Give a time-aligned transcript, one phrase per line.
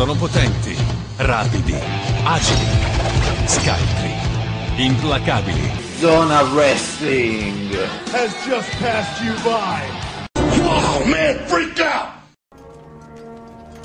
[0.00, 0.74] Sono potenti,
[1.18, 1.74] rapidi,
[2.24, 2.64] agili,
[3.44, 5.70] scaltri, implacabili.
[5.98, 7.70] Zona Wrestling
[8.10, 9.84] has just passed you by.
[10.62, 12.14] Wow, man, freak out!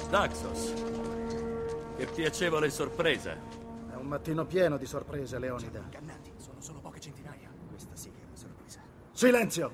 [0.10, 0.71] Daxos.
[1.98, 3.34] Che piacevole sorpresa.
[3.92, 5.79] È un mattino pieno di sorprese, Leonida.
[5.79, 7.50] Ingannati, sono solo poche centinaia.
[7.68, 8.79] Questa sì che è una sorpresa.
[9.11, 9.70] Silenzio!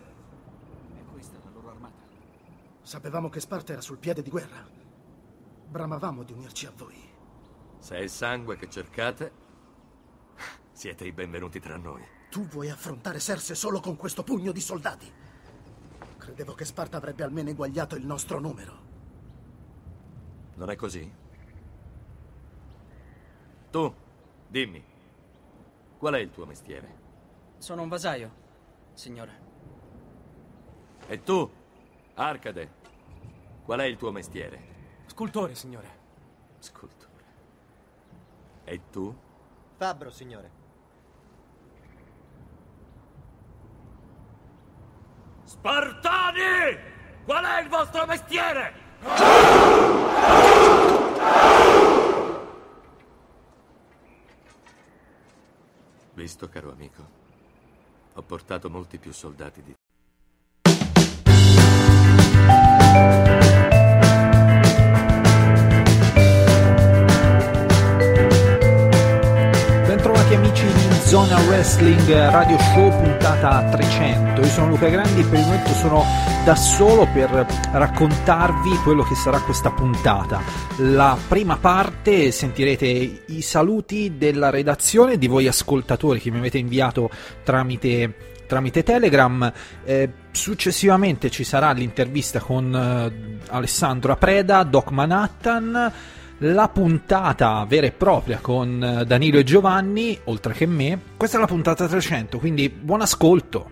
[0.95, 2.01] È questa la loro armata.
[2.81, 4.79] Sapevamo che Sparta era sul piede di guerra.
[5.71, 6.97] Bramavamo di unirci a voi.
[7.79, 9.31] Se è il sangue che cercate,
[10.73, 12.05] siete i benvenuti tra noi.
[12.29, 15.09] Tu vuoi affrontare Serse solo con questo pugno di soldati?
[16.17, 18.79] Credevo che Sparta avrebbe almeno eguagliato il nostro numero.
[20.55, 21.09] Non è così?
[23.71, 23.95] Tu,
[24.49, 24.83] dimmi,
[25.97, 26.99] qual è il tuo mestiere?
[27.59, 28.35] Sono un vasaio,
[28.91, 29.39] signore.
[31.07, 31.49] E tu,
[32.15, 32.73] Arcade,
[33.63, 34.70] qual è il tuo mestiere?
[35.21, 35.87] Scultore, signore.
[36.57, 37.23] Scultore.
[38.63, 39.15] E tu?
[39.77, 40.49] Fabbro, signore.
[45.43, 46.79] Spartani!
[47.23, 48.73] Qual è il vostro mestiere?
[56.15, 57.09] Visto, caro amico,
[58.15, 59.75] ho portato molti più soldati di
[62.91, 63.30] Bentrovati
[71.11, 74.39] Zona Wrestling Radio Show puntata 300.
[74.39, 76.05] Io sono Luca Grandi e per il momento sono
[76.45, 77.29] da solo per
[77.73, 80.41] raccontarvi quello che sarà questa puntata.
[80.77, 87.09] La prima parte sentirete i saluti della redazione di voi ascoltatori che mi avete inviato
[87.43, 89.51] tramite tramite Telegram.
[89.83, 95.91] Eh, successivamente ci sarà l'intervista con eh, Alessandro Apreda, Doc Manhattan,
[96.43, 100.99] la puntata vera e propria con eh, Danilo e Giovanni, oltre che me.
[101.17, 103.69] Questa è la puntata 300, quindi buon ascolto.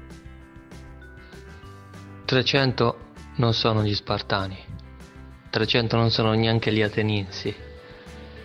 [2.25, 2.97] 300
[3.37, 4.57] non sono gli Spartani.
[5.49, 7.53] 300 non sono neanche gli Ateniensi.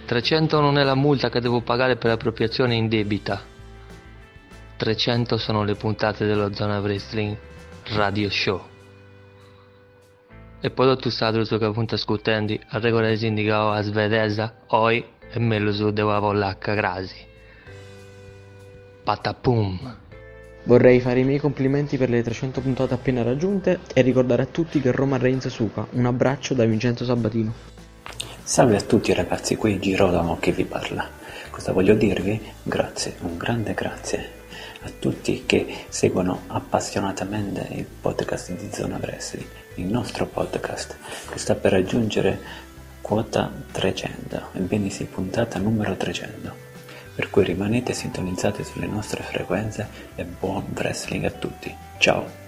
[0.06, 3.42] 300 non è la multa che devo pagare per appropriazione indebita.
[4.76, 7.36] 300 sono le puntate dello Zona Wrestling
[7.90, 8.73] Radio Show.
[10.64, 10.72] E
[11.10, 15.70] stato su che appunto ascoltando a regole si indicava a svedesa, oi e me lo
[15.74, 17.16] su devo vollacca grasi.
[19.02, 19.96] Patapum.
[20.62, 24.80] Vorrei fare i miei complimenti per le 300 puntate appena raggiunte e ricordare a tutti
[24.80, 25.86] che Roma Reigns suca.
[25.90, 27.52] Un abbraccio da Vincenzo Sabatino.
[28.42, 31.06] Salve a tutti ragazzi, qui Girolamo che vi parla.
[31.50, 32.40] Cosa voglio dirvi?
[32.62, 34.42] Grazie, un grande grazie
[34.84, 39.46] a tutti che seguono appassionatamente il podcast di Zona Wrestling,
[39.76, 40.96] il nostro podcast
[41.30, 42.62] che sta per raggiungere
[43.00, 46.62] quota 300, ebbene sì, puntata numero 300.
[47.14, 51.74] Per cui rimanete sintonizzati sulle nostre frequenze e buon wrestling a tutti.
[51.98, 52.42] Ciao!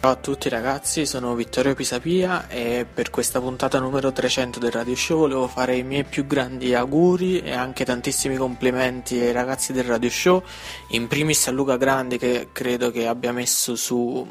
[0.00, 4.94] Ciao a tutti ragazzi, sono Vittorio Pisapia e per questa puntata numero 300 del Radio
[4.94, 9.84] Show volevo fare i miei più grandi auguri e anche tantissimi complimenti ai ragazzi del
[9.84, 10.42] Radio Show,
[10.90, 14.24] in primis a Luca Grandi che credo che abbia messo su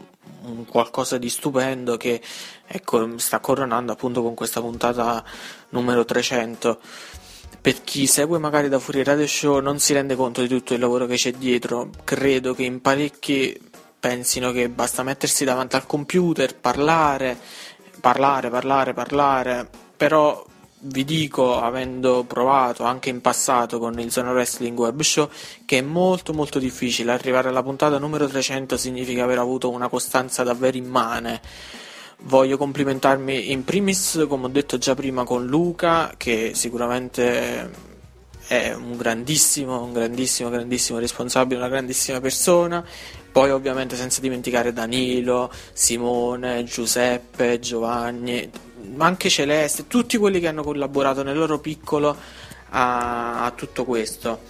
[0.48, 2.22] un qualcosa di stupendo che
[2.66, 5.24] ecco, sta coronando appunto con questa puntata
[5.70, 6.80] numero 300
[7.62, 10.74] per chi segue magari da fuori il radio show non si rende conto di tutto
[10.74, 13.60] il lavoro che c'è dietro, credo che in parecchi
[14.00, 17.38] pensino che basta mettersi davanti al computer, parlare,
[18.00, 20.46] parlare, parlare, parlare, però
[20.80, 25.30] vi dico, avendo provato anche in passato con il Zona Wrestling Web Show,
[25.66, 27.12] che è molto molto difficile.
[27.12, 31.42] Arrivare alla puntata numero 300 significa aver avuto una costanza davvero immane.
[32.22, 37.96] Voglio complimentarmi in primis, come ho detto già prima, con Luca, che sicuramente
[38.48, 42.84] è un grandissimo, un grandissimo, grandissimo responsabile, una grandissima persona.
[43.32, 48.50] Poi ovviamente senza dimenticare Danilo, Simone, Giuseppe, Giovanni,
[48.94, 52.16] ma anche Celeste, tutti quelli che hanno collaborato nel loro piccolo
[52.70, 54.42] a, a tutto questo.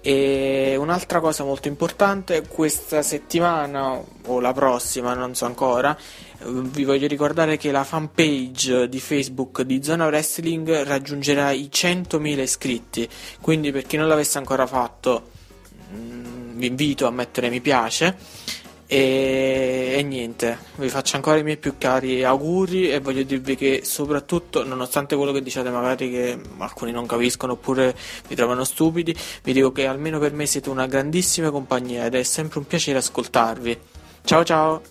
[0.00, 5.96] E un'altra cosa molto importante, questa settimana o la prossima, non so ancora,
[6.44, 13.08] vi voglio ricordare che la fanpage di Facebook di Zona Wrestling raggiungerà i 100.000 iscritti,
[13.40, 15.36] quindi per chi non l'avesse ancora fatto
[15.90, 18.16] vi invito a mettere mi piace
[18.90, 23.82] e, e, niente, vi faccio ancora i miei più cari auguri e voglio dirvi che
[23.84, 27.94] soprattutto, nonostante quello che diciate magari che alcuni non capiscono oppure
[28.28, 32.22] vi trovano stupidi, vi dico che almeno per me siete una grandissima compagnia ed è
[32.22, 33.78] sempre un piacere ascoltarvi.
[34.24, 34.82] Ciao ciao!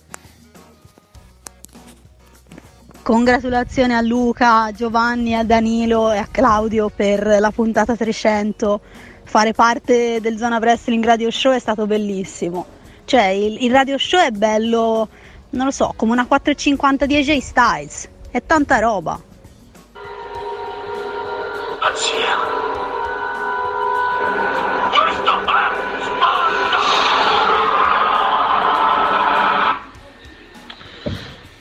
[3.02, 8.80] Congratulazioni a Luca, a Giovanni, a Danilo e a Claudio per la puntata 300.
[9.24, 12.77] Fare parte del Zona Wrestling Radio Show è stato bellissimo.
[13.08, 15.08] Cioè, il, il radio show è bello,
[15.52, 18.06] non lo so, come una 450 di AJ Styles.
[18.30, 19.18] È tanta roba.
[21.80, 22.36] Pazzia.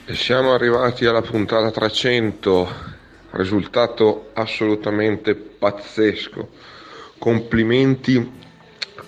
[0.06, 2.70] E siamo arrivati alla puntata 300,
[3.32, 6.50] risultato assolutamente pazzesco.
[7.18, 8.47] Complimenti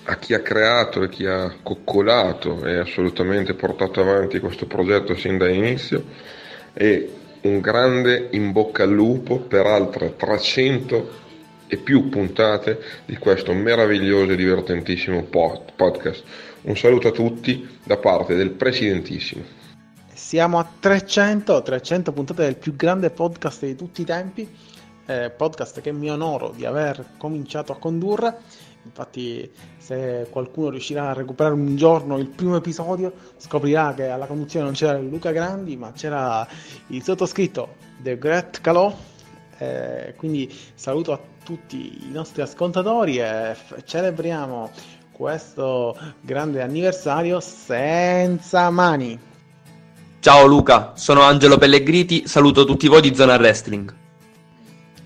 [0.04, 5.38] a chi ha creato e chi ha coccolato e assolutamente portato avanti questo progetto sin
[5.38, 6.04] dall'inizio
[6.72, 7.12] e
[7.42, 11.18] un grande in bocca al lupo per altre 300
[11.66, 16.24] e più puntate di questo meraviglioso e divertentissimo podcast.
[16.62, 19.58] Un saluto a tutti da parte del Presidentissimo.
[20.12, 24.46] Siamo a 300, 300 puntate del più grande podcast di tutti i tempi,
[25.06, 28.38] eh, podcast che mi onoro di aver cominciato a condurre.
[28.84, 34.64] Infatti, se qualcuno riuscirà a recuperare un giorno il primo episodio, scoprirà che alla conduzione
[34.64, 36.46] non c'era Luca Grandi, ma c'era
[36.88, 38.94] il sottoscritto The Great Calò.
[39.58, 44.70] Eh, quindi saluto a tutti i nostri ascoltatori e f- celebriamo
[45.12, 49.18] questo grande anniversario senza mani.
[50.20, 53.94] Ciao Luca, sono Angelo Pellegriti, saluto tutti voi di Zona Wrestling.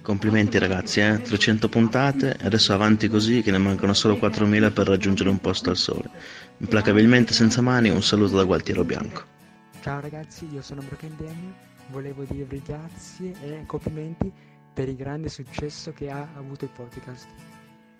[0.05, 1.23] Complimenti ragazzi, eh?
[1.23, 5.79] 300 puntate, adesso avanti così che ne mancano solo 4000 per raggiungere un posto al
[5.79, 6.11] sole.
[6.59, 9.23] Implacabilmente senza mani, un saluto da Gualtiero Bianco.
[9.81, 11.55] Ciao ragazzi, io sono Broken Daniel,
[11.89, 14.31] volevo dirvi grazie e complimenti
[14.75, 17.27] per il grande successo che ha avuto il podcast.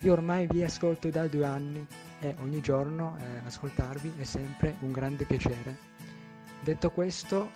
[0.01, 1.83] Io ormai vi ascolto da due anni
[2.19, 5.75] e ogni giorno eh, ascoltarvi è sempre un grande piacere.
[6.61, 7.49] Detto questo,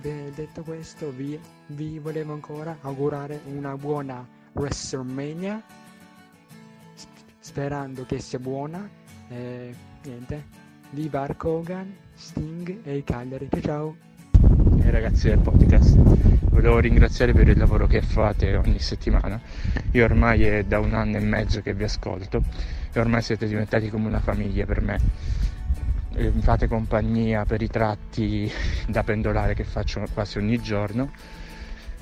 [0.00, 5.62] de- detto questo vi, vi volevo ancora augurare una buona WrestleMania,
[6.94, 8.88] sp- sperando che sia buona.
[9.28, 9.74] E
[10.04, 10.44] niente,
[10.90, 13.48] viva Hulk Hogan, Sting e i Cagliari.
[13.50, 13.96] Ciao ciao!
[14.80, 15.96] E ragazzi del podcast,
[16.50, 19.40] volevo ringraziare per il lavoro che fate ogni settimana.
[19.92, 22.42] Io ormai è da un anno e mezzo che vi ascolto
[22.92, 25.00] e ormai siete diventati come una famiglia per me
[26.18, 28.50] mi fate compagnia per i tratti
[28.88, 31.12] da pendolare che faccio quasi ogni giorno.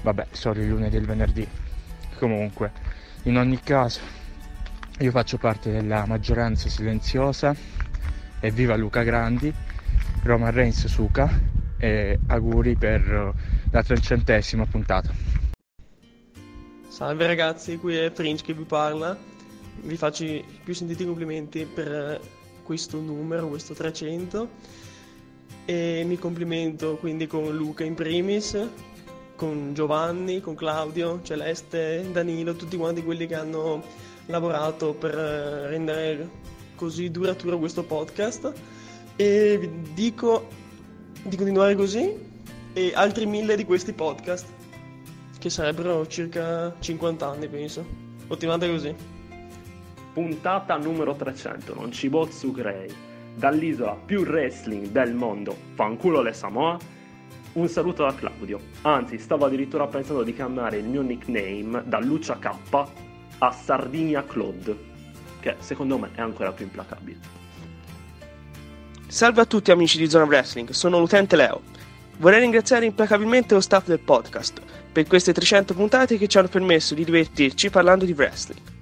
[0.03, 1.49] Vabbè, solo il lunedì e il venerdì.
[2.19, 2.73] Comunque,
[3.25, 4.01] in ogni caso,
[4.99, 7.55] io faccio parte della maggioranza silenziosa
[8.41, 9.53] e viva Luca Grandi,
[10.23, 11.29] Roman Reigns Suka
[11.79, 13.35] e auguri per
[13.71, 15.13] la trecentesima puntata.
[16.89, 19.17] Salve ragazzi, qui è Fringe che vi parla.
[19.83, 22.19] Vi faccio i più sentiti complimenti per
[22.67, 24.49] questo numero, questo 300
[25.65, 28.59] e mi complimento quindi con Luca in primis,
[29.37, 33.83] con Giovanni, con Claudio, Celeste, Danilo, tutti quanti quelli che hanno
[34.27, 36.29] lavorato per rendere
[36.75, 38.53] così duraturo questo podcast
[39.15, 40.49] e vi dico
[41.23, 42.13] di continuare così
[42.73, 44.47] e altri mille di questi podcast
[45.39, 47.87] che sarebbero circa 50 anni penso.
[48.27, 49.16] Continuate così.
[50.17, 52.89] Puntata numero 300, non ci bozzu Grey.
[53.35, 56.79] Dall'isola più wrestling del mondo, fanculo le Samoa.
[57.53, 58.59] Un saluto da Claudio.
[58.81, 62.51] Anzi, stavo addirittura pensando di cambiare il mio nickname da Lucia K
[63.41, 64.75] a Sardinia Claude,
[65.41, 67.19] che secondo me è ancora più implacabile.
[69.09, 71.61] Salve a tutti amici di Zona Wrestling, sono l'utente Leo.
[72.17, 76.95] Vorrei ringraziare implacabilmente lo staff del podcast per queste 300 puntate che ci hanno permesso
[76.95, 78.76] di divertirci parlando di wrestling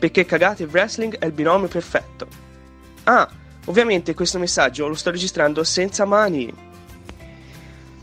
[0.00, 2.26] perché cagate e wrestling è il binomio perfetto.
[3.04, 3.28] Ah,
[3.66, 6.52] ovviamente questo messaggio lo sto registrando senza mani.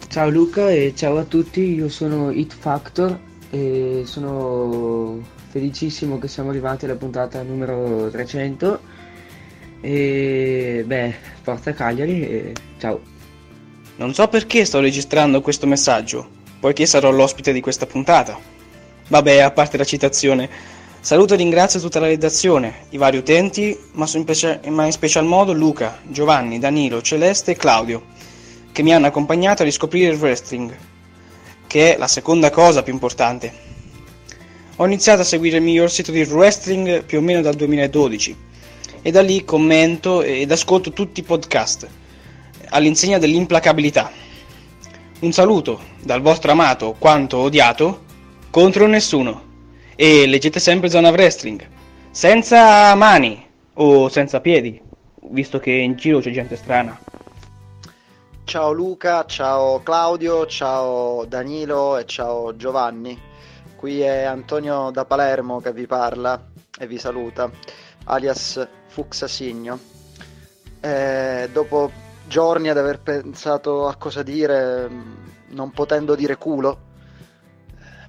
[0.08, 6.52] Ciao Luca e ciao a tutti, io sono Hit Factor e sono felicissimo che siamo
[6.52, 8.80] arrivati alla puntata numero 300
[9.82, 13.02] e beh, forza Cagliari e ciao.
[13.96, 18.38] Non so perché sto registrando questo messaggio, poiché sarò l'ospite di questa puntata.
[19.08, 20.76] Vabbè, a parte la citazione,
[21.08, 26.60] Saluto e ringrazio tutta la redazione, i vari utenti, ma in, special modo Luca, Giovanni,
[26.60, 28.08] Danilo, Celeste e Claudio,
[28.74, 30.76] che mi hanno accompagnato a riscoprire il wrestling,
[31.66, 33.54] che è la seconda cosa più importante.
[34.76, 38.36] Ho iniziato a seguire il miglior sito di wrestling più o meno dal 2012
[39.02, 41.88] e da lì commento ed ascolto tutti i podcast,
[42.72, 44.12] all'insegna dell'implacabilità.
[45.22, 48.04] Un saluto dal vostro amato quanto odiato
[48.50, 49.47] contro nessuno
[50.00, 51.68] e leggete sempre Zona Wrestling,
[52.12, 54.80] senza mani o senza piedi,
[55.32, 56.98] visto che in giro c'è gente strana.
[58.44, 63.20] Ciao Luca, ciao Claudio, ciao Danilo e ciao Giovanni.
[63.76, 66.46] Qui è Antonio da Palermo che vi parla
[66.80, 67.50] e vi saluta,
[68.04, 69.80] alias Fuxasigno.
[70.80, 71.92] Eh, dopo
[72.28, 74.88] giorni ad aver pensato a cosa dire,
[75.48, 76.86] non potendo dire culo,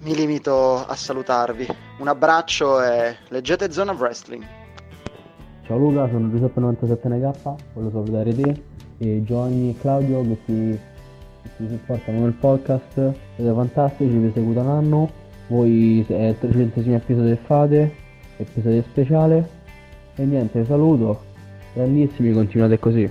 [0.01, 1.67] mi limito a salutarvi.
[1.99, 4.45] Un abbraccio e leggete Zona Wrestling.
[5.65, 8.63] Ciao Luca, sono Giuseppe97NK, voglio salutare te
[8.99, 10.79] e Giovanni e Claudio che ti,
[11.57, 15.11] ti supportano nel podcast, siete fantastici, vi seguo da un anno,
[15.49, 17.95] voi è il 300 episodio che fate,
[18.39, 19.51] episodio speciale
[20.15, 21.23] e niente, saluto,
[21.75, 23.11] grandissimi, continuate così.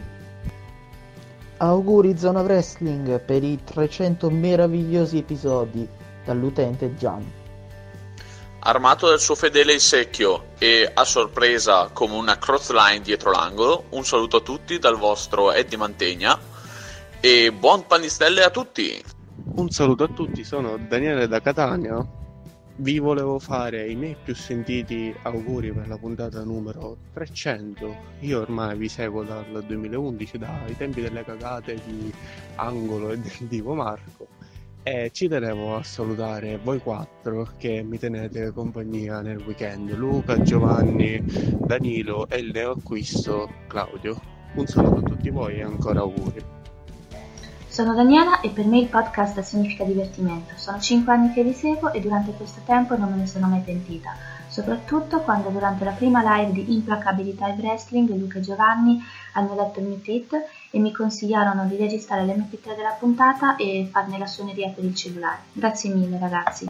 [1.57, 5.87] Auguri Zona Wrestling per i 300 meravigliosi episodi
[6.27, 7.23] dall'utente Gian.
[8.59, 14.37] Armato del suo fedele secchio e a sorpresa come una crossline dietro l'angolo, un saluto
[14.37, 16.37] a tutti dal vostro Eddie Mantegna
[17.21, 19.01] e buon panistelle a tutti!
[19.55, 22.05] Un saluto a tutti, sono Daniele da Catania.
[22.79, 27.95] Vi volevo fare i miei più sentiti auguri per la puntata numero 300.
[28.19, 32.13] Io ormai vi seguo dal 2011, dai tempi delle cagate di
[32.55, 34.36] Angolo e del Divo Marco
[34.87, 41.21] e ci tenevo a salutare voi quattro che mi tenete compagnia nel weekend, Luca, Giovanni,
[41.59, 44.17] Danilo e il neoacquisto Claudio.
[44.55, 46.41] Un saluto a tutti voi e ancora auguri.
[47.67, 50.53] Sono Daniela e per me il podcast significa divertimento.
[50.55, 53.59] Sono 5 anni che vi seguo e durante questo tempo non me ne sono mai
[53.59, 54.15] pentita,
[54.47, 58.99] soprattutto quando durante la prima live di Implacabilità e Wrestling Luca e Giovanni
[59.33, 60.33] hanno letto il mio tweet
[60.71, 65.39] e mi consigliarono di registrare l'MP3 della puntata e farne la suoneria per il cellulare.
[65.53, 66.67] Grazie mille ragazzi.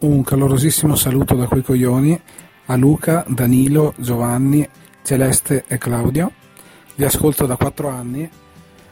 [0.00, 2.20] Un calorosissimo saluto da quei coglioni
[2.66, 4.68] a Luca, Danilo, Giovanni,
[5.02, 6.32] Celeste e Claudio.
[6.94, 8.28] Vi ascolto da 4 anni,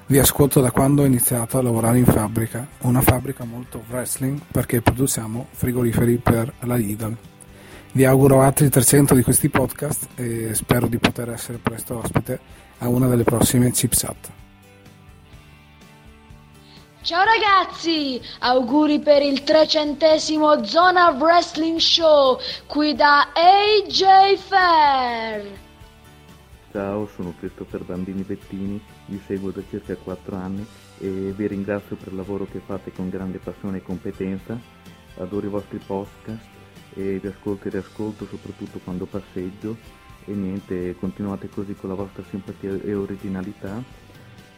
[0.07, 4.81] vi ascolto da quando ho iniziato a lavorare in fabbrica, una fabbrica molto wrestling perché
[4.81, 7.17] produciamo frigoriferi per la Lidl.
[7.93, 12.41] Vi auguro altri 300 di questi podcast e spero di poter essere presto ospite
[12.79, 14.33] a una delle prossime chipsat.
[17.03, 25.47] Ciao ragazzi, auguri per il trecentesimo Zona Wrestling Show qui da AJ Fair.
[26.73, 30.67] Ciao, sono Christopher Bambini Bettini, vi seguo da circa 4 anni
[30.99, 34.59] e vi ringrazio per il lavoro che fate con grande passione e competenza.
[35.19, 36.49] Adoro i vostri podcast
[36.95, 39.77] e vi ascolto e riascolto soprattutto quando passeggio
[40.27, 43.83] e niente, continuate così con la vostra simpatia e originalità.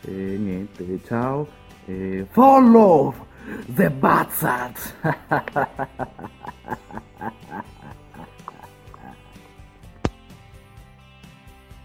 [0.03, 3.15] E niente, ciao e follow
[3.75, 4.77] the Bazzard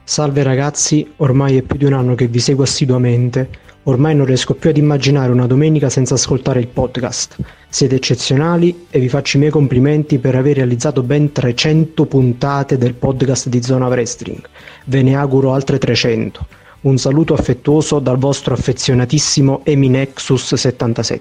[0.03, 3.49] Salve ragazzi, ormai è più di un anno che vi seguo assiduamente.
[3.83, 7.37] Ormai non riesco più ad immaginare una domenica senza ascoltare il podcast.
[7.73, 12.95] Siete eccezionali e vi faccio i miei complimenti per aver realizzato ben 300 puntate del
[12.95, 14.41] podcast di Zona Wrestling.
[14.87, 16.45] Ve ne auguro altre 300.
[16.81, 21.19] Un saluto affettuoso dal vostro affezionatissimo Eminexus77.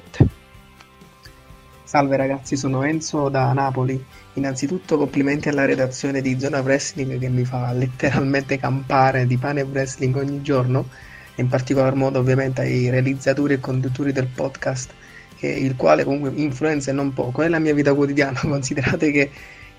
[1.84, 4.04] Salve ragazzi, sono Enzo da Napoli.
[4.32, 9.66] Innanzitutto complimenti alla redazione di Zona Wrestling che mi fa letteralmente campare di pane e
[9.70, 10.84] wrestling ogni giorno
[11.36, 14.92] in particolar modo ovviamente ai realizzatori e conduttori del podcast,
[15.40, 18.38] che, il quale comunque influenza non poco nella mia vita quotidiana.
[18.44, 19.30] Considerate che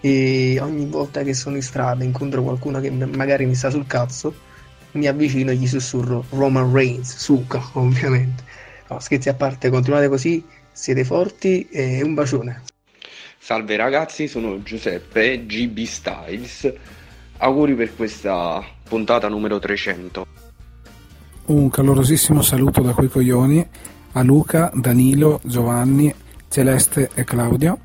[0.01, 4.33] eh, ogni volta che sono in strada incontro qualcuno che magari mi sta sul cazzo,
[4.93, 8.43] mi avvicino e gli sussurro Roman Reigns, suca ovviamente.
[8.89, 12.63] No, scherzi a parte, continuate così, siete forti e un bacione.
[13.37, 16.73] Salve ragazzi, sono Giuseppe GB Styles.
[17.37, 20.25] Auguri per questa puntata numero 300.
[21.45, 23.67] Un calorosissimo saluto da quei coglioni
[24.13, 26.13] a Luca, Danilo, Giovanni,
[26.49, 27.79] Celeste e Claudio.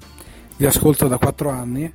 [0.57, 1.93] Vi ascolto da 4 anni,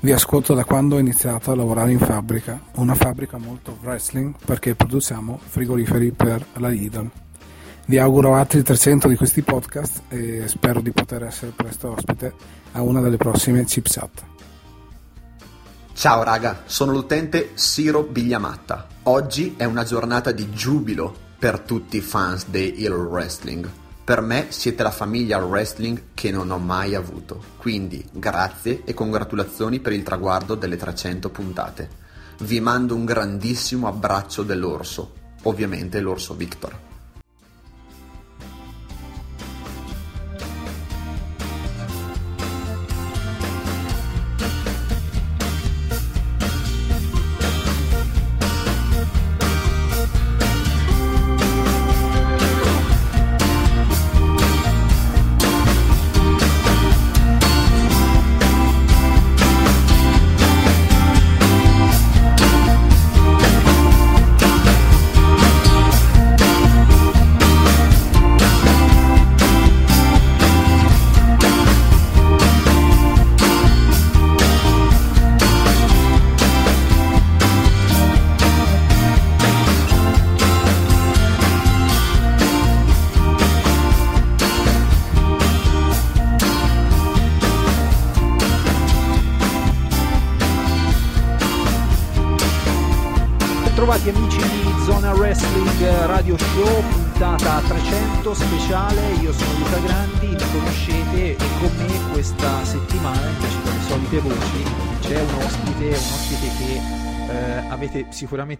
[0.00, 4.74] vi ascolto da quando ho iniziato a lavorare in fabbrica, una fabbrica molto wrestling perché
[4.74, 7.10] produciamo frigoriferi per la Lidl.
[7.86, 12.34] Vi auguro altri 300 di questi podcast e spero di poter essere presto ospite
[12.72, 14.24] a una delle prossime chipsat.
[15.92, 18.86] Ciao raga, sono l'utente Siro Bigliamatta.
[19.04, 23.70] Oggi è una giornata di giubilo per tutti i fans di Hill Wrestling.
[24.04, 27.42] Per me siete la famiglia wrestling che non ho mai avuto.
[27.56, 31.90] Quindi grazie e congratulazioni per il traguardo delle 300 puntate.
[32.38, 35.12] Vi mando un grandissimo abbraccio dell'orso,
[35.42, 36.85] ovviamente l'orso Victor.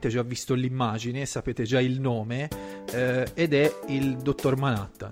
[0.06, 2.48] Sicuramente già visto l'immagine, sapete già il nome
[2.92, 5.10] eh, ed è il dottor Manhattan.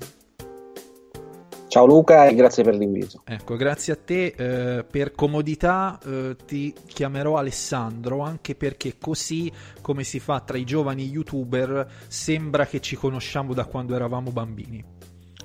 [1.66, 3.22] Ciao Luca e grazie per l'invito.
[3.24, 4.26] Ecco, grazie a te.
[4.36, 10.64] Eh, per comodità eh, ti chiamerò Alessandro, anche perché così come si fa tra i
[10.64, 14.84] giovani youtuber sembra che ci conosciamo da quando eravamo bambini.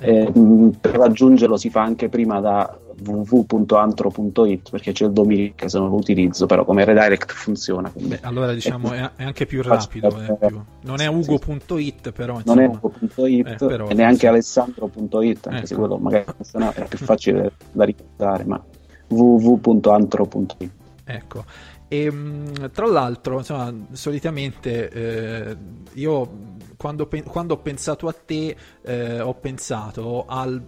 [0.00, 0.30] Eh,
[0.78, 5.88] per raggiungerlo si fa anche prima da www.antro.it perché c'è il dominio che se non
[5.90, 10.36] lo utilizzo però come redirect funziona Beh, allora diciamo è, è, anche più rapido è
[10.46, 10.62] più...
[10.82, 12.62] non è ugo.it però insomma...
[12.62, 14.26] non è ugo.it eh, però, e neanche sì.
[14.26, 15.66] alessandro.it anche ecco.
[15.66, 18.62] se quello magari è più facile da ricordare ma
[19.08, 20.70] www.antro.it
[21.04, 21.44] ecco
[21.88, 25.56] e ehm, tra l'altro, insomma, solitamente eh,
[25.94, 26.30] io
[26.76, 30.62] quando, quando, ho pensato a te eh, ho pensato al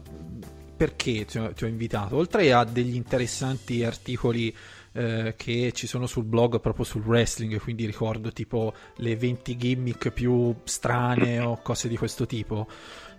[0.80, 4.56] perché ti ho, ti ho, invitato, oltre a degli interessanti articoli
[4.92, 10.08] eh, che ci sono sul blog proprio sul wrestling, quindi ricordo tipo le 20 gimmick
[10.08, 12.66] più strane o cose di questo tipo.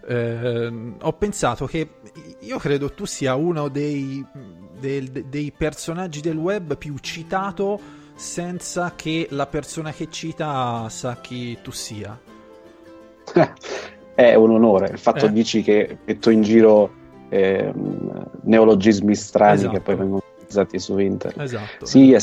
[0.08, 1.88] Eh, ho pensato che
[2.40, 4.26] io credo tu sia uno dei,
[4.80, 7.80] dei, dei personaggi del web più citato
[8.16, 12.20] senza che la persona che cita sa chi tu sia.
[14.16, 15.32] È un onore il fatto eh.
[15.32, 17.00] dici che metto in giro
[17.32, 17.72] eh,
[18.42, 19.74] neologismi strani esatto.
[19.74, 21.42] che poi vengono utilizzati su internet.
[21.42, 21.86] Esatto.
[21.86, 22.20] Sì, è,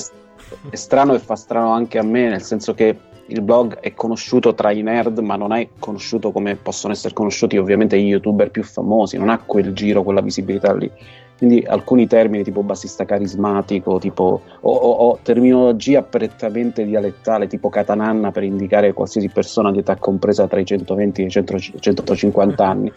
[0.70, 4.54] è strano e fa strano anche a me, nel senso che il blog è conosciuto
[4.54, 8.62] tra i nerd, ma non è conosciuto come possono essere conosciuti ovviamente gli youtuber più
[8.62, 10.90] famosi, non ha quel giro, quella visibilità lì.
[11.38, 18.32] Quindi alcuni termini tipo bassista carismatico, tipo, o, o, o terminologia prettamente dialettale, tipo catananna
[18.32, 22.92] per indicare qualsiasi persona di età compresa tra i 120 e i 100, 150 anni.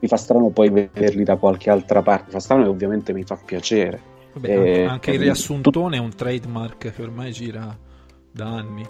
[0.00, 3.22] Mi fa strano poi vederli da qualche altra parte, mi fa strano e ovviamente mi
[3.22, 4.00] fa piacere.
[4.32, 7.76] Vabbè, eh, anche il riassuntone è un trademark che ormai gira
[8.30, 8.86] da anni.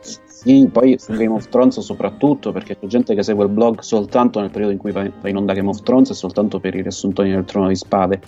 [0.00, 4.40] Sì, poi su Game of Thrones soprattutto, perché c'è gente che segue il blog soltanto
[4.40, 7.30] nel periodo in cui va in onda Game of Thrones e soltanto per i riassuntoni
[7.30, 8.20] del Trono di Spade,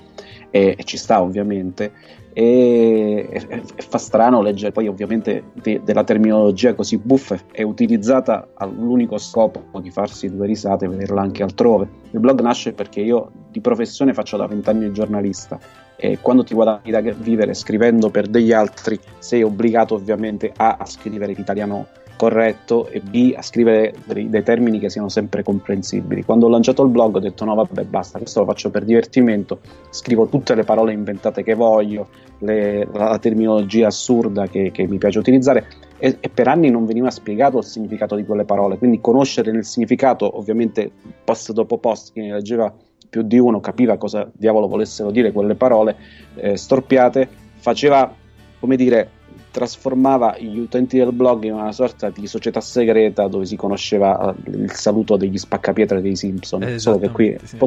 [0.51, 1.93] e, e ci sta ovviamente,
[2.33, 9.19] e, e, fa strano leggere poi ovviamente de, della terminologia così buffa è utilizzata all'unico
[9.19, 11.89] scopo di farsi due risate e vederla anche altrove.
[12.13, 15.59] Il blog nasce perché io di professione faccio da vent'anni il giornalista
[15.97, 20.87] e quando ti guadagni da vivere scrivendo per degli altri sei obbligato ovviamente a, a
[20.87, 21.87] scrivere in italiano
[22.21, 26.23] corretto e B a scrivere dei, termini che siano sempre comprensibili.
[26.23, 29.61] Quando ho lanciato il blog ho detto no vabbè basta, questo lo faccio per divertimento,
[29.89, 32.09] scrivo tutte le parole inventate che voglio,
[32.41, 37.11] le, la, terminologia assurda che, che, mi piace utilizzare e, e, per anni non veniva
[37.11, 40.91] spiegato il significato di quelle parole, quindi conoscere nel significato ovviamente
[41.25, 42.71] post dopo post chi ne leggeva
[43.09, 45.97] più di uno capiva cosa diavolo volessero dire quelle parole
[46.35, 48.15] eh, storpiate, faceva
[48.59, 49.09] come dire
[49.51, 54.51] trasformava gli utenti del blog in una sorta di società segreta dove si conosceva eh,
[54.51, 57.59] il saluto degli spaccapietre dei Simpson, solo che qui sì.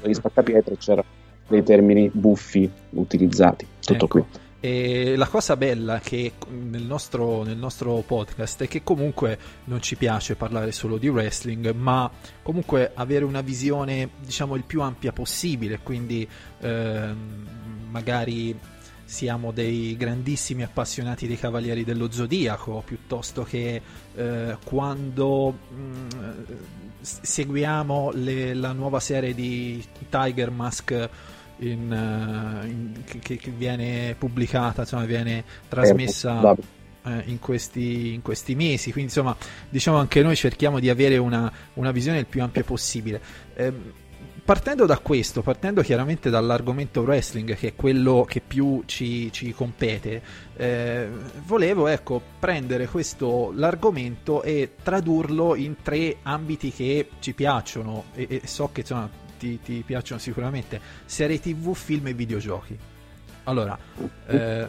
[0.00, 1.06] degli spaccapietre c'erano
[1.48, 4.06] dei termini buffi utilizzati, tutto ecco.
[4.06, 4.24] qui.
[4.64, 9.96] E la cosa bella che nel nostro, nel nostro, podcast è che comunque non ci
[9.96, 12.08] piace parlare solo di wrestling, ma
[12.42, 16.26] comunque avere una visione diciamo il più ampia possibile, quindi
[16.60, 17.14] eh,
[17.90, 18.56] magari
[19.04, 23.80] siamo dei grandissimi appassionati dei Cavalieri dello Zodiaco, piuttosto che
[24.14, 25.80] eh, quando mh,
[26.14, 26.40] mm,
[27.00, 31.08] seguiamo le, la nuova serie di Tiger Mask
[31.58, 36.54] in, uh, in, che, che, viene pubblicata, insomma, viene trasmessa
[37.04, 38.92] eh, in, questi, in, questi, mesi.
[38.92, 39.36] Quindi, insomma,
[39.68, 43.20] diciamo anche noi cerchiamo di avere una, una visione il più ampia possibile.
[43.54, 43.72] Eh,
[44.44, 50.22] partendo da questo, partendo chiaramente dall'argomento wrestling, che è quello che più ci, ci compete,
[50.56, 51.08] eh,
[51.44, 58.46] volevo ecco, prendere questo l'argomento e tradurlo in tre ambiti che ci piacciono e, e
[58.46, 62.76] so che insomma, ti, ti, piacciono sicuramente: serie TV, film e videogiochi.
[63.44, 63.78] Allora,
[64.26, 64.68] eh,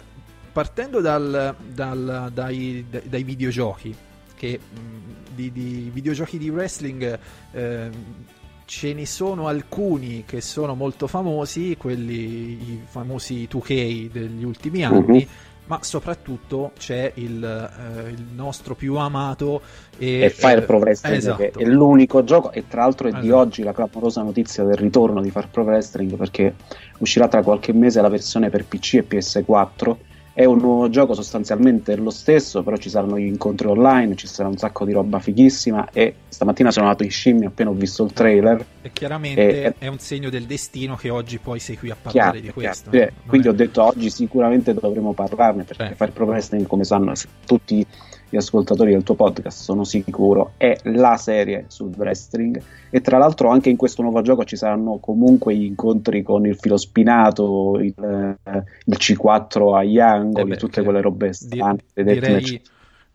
[0.52, 3.96] partendo dal, dal, dai, dai, videogiochi,
[4.36, 7.20] che mh, di, di, videogiochi di wrestling.
[7.52, 14.84] Eh, ce ne sono alcuni che sono molto famosi, quelli i famosi 2K degli ultimi
[14.84, 15.28] anni, uh-huh.
[15.66, 19.62] ma soprattutto c'è il, eh, il, nostro più amato
[19.98, 21.38] e, e Fire Pro Wrestling esatto.
[21.38, 23.26] che è l'unico gioco e tra l'altro è esatto.
[23.26, 26.56] di oggi la clamorosa notizia del ritorno di Fire Pro Wrestling perché
[27.00, 29.96] uscirà tra qualche mese la versione per PC e PS4
[30.34, 34.50] è un nuovo gioco sostanzialmente lo stesso, però ci saranno gli incontri online, ci sarà
[34.50, 38.14] un sacco di roba fighissima e stamattina sono andato in scimmia appena ho visto il
[38.14, 38.66] trailer.
[38.82, 42.40] E chiaramente e, è un segno del destino che oggi poi sei qui a parlare
[42.40, 42.90] chiaro, di questo.
[42.90, 43.52] Chiaro, quindi è...
[43.52, 45.96] ho detto oggi sicuramente dovremo parlarne perché eh.
[45.96, 47.12] fare progresso come sanno
[47.46, 47.86] tutti
[48.34, 53.50] gli ascoltatori del tuo podcast, sono sicuro, è la serie sul wrestling e tra l'altro
[53.50, 57.94] anche in questo nuovo gioco ci saranno comunque gli incontri con il filo spinato, il,
[57.96, 61.78] eh, il C4 agli angoli, eh beh, tutte quelle robe strane.
[61.94, 62.62] Di, direi,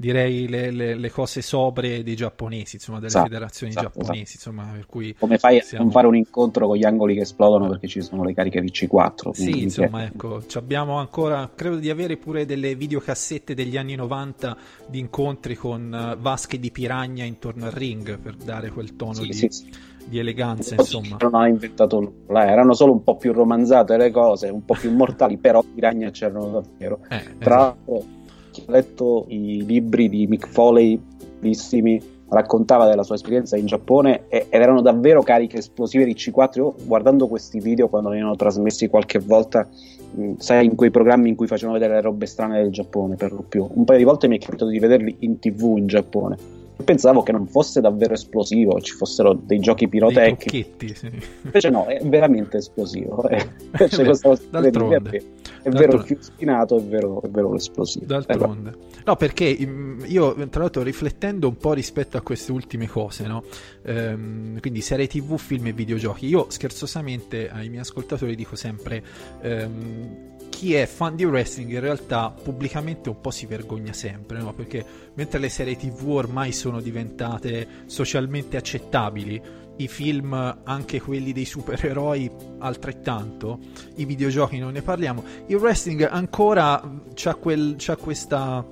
[0.00, 4.36] direi le, le, le, cose sobre dei giapponesi, insomma, delle esatto, federazioni esatto, giapponesi.
[4.36, 4.50] Esatto.
[4.50, 5.82] Insomma, per cui Come fai siamo...
[5.82, 8.60] a non fare un incontro con gli angoli che esplodono perché ci sono le cariche
[8.60, 9.30] di C4?
[9.32, 14.56] Sì, insomma, ecco, abbiamo ancora, credo di avere pure delle videocassette degli anni 90
[14.86, 19.26] di incontri con uh, vasche di piragna intorno al ring per dare quel tono sì,
[19.26, 19.32] di...
[19.32, 21.18] Sì, sì di eleganza, insomma.
[21.20, 22.50] Non ha inventato nulla, eh.
[22.50, 26.48] erano solo un po' più romanzate le cose, un po' più mortali, però piragna c'erano
[26.48, 27.00] davvero.
[27.10, 28.17] Eh, Tra l'altro, esatto
[28.66, 31.00] ho letto i libri di Mick Foley,
[31.40, 36.56] bellissimi, raccontava della sua esperienza in Giappone ed erano davvero cariche esplosive di C4.
[36.56, 39.66] Io guardando questi video quando venivano trasmessi qualche volta,
[40.12, 43.32] mh, sai, in quei programmi in cui facevano vedere le robe strane del Giappone per
[43.32, 46.58] lo più, un paio di volte mi è capitato di vederli in tv in Giappone
[46.84, 50.74] pensavo che non fosse davvero esplosivo, ci fossero dei giochi pirotecnici.
[50.76, 51.10] Dei sì.
[51.42, 53.26] Invece no, è veramente esplosivo.
[53.28, 53.46] Eh.
[53.72, 55.10] Invece questa d'altronde.
[55.10, 55.22] È,
[55.68, 58.06] è vero il più spinato, è vero, è vero l'esplosivo.
[58.06, 58.70] D'altronde.
[58.70, 63.26] Eh, no, perché mm, io, tra l'altro, riflettendo un po' rispetto a queste ultime cose,
[63.26, 63.44] no?
[63.82, 69.02] Ehm, quindi serie tv, film e videogiochi, io scherzosamente ai miei ascoltatori dico sempre...
[69.42, 74.52] Ehm, chi è fan di wrestling in realtà pubblicamente un po' si vergogna sempre, no?
[74.52, 79.40] perché mentre le serie tv ormai sono diventate socialmente accettabili,
[79.78, 83.58] i film, anche quelli dei supereroi, altrettanto,
[83.96, 86.80] i videogiochi non ne parliamo, il wrestling ancora
[87.14, 88.64] c'ha, quel, c'ha questa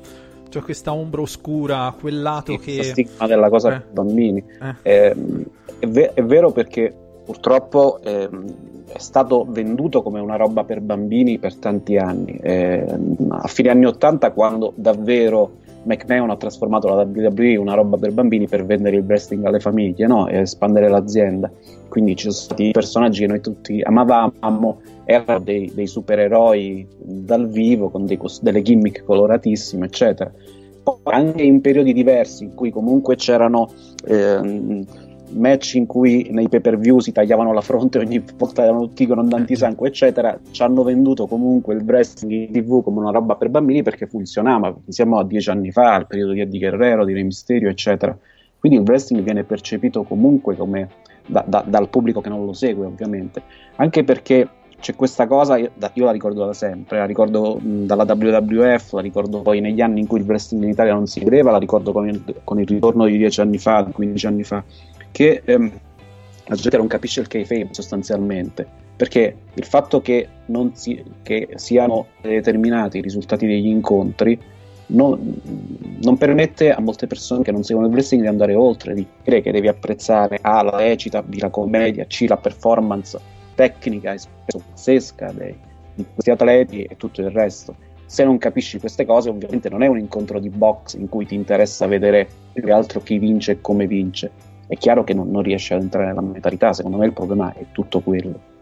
[0.49, 2.83] c'è questa ombra oscura, quel lato sì, che...
[2.85, 3.73] stigma della cosa eh.
[3.73, 4.45] per bambini.
[4.61, 4.75] Eh.
[4.83, 5.17] Eh,
[5.81, 8.45] è, ve- è, vero perché purtroppo ehm,
[8.87, 12.39] è stato venduto come una roba per bambini per tanti anni.
[12.41, 12.87] Eh,
[13.29, 18.13] a fine anni 80, quando davvero McMahon ha trasformato la WWE in una roba per
[18.13, 20.27] bambini per vendere il wrestling alle famiglie no?
[20.29, 21.51] e espandere l'azienda.
[21.89, 27.89] Quindi ci sono stati personaggi che noi tutti amavamo, erano dei, dei supereroi dal vivo
[27.89, 30.31] con dei, delle gimmick coloratissime, eccetera.
[30.83, 33.71] Poi anche in periodi diversi in cui comunque c'erano.
[34.05, 34.85] Eh,
[35.31, 39.07] match in cui nei pay per view si tagliavano la fronte ogni volta erano tutti
[39.07, 40.39] con ondanti sangue eccetera.
[40.51, 44.73] Ci hanno venduto comunque il wrestling in tv come una roba per bambini perché funzionava.
[44.73, 48.17] Pensiamo a dieci anni fa al periodo di Eddie Guerrero di Rey Mysterio eccetera.
[48.59, 50.89] Quindi il wrestling viene percepito comunque come
[51.27, 53.43] da, da, dal pubblico che non lo segue ovviamente.
[53.77, 59.01] Anche perché c'è questa cosa, io, la ricordo da sempre, la ricordo dalla WWF, la
[59.01, 61.93] ricordo poi negli anni in cui il wrestling in Italia non si vedeva, la ricordo
[61.93, 64.63] con il, con il ritorno di dieci anni fa, 15 anni fa,
[65.17, 65.73] che ehm,
[66.45, 70.29] la gente non capisce il kayfabe sostanzialmente perché il fatto che,
[70.75, 74.39] si, che siano determinati i risultati degli incontri
[74.89, 75.41] non,
[76.03, 79.41] non, permette a molte persone che non seguono il wrestling di andare oltre, di dire
[79.41, 83.19] che devi apprezzare A la recita, B la commedia, C la performance
[83.55, 85.57] tecnica e spesso pazzesca dei,
[85.95, 87.75] di questi atleti e tutto il resto.
[88.05, 91.35] Se non capisci queste cose, ovviamente non è un incontro di box in cui ti
[91.35, 94.31] interessa vedere più che altro chi vince e come vince
[94.67, 97.67] è chiaro che non, non riesce ad entrare nella mentalità, secondo me il problema è
[97.73, 98.55] tutto quello.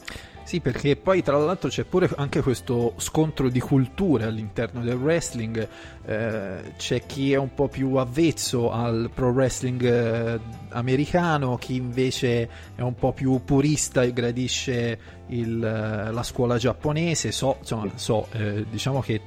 [0.45, 5.67] Sì, perché poi tra l'altro c'è pure anche questo scontro di culture all'interno del wrestling,
[6.05, 12.49] eh, c'è chi è un po' più avvezzo al pro wrestling eh, americano, chi invece
[12.75, 18.67] è un po' più purista e gradisce il, la scuola giapponese, so, insomma, so eh,
[18.69, 19.23] diciamo che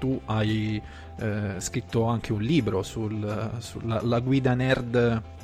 [0.00, 0.82] tu hai
[1.20, 5.36] eh, scritto anche un libro sul, sulla guida nerd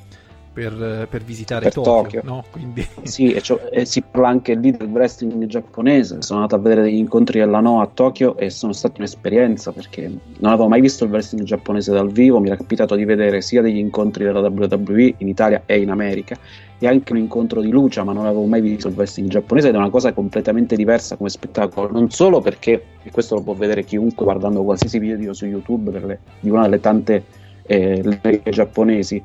[0.54, 2.20] per, per visitare Per Tokyo, Tokyo.
[2.24, 2.44] no?
[2.50, 2.86] Quindi...
[3.02, 6.22] Sì, e, cioè- e si parla anche lì del wrestling giapponese.
[6.22, 10.08] Sono andato a vedere degli incontri della Noah a Tokyo e sono stata un'esperienza perché
[10.38, 12.38] non avevo mai visto il wrestling giapponese dal vivo.
[12.40, 16.36] Mi era capitato di vedere sia degli incontri della WWE in Italia e in America
[16.78, 19.74] e anche un incontro di lucia, ma non avevo mai visto il wrestling giapponese ed
[19.74, 21.90] è una cosa completamente diversa come spettacolo.
[21.90, 26.18] Non solo perché, e questo lo può vedere chiunque guardando qualsiasi video su YouTube delle-
[26.40, 27.24] di una delle tante
[27.66, 29.22] eh, leghe giapponesi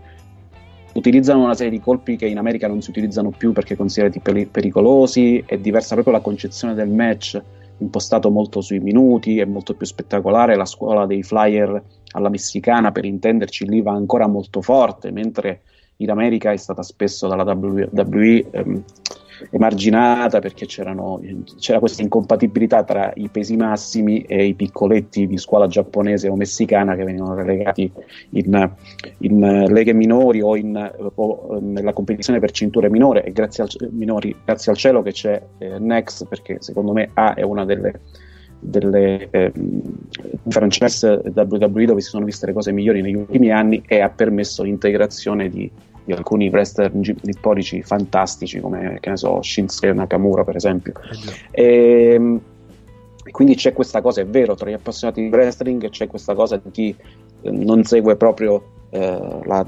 [0.99, 4.45] utilizzano una serie di colpi che in America non si utilizzano più perché considerati peri-
[4.45, 7.41] pericolosi, è diversa proprio la concezione del match,
[7.79, 11.81] impostato molto sui minuti, è molto più spettacolare, la scuola dei flyer
[12.11, 15.61] alla messicana per intenderci lì va ancora molto forte, mentre
[15.97, 18.83] in America è stata spesso dalla WWE ehm,
[19.51, 26.27] emarginata perché c'era questa incompatibilità tra i pesi massimi e i piccoletti di scuola giapponese
[26.29, 27.91] o messicana che venivano relegati
[28.31, 28.71] in,
[29.19, 33.23] in, eh, leghe minori o, in, eh, o, eh, nella competizione per cinture minore.
[33.23, 37.33] E grazie al, minori, grazie al cielo che c'è eh, Next perché secondo me A
[37.33, 37.99] è una delle
[38.61, 39.81] delle ehm,
[40.49, 44.63] franchise WWE dove si sono viste le cose migliori negli ultimi anni e ha permesso
[44.63, 45.71] l'integrazione di,
[46.09, 50.93] di alcuni wrestler nipponici fantastici come che ne so, Shinsuke Nakamura per esempio
[51.51, 52.39] e,
[53.23, 56.57] e quindi c'è questa cosa, è vero, tra gli appassionati di wrestling c'è questa cosa
[56.57, 56.95] di chi
[57.41, 59.63] eh, non segue proprio eh, la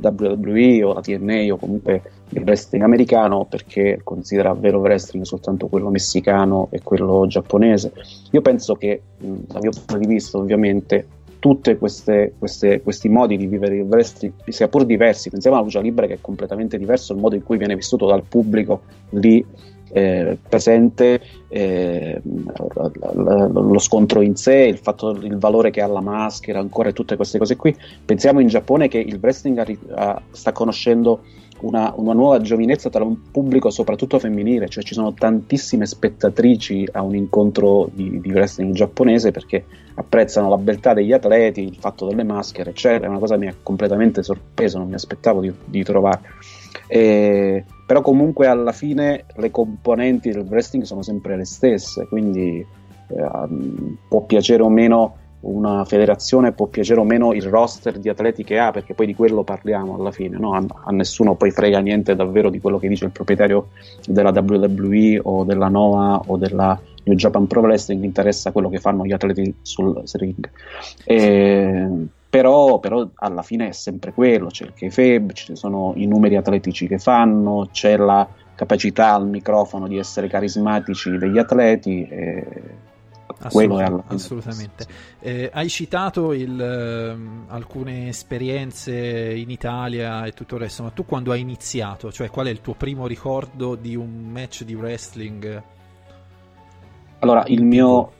[0.00, 5.90] WWE o la TNA o comunque il wrestling americano perché considera vero wrestling soltanto quello
[5.90, 7.92] messicano e quello giapponese.
[8.32, 11.06] Io penso che, dal mio punto di vista, ovviamente,
[11.44, 16.14] tutti questi modi di vivere il wrestling, sia pur diversi, pensiamo alla luce libera che
[16.14, 18.80] è completamente diverso il modo in cui viene vissuto dal pubblico
[19.10, 19.44] lì
[19.92, 26.60] eh, presente, eh, lo scontro in sé, il, fatto, il valore che ha la maschera,
[26.60, 27.76] ancora tutte queste cose qui.
[28.06, 31.24] Pensiamo in Giappone che il wrestling ha ha- sta conoscendo
[31.60, 37.02] una, una nuova giovinezza tra un pubblico soprattutto femminile, cioè ci sono tantissime spettatrici a
[37.02, 39.64] un incontro di, di wrestling giapponese perché
[39.94, 43.06] apprezzano la beltà degli atleti, il fatto delle maschere, eccetera.
[43.06, 46.20] È una cosa che mi ha completamente sorpreso, non mi aspettavo di, di trovare.
[46.86, 53.88] Eh, però comunque alla fine le componenti del wrestling sono sempre le stesse, quindi eh,
[54.08, 58.58] può piacere o meno una federazione, può piacere o meno il roster di atleti che
[58.58, 60.54] ha, perché poi di quello parliamo alla fine, no?
[60.54, 63.68] a, a nessuno poi frega niente davvero di quello che dice il proprietario
[64.06, 69.04] della WWE o della NOAA o della New Japan Pro Wrestling, interessa quello che fanno
[69.04, 70.48] gli atleti sul ring.
[71.04, 71.88] E,
[72.30, 76.88] però, però alla fine è sempre quello, c'è il kayfabe, ci sono i numeri atletici
[76.88, 82.46] che fanno, c'è la capacità al microfono di essere carismatici degli atleti e
[83.48, 84.02] fine.
[84.06, 84.86] assolutamente.
[85.20, 91.04] Eh, hai citato il, ehm, alcune esperienze in Italia e tutto il resto, ma tu
[91.04, 95.62] quando hai iniziato, cioè qual è il tuo primo ricordo di un match di wrestling?
[97.20, 98.12] Allora, il mio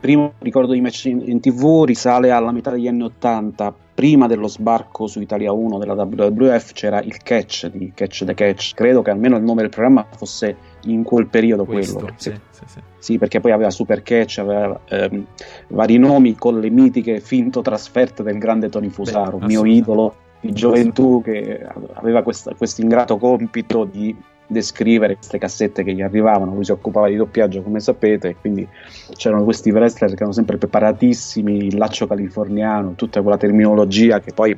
[0.00, 4.46] primo ricordo di match in, in tv risale alla metà degli anni 80 prima dello
[4.46, 9.10] sbarco su Italia 1 della WWF c'era il catch di Catch the Catch credo che
[9.10, 12.80] almeno il nome del programma fosse in quel periodo Questo, quello sì, sì, sì.
[12.98, 15.26] Sì, perché poi aveva Super Catch, aveva ehm,
[15.68, 20.52] vari nomi con le mitiche finto trasferte del grande Tony Fusaro, Beh, mio idolo di
[20.52, 24.14] gioventù che aveva questo ingrato compito di
[24.46, 28.66] descrivere queste cassette che gli arrivavano, lui si occupava di doppiaggio come sapete, quindi
[29.14, 34.56] c'erano questi wrestler che erano sempre preparatissimi, il laccio californiano, tutta quella terminologia che poi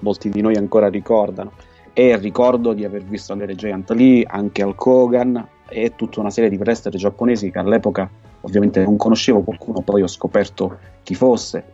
[0.00, 1.52] molti di noi ancora ricordano
[1.92, 6.50] e ricordo di aver visto Andre Giant Lee, anche Al Kogan e tutta una serie
[6.50, 8.08] di wrestler giapponesi che all'epoca
[8.40, 11.72] ovviamente non conoscevo qualcuno, poi ho scoperto chi fosse.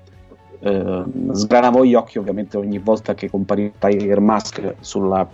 [0.61, 5.27] Eh, sgranavo gli occhi ovviamente ogni volta che compariva Tiger Mask sulla,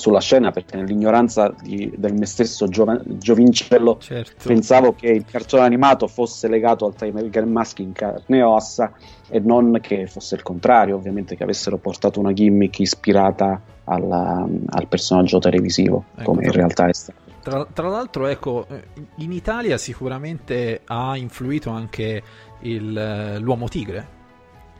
[0.00, 4.48] sulla scena perché nell'ignoranza di, del me stesso giova- giovincello Certo.
[4.48, 8.92] pensavo che il cartone animato fosse legato al Tiger Mask in carne e ossa
[9.28, 14.86] e non che fosse il contrario, ovviamente che avessero portato una gimmick ispirata alla- al
[14.88, 17.18] personaggio televisivo, Ecco, come in realtà è stato.
[17.42, 18.82] Tra, tra l'altro, ecco, eh,
[19.16, 22.22] in Italia sicuramente ha influito anche
[22.60, 24.06] il, eh, l'uomo tigre,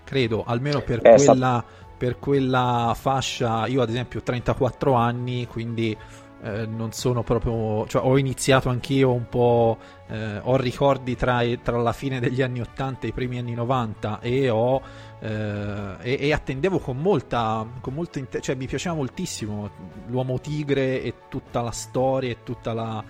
[0.05, 1.65] credo, almeno per Eh, quella,
[2.01, 3.67] per quella fascia.
[3.67, 5.95] Io, ad esempio, ho 34 anni, quindi
[6.43, 7.87] eh, non sono proprio.
[7.89, 9.77] cioè, ho iniziato anch'io un po'.
[10.09, 14.21] eh, ho ricordi tra, tra la fine degli anni 80 e i primi anni 90
[14.21, 14.81] e ho.
[15.21, 19.69] eh, e, e attendevo con molta, con molto inte- cioè mi piaceva moltissimo
[20.07, 23.05] l'uomo tigre e tutta la storia e tutta la,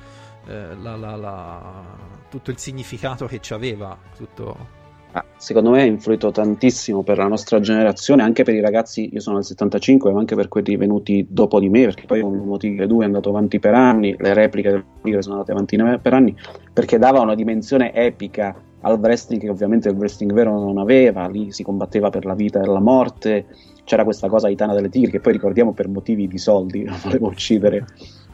[0.49, 1.85] eh, la- la-
[2.29, 4.79] tutto il significato che ci aveva tutto
[5.13, 9.19] Ah, secondo me ha influito tantissimo per la nostra generazione, anche per i ragazzi, io
[9.19, 12.87] sono del 75, ma anche per quelli venuti dopo di me, perché poi l'Uomo Tigre
[12.87, 16.37] 2 è andato avanti per anni, le repliche del Tigre sono andate avanti per anni,
[16.73, 21.51] perché dava una dimensione epica al wrestling che ovviamente il wrestling vero non aveva, lì
[21.51, 23.47] si combatteva per la vita e la morte,
[23.83, 27.27] c'era questa cosa Itana delle Tigre che poi ricordiamo per motivi di soldi, non voleva
[27.27, 27.85] uccidere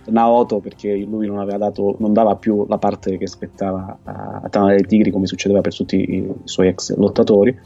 [0.08, 4.48] Naoto perché lui non, aveva dato, non dava più la parte che spettava a, a
[4.48, 7.58] Tana dei Tigri come succedeva per tutti i, suoi ex lottatori.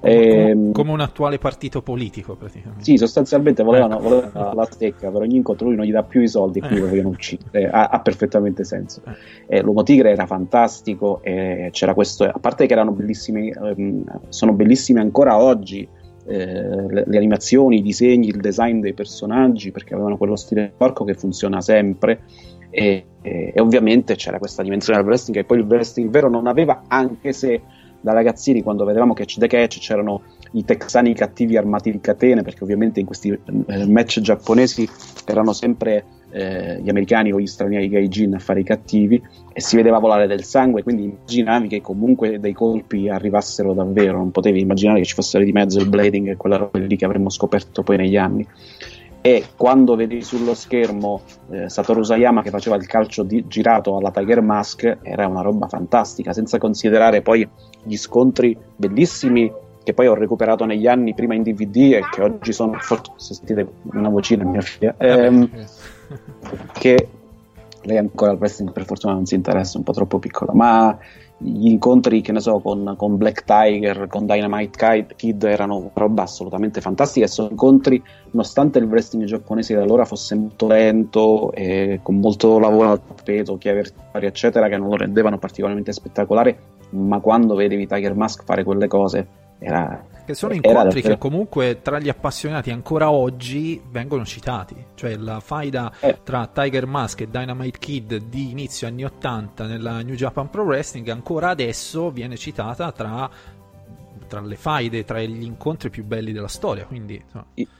[0.00, 2.84] Come, ehm, come, un attuale partito politico praticamente.
[2.84, 4.08] Sì, sostanzialmente volevano, ecco.
[4.08, 6.82] volevano la stecca per ogni incontro, lui non gli dà più i soldi, quindi eh.
[6.82, 9.02] lo vogliono uccidere, ha, ha perfettamente senso.
[9.48, 9.60] Eh.
[9.60, 15.36] l'uomo tigre era fantastico, c'era questo, a parte che erano bellissimi, ehm, sono bellissimi ancora
[15.36, 15.97] oggi eh,
[16.28, 21.14] le, le, animazioni, i disegni, il design dei personaggi, perché avevano quello stile porco che
[21.14, 22.20] funziona sempre.
[22.70, 26.46] E, e, e, ovviamente c'era questa dimensione del wrestling che poi il wrestling vero non
[26.46, 27.62] aveva, anche se
[28.00, 32.62] da ragazzini quando vedevamo Catch the Catch c'erano i texani cattivi armati di catene, perché
[32.62, 34.88] ovviamente in questi eh, match giapponesi
[35.24, 39.76] erano sempre eh, gli americani o gli stranieri gaijin a fare i cattivi e si
[39.76, 45.00] vedeva volare del sangue, quindi immaginavi che comunque dei colpi arrivassero davvero, non potevi immaginare
[45.00, 47.96] che ci fosse di mezzo il blading e quella roba lì che avremmo scoperto poi
[47.96, 48.46] negli anni.
[49.20, 54.12] E quando vedi sullo schermo eh, Satoru Sayama che faceva il calcio di- girato alla
[54.12, 57.46] Tiger Mask, era una roba fantastica, senza considerare poi
[57.82, 59.52] gli scontri bellissimi
[59.88, 62.78] che poi ho recuperato negli anni prima in DVD e che oggi sono
[63.16, 65.48] se sentite una vocina mia figlia ehm,
[66.72, 67.08] che
[67.82, 70.96] lei ancora al wrestling per fortuna non si interessa, un po' troppo piccola, ma
[71.40, 76.80] gli incontri, che ne so, con, con Black Tiger, con Dynamite Kid erano roba assolutamente
[76.80, 82.16] fantastica e sono incontri, nonostante il wrestling giapponese da allora fosse molto lento e con
[82.16, 86.58] molto lavoro al tappeto, chiavi eccetera, che non lo rendevano particolarmente spettacolare,
[86.90, 89.26] ma quando vedevi Tiger Mask fare quelle cose
[89.60, 94.76] era, che sono incontri che comunque tra gli appassionati ancora oggi vengono citati.
[94.94, 96.18] Cioè la faida eh.
[96.22, 101.08] tra Tiger Mask e Dynamite Kid di inizio anni 80 nella New Japan Pro Wrestling
[101.08, 103.30] ancora adesso viene citata tra
[104.28, 106.84] tra le faide, tra gli incontri più belli della storia.
[106.84, 107.20] Quindi,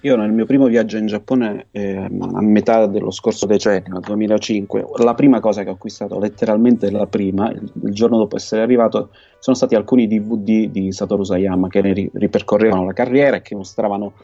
[0.01, 4.85] Io nel mio primo viaggio in Giappone, eh, a metà dello scorso decennio, nel 2005,
[4.97, 9.11] la prima cosa che ho acquistato, letteralmente la prima, il, il giorno dopo essere arrivato,
[9.39, 13.55] sono stati alcuni DVD di Satoru Sayama che ne ri- ripercorrevano la carriera e che
[13.55, 14.15] mostravano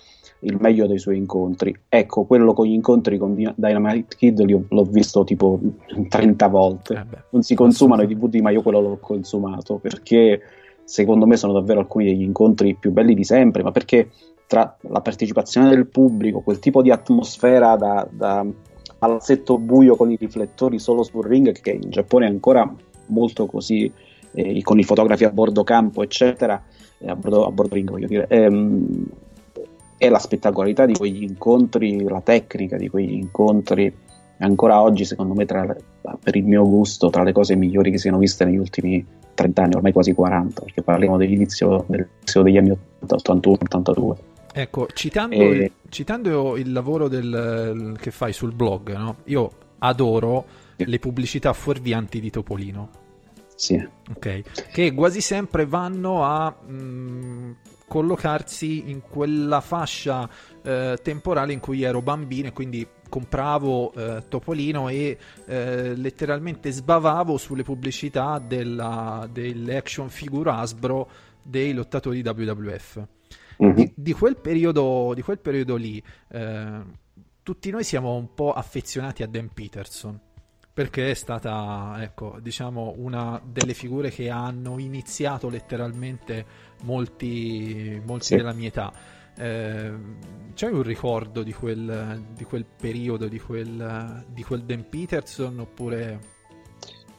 [0.41, 1.75] il meglio dei suoi incontri.
[1.89, 5.59] Ecco, quello con gli incontri con Dynamite Kid ho, l'ho visto tipo
[6.09, 6.95] 30 volte.
[6.95, 10.41] Eh beh, non si consumano i DVD, ma io quello l'ho consumato perché
[10.85, 14.11] secondo me sono davvero alcuni degli incontri più belli di sempre, ma perché
[14.47, 18.47] tra la partecipazione del pubblico, quel tipo di atmosfera da, da
[18.99, 22.73] palazzetto buio con i riflettori solo sul ring, che in Giappone è ancora
[23.07, 23.90] molto così,
[24.33, 26.62] eh, con i fotografi a bordo campo, eccetera,
[26.99, 28.27] eh, a, bordo, a, bordo, ring, voglio dire.
[28.29, 29.07] Ehm,
[29.97, 33.92] e la spettacolarità di quegli incontri, la tecnica di quegli incontri,
[34.38, 35.75] ancora oggi, secondo me, tra,
[36.23, 39.75] per il mio gusto, tra le cose migliori che siano viste negli ultimi 30 anni,
[39.75, 44.16] ormai quasi 40, perché parliamo dell'inizio, dell'inizio degli anni 81-82.
[44.53, 45.47] Ecco, citando, e...
[45.47, 49.16] il, citando, il, lavoro del, che fai sul blog, no?
[49.25, 50.44] io adoro
[50.77, 50.87] sì.
[50.87, 52.90] le pubblicità fuorvianti di Topolino.
[53.57, 53.85] Sì.
[54.14, 57.51] Ok, che quasi sempre vanno a mh, mm,
[57.87, 60.29] collocarsi in quella fascia
[60.62, 67.37] eh, temporale in cui ero bambino e quindi compravo eh, Topolino e eh, letteralmente sbavavo
[67.37, 71.08] sulle pubblicità della, delle action figure Hasbro
[71.40, 73.06] dei lottatori WWF.
[73.62, 73.73] Mm-hmm.
[73.73, 76.02] Di, di, quel periodo, di quel periodo lì,
[76.33, 76.81] eh,
[77.44, 80.21] tutti noi siamo un po' affezionati a Dan Peterson
[80.73, 86.44] perché è stata, ecco, diciamo, una delle figure che hanno iniziato letteralmente
[86.83, 88.35] molti, molti sì.
[88.35, 88.92] della mia età.
[89.37, 89.93] Eh,
[90.55, 96.33] c'è un ricordo di quel, di quel periodo, di quel, di quel Dan Peterson oppure...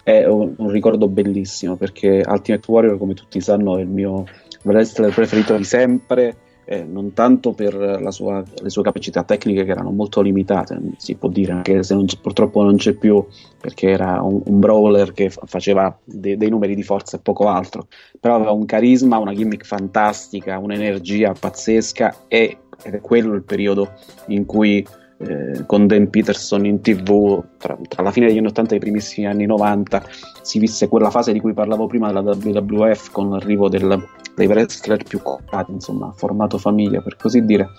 [0.03, 4.25] È un, un, ricordo bellissimo perché Ultimate Warrior, come tutti sanno, è il mio
[4.61, 9.91] wrestler preferito di sempre eh, non tanto per sua, le sue capacità tecniche che erano
[9.91, 13.23] molto limitate, si può dire, anche se non purtroppo non c'è più
[13.61, 17.87] perché era un, un brawler che faceva de- dei numeri di forza e poco altro,
[18.19, 23.91] però aveva un carisma, una gimmick fantastica, un'energia pazzesca e, ed è quello il periodo
[24.27, 24.85] in cui
[25.17, 28.79] eh, con Dan Peterson in tv tra, tra, la fine degli anni 80 e i
[28.81, 30.03] primissimi anni 90
[30.41, 34.03] si visse quella fase di cui parlavo prima della WWF con l'arrivo del,
[34.35, 37.69] dei wrestler più cottati, insomma, formato famiglia per così dire.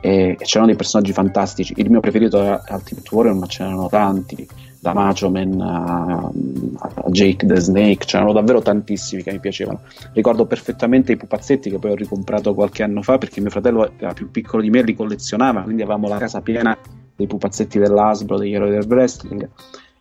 [0.00, 1.74] e, c'erano dei personaggi fantastici.
[1.76, 4.46] Il mio preferito era Ultimate Warrior, ma c'erano tanti,
[4.86, 6.30] da Macho Man a,
[6.78, 9.80] a Jake the Snake, c'erano davvero tantissimi che mi piacevano.
[10.12, 14.12] Ricordo perfettamente i pupazzetti che poi ho ricomprato qualche anno fa perché mio fratello era
[14.12, 16.76] più piccolo di me li collezionava, quindi avevamo la casa piena
[17.16, 19.48] dei pupazzetti dell'Asbro, degli eroi del wrestling.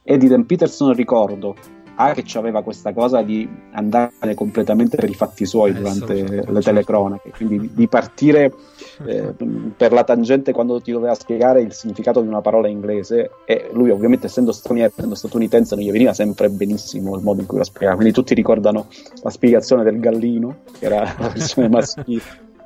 [0.03, 1.55] E di Peterson ricordo
[1.97, 6.27] A che aveva questa cosa di andare completamente per i fatti suoi Eh, durante so,
[6.27, 6.51] certo.
[6.51, 8.53] le telecronache, quindi di- di partire
[9.05, 9.33] eh,
[9.75, 13.91] per la tangente quando ti doveva spiegare il significato di una parola inglese e lui
[13.91, 17.63] ovviamente essendo straniero, essendo statunitense non gli veniva sempre benissimo il modo in cui lo
[17.63, 18.87] spiegava, quindi tutti ricordano
[19.23, 22.21] la spiegazione del gallino, che era la versione maschile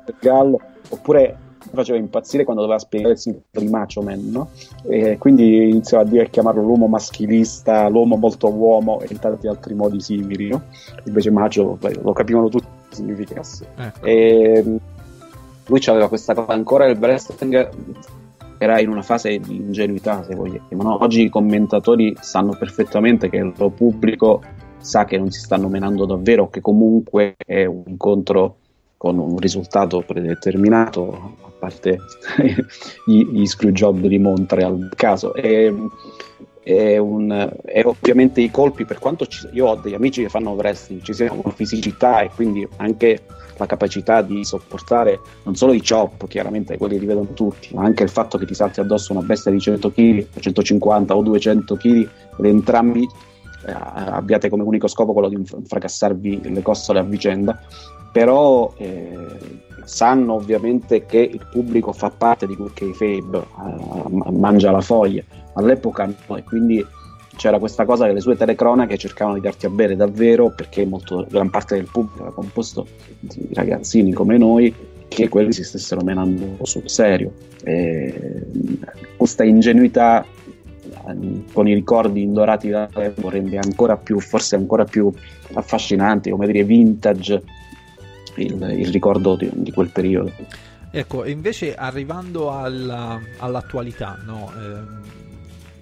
[0.06, 4.50] del gallo, oppure mi faceva impazzire quando doveva spiegare il significato di Macho Man, no?
[4.88, 9.74] E quindi iniziava a dire a chiamarlo l'uomo maschilista, l'uomo molto uomo e tanti altri
[9.74, 10.62] modi simili, no?
[11.04, 13.66] Invece Macho lo capivano tutti che significasse.
[13.76, 14.06] Ecco.
[14.06, 14.76] E mm,
[15.66, 17.68] lui aveva questa cosa ancora il wrestling
[18.58, 21.02] era in una fase di ingenuità se vogliamo no?
[21.02, 24.42] oggi i commentatori sanno perfettamente che il loro pubblico
[24.76, 28.56] sa che non si stanno menando davvero che comunque è un incontro
[28.98, 31.98] con un risultato predeterminato parte
[33.06, 35.34] gli, gli screw job di Montreal caso.
[35.34, 35.72] E,
[36.62, 37.30] è un,
[37.64, 41.14] e ovviamente i colpi per quanto ci- io ho degli amici che fanno wrestling ci
[41.14, 43.22] sia una fisicità e quindi anche
[43.56, 48.02] la capacità di sopportare non solo i chop, chiaramente quelli li vedono tutti, ma anche
[48.02, 52.08] il fatto che ti salti addosso una bestia di 100 kg, 150 o 200 kg
[52.38, 53.06] ed entrambi
[53.66, 57.60] eh, abbiate come unico scopo quello di fracassarvi le costole a vicenda,
[58.12, 59.16] però eh,
[59.84, 63.42] sanno ovviamente che il pubblico fa parte di quel che Fabe
[64.30, 65.22] mangia la foglia,
[65.54, 66.84] all'epoca no, e quindi
[67.36, 71.26] c'era questa cosa che le sue telecronache cercavano di darti a bere davvero perché molto,
[71.28, 72.86] gran parte del pubblico era composto
[73.18, 74.74] di ragazzini come noi
[75.08, 77.32] che quelli si stessero menando sul serio.
[77.64, 78.46] E,
[79.16, 85.12] questa ingenuità eh, con i ricordi indorati da tempo rende ancora più, forse ancora più
[85.54, 87.42] affascinante, come dire, vintage
[88.44, 90.32] il, il ricordo di, di quel periodo.
[90.92, 94.52] Ecco, invece arrivando alla- all'attualità, no?
[94.56, 95.02] Ehm,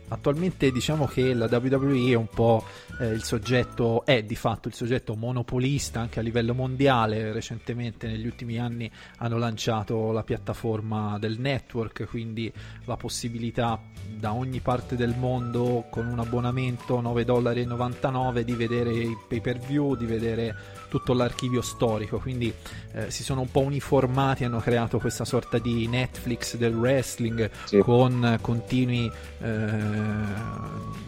[0.08, 2.64] attualmente diciamo che la WWE è un po'
[3.00, 7.32] eh, il soggetto, è di fatto il soggetto monopolista anche a livello mondiale.
[7.32, 12.52] Recentemente, negli ultimi anni, hanno lanciato la piattaforma del network, quindi
[12.84, 13.80] la possibilità
[14.14, 19.58] da ogni parte del mondo con un abbonamento 9,99 dollari di vedere i pay per
[19.58, 20.54] view, di vedere
[20.88, 22.18] tutto l'archivio storico.
[22.18, 22.52] Quindi
[22.92, 28.24] eh, si sono un po' uniformati, hanno creato questa sorta di Netflix del wrestling con
[28.24, 29.10] eh, continui,
[29.40, 29.70] eh,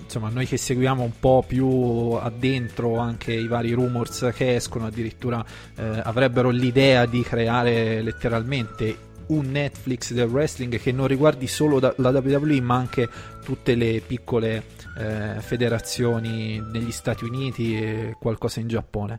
[0.04, 5.44] insomma, noi che seguiamo un po' più addentro anche i vari rumors che escono, addirittura
[5.76, 12.08] eh, avrebbero l'idea di creare letteralmente un Netflix del wrestling che non riguardi solo la
[12.08, 13.08] WWE ma anche
[13.44, 14.64] tutte le piccole
[14.98, 19.18] eh, federazioni negli Stati Uniti e qualcosa in Giappone.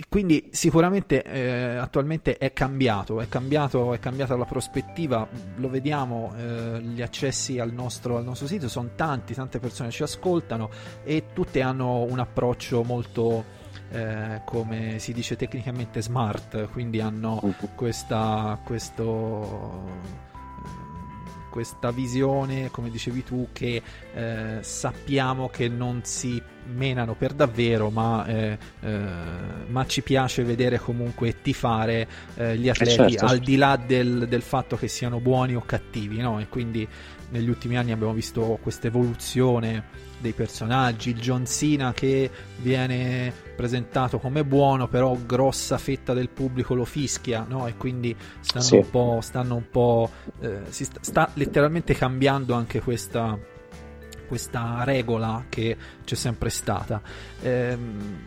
[0.00, 5.26] E quindi sicuramente eh, attualmente è cambiato, è cambiato, è cambiata la prospettiva,
[5.56, 8.68] lo vediamo, eh, gli accessi al nostro, al nostro sito.
[8.68, 10.70] Sono tanti, tante persone ci ascoltano
[11.02, 13.44] e tutte hanno un approccio molto,
[13.90, 17.42] eh, come si dice tecnicamente, smart, quindi hanno
[17.74, 19.84] questa, questo,
[21.58, 23.82] questa visione, come dicevi tu, che
[24.14, 26.40] eh, sappiamo che non si
[26.72, 29.00] menano per davvero, ma, eh, eh,
[29.66, 32.06] ma ci piace vedere comunque tifare
[32.36, 33.26] eh, gli atleti certo.
[33.26, 36.38] al di là del, del fatto che siano buoni o cattivi, no?
[36.38, 36.86] E quindi
[37.30, 44.18] negli ultimi anni abbiamo visto questa evoluzione dei personaggi, il John Cena che viene presentato
[44.18, 47.66] come buono, però grossa fetta del pubblico lo fischia, no?
[47.66, 48.76] E quindi stanno Sì.
[48.76, 50.10] un po', stanno un po'
[50.40, 53.36] eh, si sta, sta letteralmente cambiando anche questa,
[54.26, 57.00] questa regola che c'è sempre stata.
[57.42, 58.26] Ehm,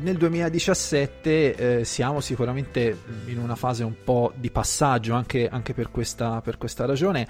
[0.00, 5.90] nel 2017 eh, siamo sicuramente in una fase un po' di passaggio anche, anche per,
[5.90, 7.26] questa, per questa ragione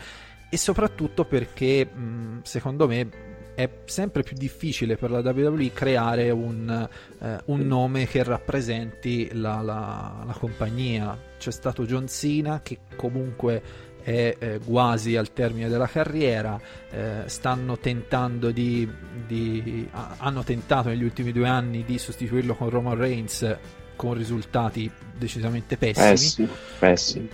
[0.50, 3.27] e soprattutto perché mh, secondo me
[3.58, 6.88] è sempre più difficile per la WWE creare un,
[7.20, 11.18] eh, un nome che rappresenti la, la- la compagnia.
[11.36, 13.60] C'è stato John Cena che comunque
[14.00, 16.56] è eh, quasi al termine della carriera,
[16.88, 18.88] eh, stanno tentando di,
[19.26, 23.56] di- ha- hanno tentato negli ultimi due anni di sostituirlo con Roman Reigns
[23.96, 26.06] con risultati decisamente pessimi.
[26.10, 26.48] Pessimi,
[26.78, 27.28] pessimi.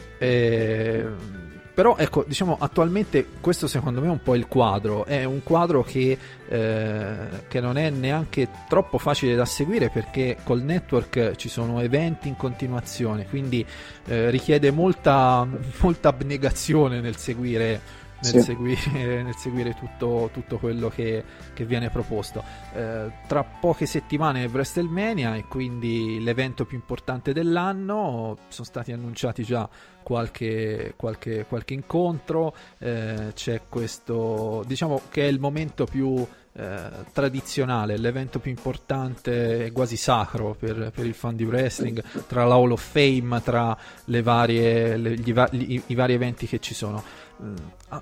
[1.75, 5.83] Però ecco, diciamo attualmente questo secondo me è un po' il quadro, è un quadro
[5.83, 6.17] che,
[6.49, 7.17] eh,
[7.49, 12.37] che non è neanche troppo facile da seguire perché col network ci sono eventi in
[12.37, 13.67] continuazione, quindi
[14.07, 15.45] eh, richiede molta,
[15.81, 18.03] molta abnegazione nel seguire
[18.33, 18.43] nel, sì.
[18.43, 21.23] seguire, nel seguire tutto, tutto, quello che,
[21.53, 22.43] che viene proposto.
[22.75, 29.43] Eh, tra poche settimane è WrestleMania e quindi l'evento più importante dell'anno, sono stati annunciati
[29.43, 29.69] già
[30.03, 36.27] qualche, qualche, qualche incontro, eh, c'è questo, diciamo che è il momento più...
[36.57, 42.45] Eh, tradizionale, l'evento più importante e quasi sacro per, per, il fan di wrestling, tra
[42.45, 43.77] la Hall of Fame, tra
[44.23, 47.03] varie, le, gli, i, i, vari eventi che ci sono.
[47.43, 47.57] Mm,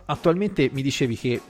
[0.05, 1.41] attualmente mi dicevi che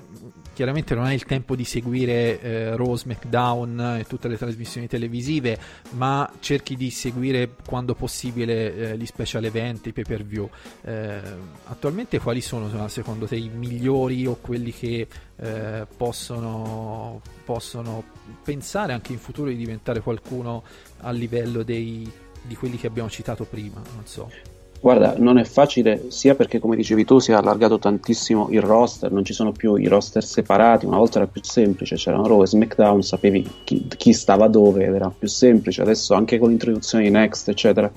[0.52, 5.58] chiaramente non hai il tempo di seguire eh, Raw, SmackDown e tutte le trasmissioni televisive,
[5.90, 10.48] ma cerchi di seguire quando possibile eh, gli special event, i pay per view.
[10.82, 11.20] Eh,
[11.64, 18.04] attualmente quali sono secondo te i migliori o quelli che eh, possono, possono,
[18.44, 20.62] pensare anche in futuro di diventare qualcuno
[20.98, 22.10] a livello dei,
[22.42, 23.82] di quelli che abbiamo citato prima?
[23.94, 24.51] Non so.
[24.82, 29.12] Guarda, non è facile sia perché, come dicevi tu, si è allargato tantissimo il roster,
[29.12, 32.48] non ci sono più i roster separati, una volta era più semplice, c'erano Raw e
[32.48, 37.10] SmackDown, sapevi chi, chi, stava dove ed era più semplice, adesso anche con l'introduzione di
[37.10, 37.88] Next, eccetera,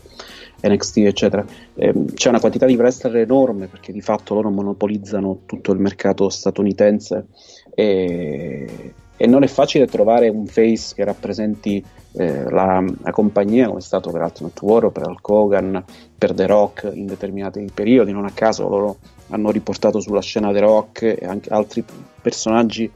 [0.61, 5.71] NXT, eccetera, ehm, c'è una quantità di wrestler enorme perché di fatto loro monopolizzano tutto
[5.71, 7.25] il mercato statunitense
[7.73, 13.79] e, e non è facile trovare un face che rappresenti eh, la, la, compagnia, come
[13.79, 15.83] è stato per Ultimate War, per Hulk Hogan,
[16.17, 18.11] per The Rock in determinati periodi.
[18.11, 18.97] Non a caso loro
[19.29, 21.83] hanno riportato sulla scena The Rock e anche altri
[22.21, 22.91] personaggi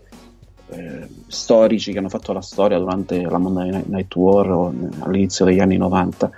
[0.72, 5.59] eh, storici che hanno fatto la storia durante la Monday Night War o all'inizio degli
[5.59, 6.30] anni 90.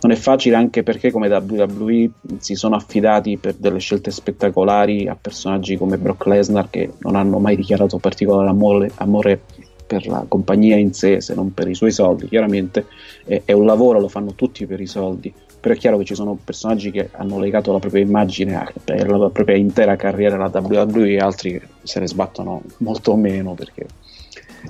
[0.00, 5.16] Non è facile anche perché come WWE si sono affidati per delle scelte spettacolari a
[5.20, 9.40] personaggi come Brock Lesnar che non hanno mai dichiarato particolare amore, amore
[9.86, 12.86] per la compagnia in sé, se non per i suoi soldi, chiaramente
[13.24, 16.14] è, è, un lavoro, lo fanno tutti per i soldi, però è chiaro che ci
[16.14, 21.10] sono personaggi che hanno legato la propria immagine per la propria intera carriera alla WWE
[21.10, 23.86] e altri se ne sbattono molto meno perché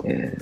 [0.03, 0.33] eh,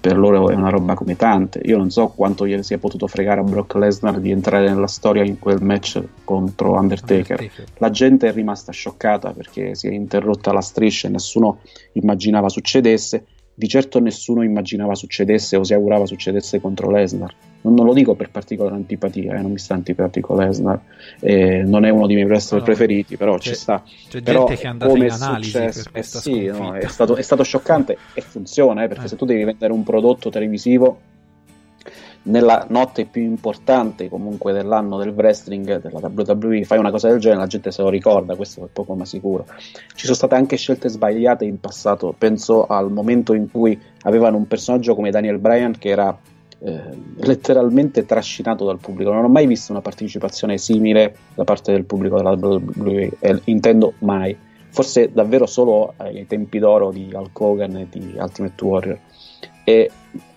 [0.00, 1.60] per loro è una roba come tante.
[1.64, 5.24] Io non so quanto gli sia potuto fregare a Brock Lesnar di entrare nella storia
[5.24, 7.38] in quel match contro Undertaker.
[7.40, 7.64] Undertaker.
[7.78, 11.60] La gente è rimasta scioccata perché si è interrotta la striscia e nessuno
[11.92, 17.32] immaginava succedesse di certo nessuno immaginava succedesse o si augurava succedesse contro Lesnar.
[17.64, 20.80] Non, non lo dico per particolare antipatia, eh, non mi sta antipatico Lesnar,
[21.20, 23.82] eh, non è uno dei miei wrestler no, preferiti, però ci sta.
[24.08, 27.42] C'è però gente che è andata in analisi eh sì, no, è, stato, è, stato,
[27.42, 29.08] scioccante e funziona, eh, perché eh.
[29.08, 30.98] se tu devi vendere un prodotto televisivo
[32.24, 37.40] nella notte più importante comunque dell'anno del wrestling della WWE fai una cosa del genere
[37.40, 39.44] la gente se lo ricorda questo è poco ma sicuro
[39.94, 44.46] ci sono state anche scelte sbagliate in passato penso al momento in cui avevano un
[44.46, 46.18] personaggio come Daniel Bryan che era
[46.64, 46.80] eh,
[47.16, 52.16] letteralmente trascinato dal pubblico non ho mai visto una partecipazione simile da parte del pubblico
[52.16, 54.34] della WWE eh, intendo mai
[54.70, 58.98] forse davvero solo ai tempi d'oro di Hulk Hogan e di Ultimate Warrior
[59.62, 59.90] e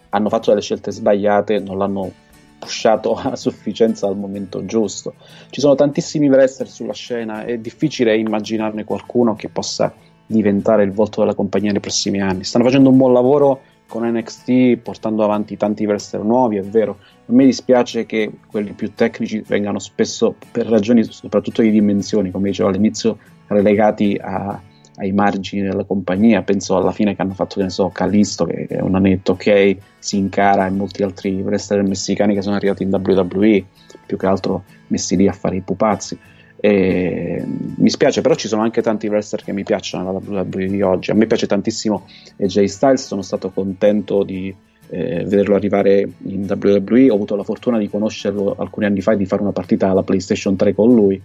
[0.09, 2.11] hanno fatto delle scelte sbagliate, non l'hanno
[2.59, 5.15] pushato a sufficienza al momento giusto.
[5.49, 9.93] Ci sono tantissimi wrestler sulla scena, è difficile immaginarne qualcuno che possa
[10.25, 12.43] diventare il volto della compagnia nei prossimi anni.
[12.43, 16.97] Stanno facendo un buon lavoro con NXT, portando avanti tanti wrestler nuovi, è vero.
[17.01, 22.49] A me dispiace che quelli più tecnici vengano spesso, per ragioni soprattutto di dimensioni, come
[22.49, 23.17] dicevo all'inizio,
[23.47, 24.61] relegati a
[24.97, 26.43] ai margini della compagnia.
[26.43, 29.77] Penso alla fine che hanno fatto, che ne so, Callisto, che è un anetto ok,
[29.99, 33.63] si incara e molti altri wrestler messicani che sono arrivati in WWE,
[34.05, 36.17] più che altro messi lì a fare i pupazzi.
[36.60, 40.82] E, mi spiace, però ci sono anche tanti wrestler che mi piacciono alla WWE di
[40.82, 41.12] oggi.
[41.12, 42.08] A me piace tantissimo
[42.39, 44.53] AJ Styles, sono stato contento di
[44.89, 47.10] eh, vederlo arrivare in WWE.
[47.10, 50.03] Ho avuto la fortuna di conoscerlo alcuni anni fa e di fare una partita alla
[50.03, 51.22] PlayStation 3 con lui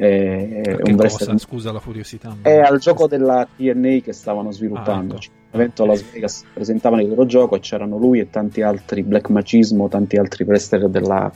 [0.00, 0.94] è un?
[0.94, 1.38] Wrestling...
[1.38, 2.34] Scusa la curiosità.
[2.40, 5.16] È al gioco della TNA che stavano sviluppando.
[5.16, 5.32] Ah, ecco.
[5.50, 9.28] evento a Las Vegas presentavano il loro gioco e c'erano lui e tanti altri Black
[9.28, 11.30] Magismo, tanti altri wrestler della,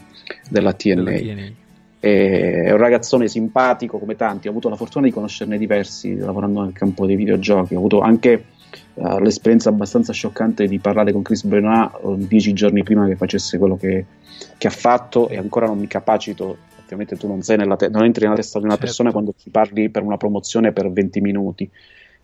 [0.49, 1.03] della TNA.
[1.03, 1.53] Della TNA.
[2.05, 6.75] È un ragazzone simpatico come tanti, ho avuto la fortuna di conoscerne diversi lavorando nel
[6.75, 8.45] campo dei videogiochi, ho avuto anche
[8.95, 13.57] uh, l'esperienza abbastanza scioccante di parlare con Chris Benoit uh, dieci giorni prima che facesse
[13.57, 14.05] quello che,
[14.59, 18.37] che ha fatto e ancora non mi capacito ovviamente tu non, te- non entri nella
[18.37, 18.87] testa di una certo.
[18.87, 21.71] persona quando ti parli per una promozione per 20 minuti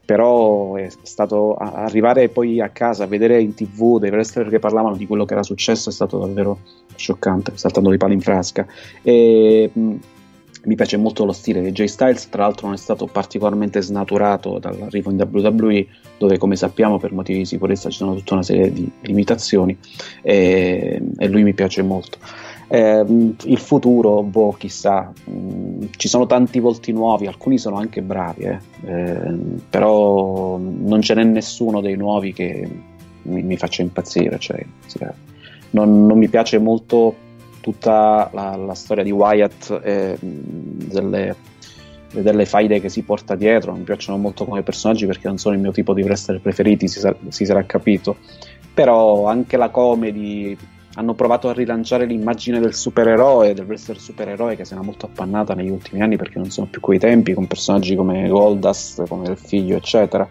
[0.04, 5.06] però è stato arrivare poi a casa, vedere in tv dei wrestler che parlavano di
[5.06, 6.58] quello che era successo è stato davvero
[7.00, 8.66] scioccante, saltando i pali in frasca.
[9.02, 9.70] E,
[10.64, 14.58] mi piace molto lo stile di Jay Styles, tra l'altro non è stato particolarmente snaturato
[14.58, 15.86] dall'arrivo in WWE,
[16.18, 19.76] dove come sappiamo per motivi di sicurezza ci sono tutta una serie di limitazioni
[20.20, 22.18] e, e lui mi piace molto.
[22.68, 23.04] Eh,
[23.44, 28.58] il futuro, boh, chissà, mm, ci sono tanti volti nuovi, alcuni sono anche bravi, eh.
[28.84, 29.34] Eh,
[29.68, 32.68] però non ce n'è nessuno dei nuovi che
[33.22, 34.38] mi, mi faccia impazzire.
[34.38, 34.64] Cioè,
[35.70, 37.14] non, non mi piace molto
[37.60, 41.36] tutta la, la storia di Wyatt e delle,
[42.12, 43.72] delle faide che si porta dietro.
[43.72, 46.98] Mi piacciono molto come personaggi perché non sono il mio tipo di wrestler preferiti, si,
[46.98, 48.16] sa, si sarà capito.
[48.72, 50.56] Però anche la comedy
[50.94, 55.54] hanno provato a rilanciare l'immagine del supereroe, del wrestler supereroe che si era molto appannata
[55.54, 59.36] negli ultimi anni perché non sono più quei tempi, con personaggi come Goldust, come il
[59.36, 60.28] figlio, eccetera.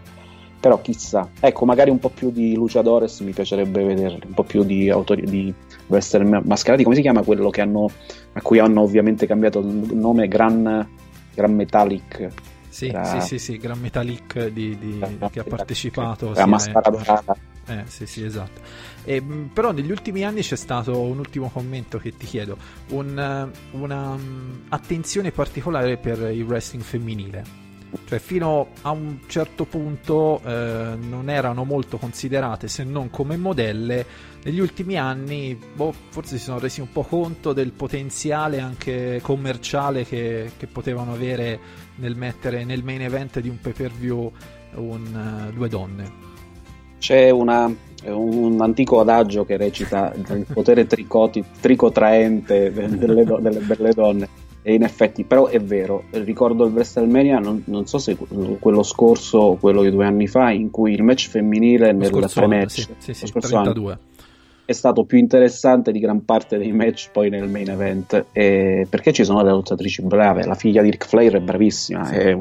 [0.59, 4.63] Però chissà, ecco, magari un po' più di Luciadores mi piacerebbe vederli, un po' più
[4.63, 5.53] di, autori- di
[5.87, 7.89] western mascherati, come si chiama quello hanno,
[8.33, 10.85] a cui hanno ovviamente cambiato il nome Gran,
[11.33, 12.27] Gran Metallic.
[12.67, 13.05] Sì, Era...
[13.05, 14.99] sì, sì, sì, Gran Metallic di, di,
[15.31, 16.33] che ha partecipato.
[16.33, 17.35] La maschera dorata.
[17.65, 18.59] Eh, sì, sì, esatto.
[19.05, 22.57] E, però negli ultimi anni c'è stato un ultimo commento che ti chiedo,
[22.89, 27.67] un, una um, attenzione particolare per il wrestling femminile
[28.05, 34.05] cioè fino a un certo punto eh, non erano molto considerate se non come modelle.
[34.43, 40.05] Negli ultimi anni boh, forse si sono resi un po' conto del potenziale anche commerciale
[40.05, 41.59] che, che potevano avere
[41.95, 44.31] nel mettere nel main event di un pay per view
[44.75, 44.99] uh,
[45.53, 46.27] due donne.
[46.99, 47.73] C'è una,
[48.05, 54.83] un antico adagio che recita il potere tricoti, tricotraente delle, delle belle donne e in
[54.83, 58.15] effetti, però è vero, ricordo il WrestleMania, non, non, so se
[58.59, 62.87] quello scorso o quello di due anni fa, in cui il match femminile nel pre-match
[62.97, 63.25] sì, sì, sì,
[64.69, 69.11] è stato più interessante di gran parte dei match poi nel main event, eh, perché
[69.11, 72.37] ci sono delle lottatrici brave, la figlia di Ric Flair è bravissima, e,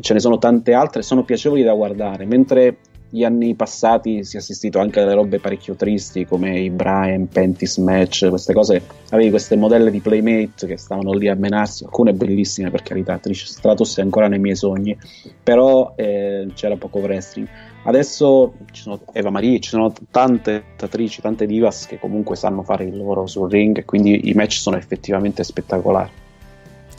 [0.00, 2.78] ce ne sono tante altre, sono piacevoli da guardare, mentre
[3.14, 7.28] gli anni passati si è assistito anche a delle robe parecchio tristi come i Brian,
[7.28, 12.12] Pentis match, queste cose, avevi queste modelle di playmate che stavano lì a menarsi, alcune
[12.12, 14.98] bellissime per carità, Trish Stratus è ancora nei miei sogni,
[15.40, 17.46] però eh, c'era poco wrestling.
[17.84, 22.82] Adesso ci sono Eva Marie, ci sono tante attrici, tante divas che comunque sanno fare
[22.82, 26.10] il lavoro sul ring e quindi i match sono effettivamente spettacolari.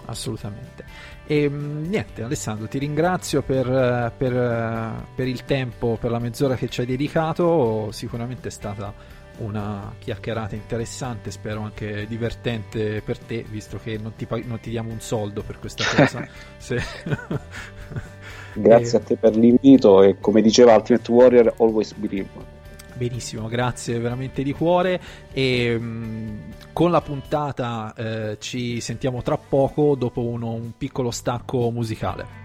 [0.06, 0.95] Assolutamente.
[1.28, 6.70] E mm, niente, Alessandro, ti ringrazio per, per, per, il tempo, per la mezz'ora che
[6.70, 7.92] ci hai dedicato.
[7.92, 8.94] Sicuramente è stata
[9.38, 14.92] una chiacchierata interessante, spero anche divertente per te, visto che non ti, non ti diamo
[14.92, 16.28] un soldo per questa cosa.
[16.58, 16.82] Se...
[18.54, 19.02] Grazie e...
[19.02, 22.55] a te per l'invito e come diceva Ultimate Warrior, always believe.
[22.96, 25.02] Benissimo, grazie veramente di cuore
[25.34, 26.38] e mh, mm,
[26.72, 32.45] con la puntata eh, ci sentiamo tra poco dopo uno, un piccolo stacco musicale.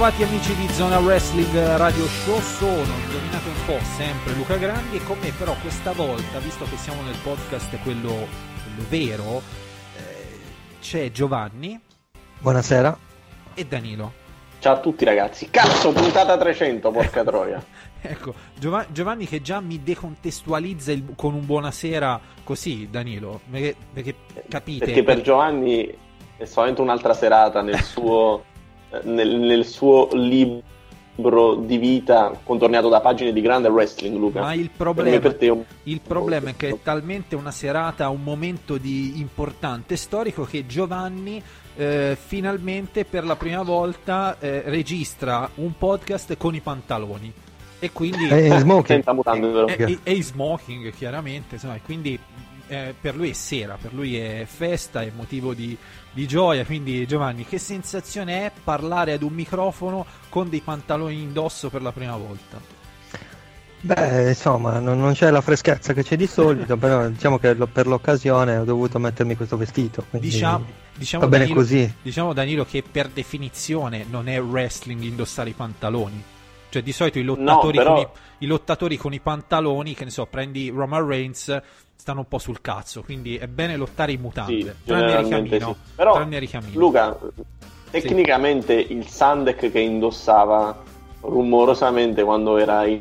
[0.00, 4.96] Ben trovati amici di Zona Wrestling Radio Show, sono indovinato un po' sempre Luca Grandi
[4.96, 9.42] e con me però questa volta, visto che siamo nel podcast quello, quello vero,
[9.96, 10.38] eh,
[10.80, 11.78] c'è Giovanni.
[12.38, 12.96] Buonasera.
[13.52, 14.12] E Danilo.
[14.60, 15.50] Ciao a tutti ragazzi.
[15.50, 17.62] Cazzo, puntata 300, porca troia.
[18.00, 24.14] ecco, Giovanni che già mi decontestualizza il, con un buonasera così, Danilo, perché, perché
[24.48, 24.86] capite...
[24.86, 25.94] Perché per Giovanni
[26.38, 28.48] è solamente un'altra serata nel suo
[29.04, 34.40] nel, nel suo libro di vita contornato da pagine di grande wrestling, Luca.
[34.40, 37.50] Ma il problema, me, per te è un- il problema è che è talmente una
[37.50, 41.42] serata, un momento di importante storico che Giovanni
[41.76, 47.32] eh, finalmente per la prima volta eh, registra un podcast con i pantaloni.
[47.82, 49.68] E quindi E in smoking.
[49.68, 52.18] E, e- e in smoking chiaramente insomma, quindi
[52.70, 55.76] eh, per lui è sera per lui è festa è motivo di,
[56.12, 61.68] di gioia quindi Giovanni che sensazione è parlare ad un microfono con dei pantaloni indosso
[61.68, 62.78] per la prima volta
[63.82, 67.66] Beh, insomma, non, non c'è la freschezza che c'è di solito, però diciamo che lo-
[67.66, 70.04] per l'occasione ho dovuto mettermi questo vestito.
[70.10, 71.94] diciamo, diciamo, va bene Danilo, così.
[72.02, 76.22] diciamo Danilo che per definizione non è wrestling indossare i pantaloni
[76.70, 78.02] cioè di solito i lottatori, però- con,
[78.38, 81.60] i, i lottatori con i pantaloni che ne so prendi Roman Reigns
[82.00, 85.76] stanno un po' sul cazzo quindi è bene lottare in mutande Sì, tranne generalmente Ricamino
[85.84, 85.92] sì.
[85.94, 86.78] Però, tranne Ricamino.
[86.78, 87.18] Luca,
[87.90, 90.82] tecnicamente il Sandek che indossava
[91.22, 93.00] rumorosamente quando era in,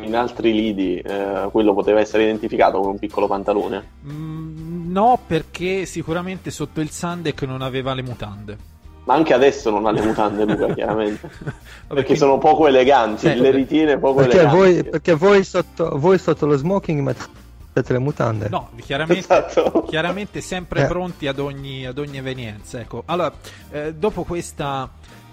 [0.00, 3.84] in altri lidi, eh, quello poteva essere identificato come un piccolo pantalone.
[4.10, 8.56] Mm, no, perché sicuramente sotto il Sandek non aveva le mutande.
[9.04, 11.28] Ma anche adesso non ha le mutande, Luca, chiaramente.
[11.28, 13.34] perché quindi- sono poco eleganti, Sì.
[13.36, 14.56] le ritiene poco Perché eleganti.
[14.56, 17.46] voi, perché voi sotto, voi sotto lo smoking mettete
[17.92, 18.48] le mutande?
[18.48, 19.82] No, chiaramente, Esatto.
[19.88, 20.86] chiaramente sempre Eh.
[20.86, 22.80] pronti ad ogni, ad ogni evenienza.
[22.80, 23.02] Ecco.
[23.06, 23.32] Allora,
[23.70, 24.90] eh, dopo questa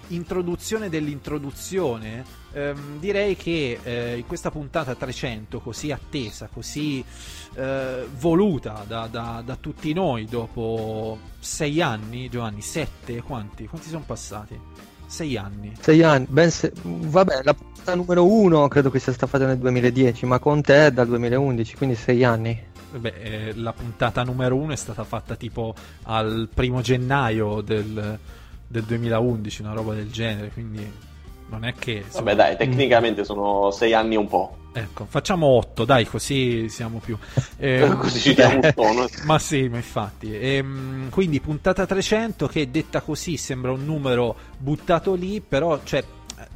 [0.08, 7.04] introduzione dell'introduzione, ehm, direi che eh, in questa puntata 300, così attesa, così
[7.54, 13.66] eh, voluta da, da- da tutti noi, dopo sei anni, Giovanni, sette, quanti?
[13.66, 14.58] Quanti sono passati?
[15.06, 15.72] Sei anni.
[15.80, 19.58] Sei anni, ben se- vabbè, la puntata numero uno credo che sia stata fatta nel
[19.58, 22.60] 2010, ma con te è dal 2011, quindi sei anni.
[22.96, 28.18] Beh, eh, la puntata numero uno è stata fatta tipo al primo gennaio del,
[28.66, 30.90] del 2011, una roba del genere, quindi
[31.50, 32.02] non è che...
[32.04, 34.56] insomma- Vabbè, dai, tecnicamente sono sei anni e un po'.
[34.76, 37.16] Ecco, facciamo 8, dai, così siamo più...
[37.56, 39.06] eh, Così ci diamo un tono.
[39.24, 40.38] Ma sì, ma infatti.
[40.38, 46.04] Ehm, quindi puntata 300 che detta così sembra un numero buttato lì, però c'è,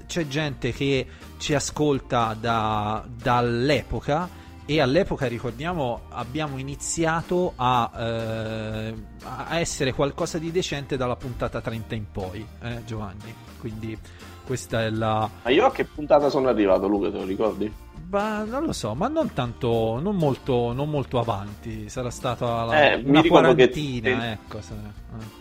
[0.07, 1.07] c'è gente che
[1.39, 4.29] ci ascolta da- dall'epoca
[4.67, 8.95] e all'epoca, ricordiamo, abbiamo iniziato a, eh,
[9.25, 13.35] a essere qualcosa di decente dalla puntata 30 in poi, eh, Giovanni.
[13.59, 13.99] Quindi
[14.45, 15.27] questa è la...
[15.43, 17.89] Ma io a che puntata sono arrivato, Luca, te lo ricordi?
[18.11, 21.89] Ma non lo so, ma non tanto, non molto, non molto avanti.
[21.89, 24.59] Sarà stata la, Eh, mi una ricordo che- quarantina, ecco.
[24.61, 24.75] se-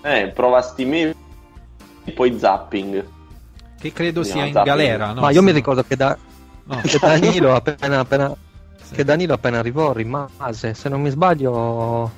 [0.03, 1.15] Eh, provasti me
[2.03, 3.05] e poi zapping.
[3.80, 4.65] Che credo sia in zapping.
[4.65, 5.22] galera, no?
[5.22, 6.15] ma io mi ricordo che, da-
[6.65, 6.82] No.
[6.84, 8.36] che Danilo appena, appena-
[8.91, 12.11] che Danilo appena arrivò rimase, se non mi sbaglio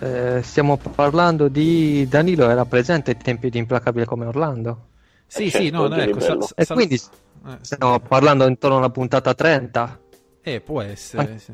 [0.00, 4.86] eh, stiamo parlando di Danilo era presente ai tempi di Implacabile come Orlando.
[5.28, 7.00] Sì, sì, no, no, ecco, sa- sa- e quindi
[7.46, 10.00] eh, stiamo parlando intorno alla puntata 30,
[10.42, 11.52] Eh, può essere, sì.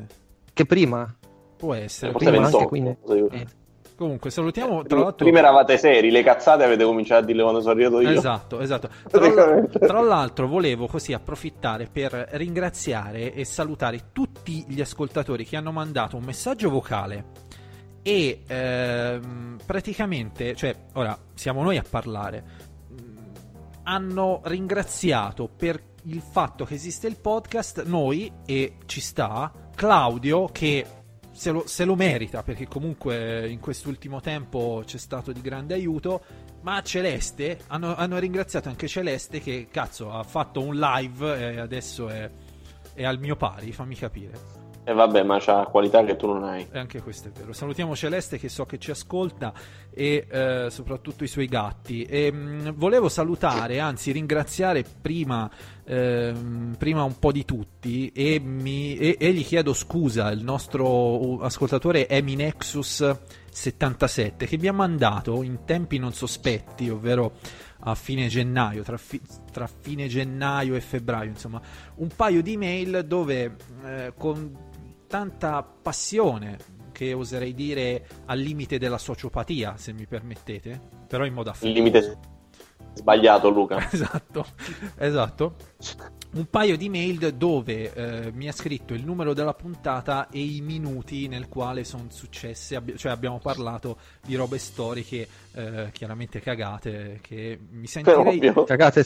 [0.53, 1.13] che prima.
[1.57, 2.11] Può essere.
[2.11, 2.97] Forse prima 28, anche quindi.
[3.37, 3.59] io-
[4.01, 5.25] Comunque, salutiamo tra Prima, l'altro.
[5.25, 8.09] prima eravate seri, le cazzate avete cominciato a dirle quando sono arrivato io.
[8.09, 8.89] Esatto, esatto.
[9.07, 15.71] Tra, tra l'altro volevo così approfittare per ringraziare e salutare tutti gli ascoltatori che hanno
[15.71, 17.25] mandato un messaggio vocale
[18.01, 22.43] e ehm, praticamente, cioè, ora siamo noi a parlare,
[23.83, 30.85] hanno ringraziato per il fatto che esiste il podcast noi e ci sta Claudio che
[31.31, 36.21] se lo, se lo merita perché comunque in quest'ultimo tempo c'è stato di grande aiuto
[36.61, 42.09] ma Celeste hanno, hanno ringraziato anche Celeste che cazzo ha fatto un live e adesso
[42.09, 42.29] è,
[42.93, 46.67] è al mio pari fammi capire E vabbè, ma c'ha qualità che tu non hai.
[46.71, 47.53] e anche questo è vero.
[47.53, 49.53] Salutiamo Celeste che so che ci ascolta
[49.93, 52.01] e eh, soprattutto i suoi gatti.
[52.03, 55.47] E, mh, volevo salutare, anzi ringraziare prima,
[55.85, 61.39] ehm, prima un po' di tutti e, mi- e- e gli chiedo scusa il nostro
[61.41, 67.33] ascoltatore Eminexus77 che mi ha mandato in tempi non sospetti, ovvero
[67.83, 69.21] a fine gennaio, tra, fi-
[69.51, 71.61] tra fine gennaio e febbraio, insomma,
[71.95, 73.55] un paio di mail dove
[73.85, 74.69] eh, con
[75.11, 76.57] tanta passione
[76.93, 81.83] che oserei dire al limite della sociopatia, se mi permettete, però in modo Il affettuoso.
[81.83, 82.17] limite
[82.93, 83.77] sbagliato, Luca.
[83.91, 84.45] Esatto,
[84.97, 85.55] esatto.
[86.33, 90.61] Un paio di mail dove eh, mi ha scritto il numero della puntata e i
[90.61, 97.19] minuti nel quale sono successe, abbi- cioè abbiamo parlato di robe storiche, eh, chiaramente cagate,
[97.21, 98.39] che mi sentirei...
[98.65, 99.05] Cagate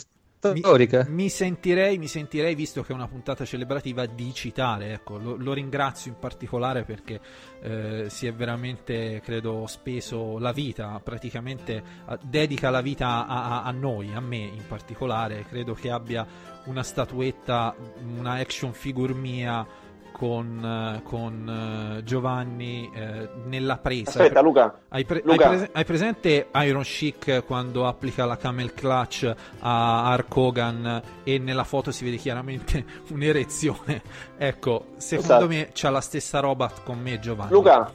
[0.53, 1.05] storiche.
[1.07, 4.93] Mi, mi sentirei, mi sentirei, visto che è una puntata celebrativa, di citare.
[4.93, 7.19] Ecco, lo, lo ringrazio in particolare perché
[7.61, 13.63] eh, si è veramente, credo, speso la vita, praticamente a, dedica la vita a, a,
[13.63, 15.45] a noi, a me in particolare.
[15.47, 16.25] Credo che abbia
[16.65, 17.75] una statuetta,
[18.17, 19.83] una action figure mia
[20.17, 24.11] con, con eh, Giovanni eh, nella presa.
[24.21, 24.79] Aspetta, Luca.
[24.87, 25.43] Hai, pre- Luca.
[25.43, 31.37] hai prese- hai presente Iron Chic quando applica la camel clutch a Hulk Hogan e
[31.37, 34.01] nella foto si vede chiaramente un'erezione?
[34.37, 35.47] Ecco, secondo Esatto.
[35.47, 37.51] me c'ha la stessa roba con me, Giovanni.
[37.51, 37.91] Luca,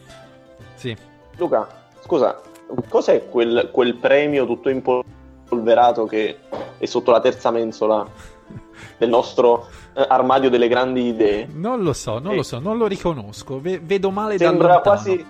[0.74, 0.94] Sì.
[1.36, 1.66] Luca,
[2.02, 2.38] scusa,
[2.88, 6.38] cos'è quel, quel premio tutto impolverato che
[6.76, 8.06] è sotto la terza mensola
[8.98, 11.48] del nostro armadio delle grandi idee?
[11.52, 13.60] Non lo so, non lo so, non lo riconosco.
[13.60, 14.96] Ve- vedo male Sembra da lontano.
[14.96, 15.24] quasi Eh.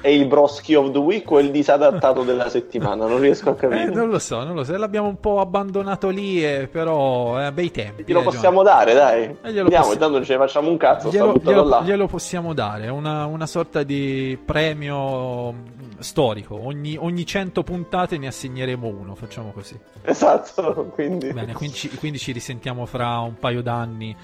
[0.00, 3.56] È il broski of the week o il disadattato della settimana, non riesco a Eh,
[3.56, 3.84] capire.
[3.86, 4.76] non lo so, non lo so.
[4.76, 8.04] L'abbiamo un po' abbandonato lì, eh, però eh, bei tempi.
[8.06, 9.22] Glielo eh, possiamo dare, dai.
[9.24, 12.88] Eh, glielo Andiamo, possi- intanto ce ne facciamo un cazzo, Glielo, glielo- glielo possiamo dare,
[12.88, 15.64] una, una sorta di premio mm,
[15.98, 16.58] storico.
[16.64, 19.78] Ogni, ogni 100 puntate ne assegneremo uno, facciamo così.
[20.02, 21.32] Esatto, quindi...
[21.32, 24.14] Bene, quindi ci, quindi ci risentiamo fra un paio d'anni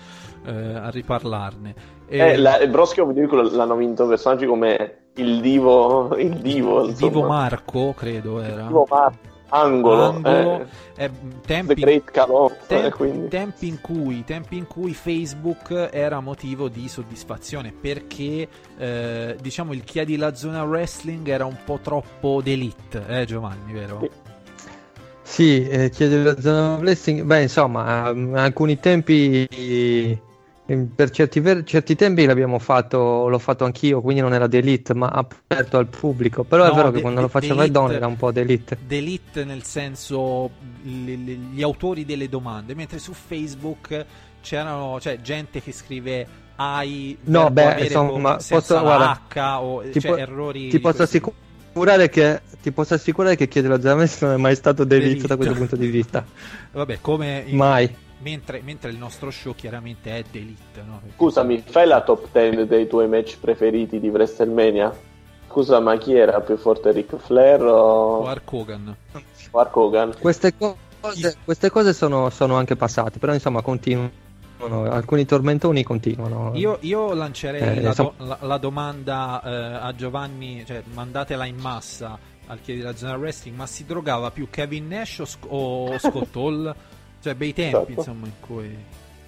[0.47, 1.74] eh, a riparlarne.
[2.09, 6.38] E- Eh, la, il Broski of the week l'hanno vinto personaggi come il divo, il
[6.40, 7.22] divo, il Divo.
[7.26, 8.66] Marco, credo era.
[8.66, 9.12] Divo Mar-
[9.54, 11.10] Angolo, Angolo, eh, eh,
[11.44, 13.28] tempi, The Great Calò, tem- eh, quindi.
[13.28, 18.48] tempi in cui, tempi in cui Facebook era motivo di soddisfazione perché
[18.78, 24.08] eh, diciamo il chiedi la zona wrestling era un po' troppo d'elite, eh Giovanni, vero?
[25.20, 27.20] Sì, eh, chiede la zona wrestling.
[27.22, 29.46] Beh, insomma, alcuni tempi,
[30.94, 35.08] per certi, ver- certi tempi l'abbiamo fatto, l'ho fatto anch'io, quindi non era d'elite, ma
[35.08, 36.44] aperto al pubblico.
[36.44, 38.30] Però è No, vero de- che quando de- lo faceva il Don era un po'
[38.32, 38.78] d'elite.
[38.86, 40.50] D'elite nel senso
[40.82, 44.04] li- li- gli autori delle domande, mentre su Facebook
[44.40, 50.10] c'erano cioè, gente che scrive hai No, beh, insomma, posso- guarda, H o ti cioè,
[50.12, 54.38] po- errori Ti posso assicurare che, ti posso assicurare che chiede la zona wrestling non
[54.40, 55.26] è mai stato D'elite.
[55.26, 56.24] da questo punto di vista.
[56.72, 57.94] Vabbè, come in- Mai.
[58.22, 60.98] Mentre, mentre il nostro show chiaramente è d'elite, no?
[61.00, 64.94] Perché- Scusami, fai la top 10 dei tuoi match preferiti di WrestleMania?
[65.48, 68.96] Scusa, ma chi era più forte, Ric Flair o, o Hulk Hogan?
[69.50, 70.14] Hulk Hogan?
[70.18, 74.10] Queste cose, queste cose sono, sono anche passate, però insomma continuano.
[74.62, 76.52] Alcuni tormentoni continuano.
[76.54, 81.44] Io, io lancerei Eh, la, insomma- do- la- la domanda eh, a Giovanni, cioè mandatela
[81.46, 82.16] in massa
[82.46, 86.36] al chiedi della zona wrestling, ma si drogava più Kevin Nash o, Sc- o Scott
[86.36, 86.74] Hall?
[87.22, 87.92] Cioè bei tempi Esatto.
[87.92, 88.66] insomma in cui...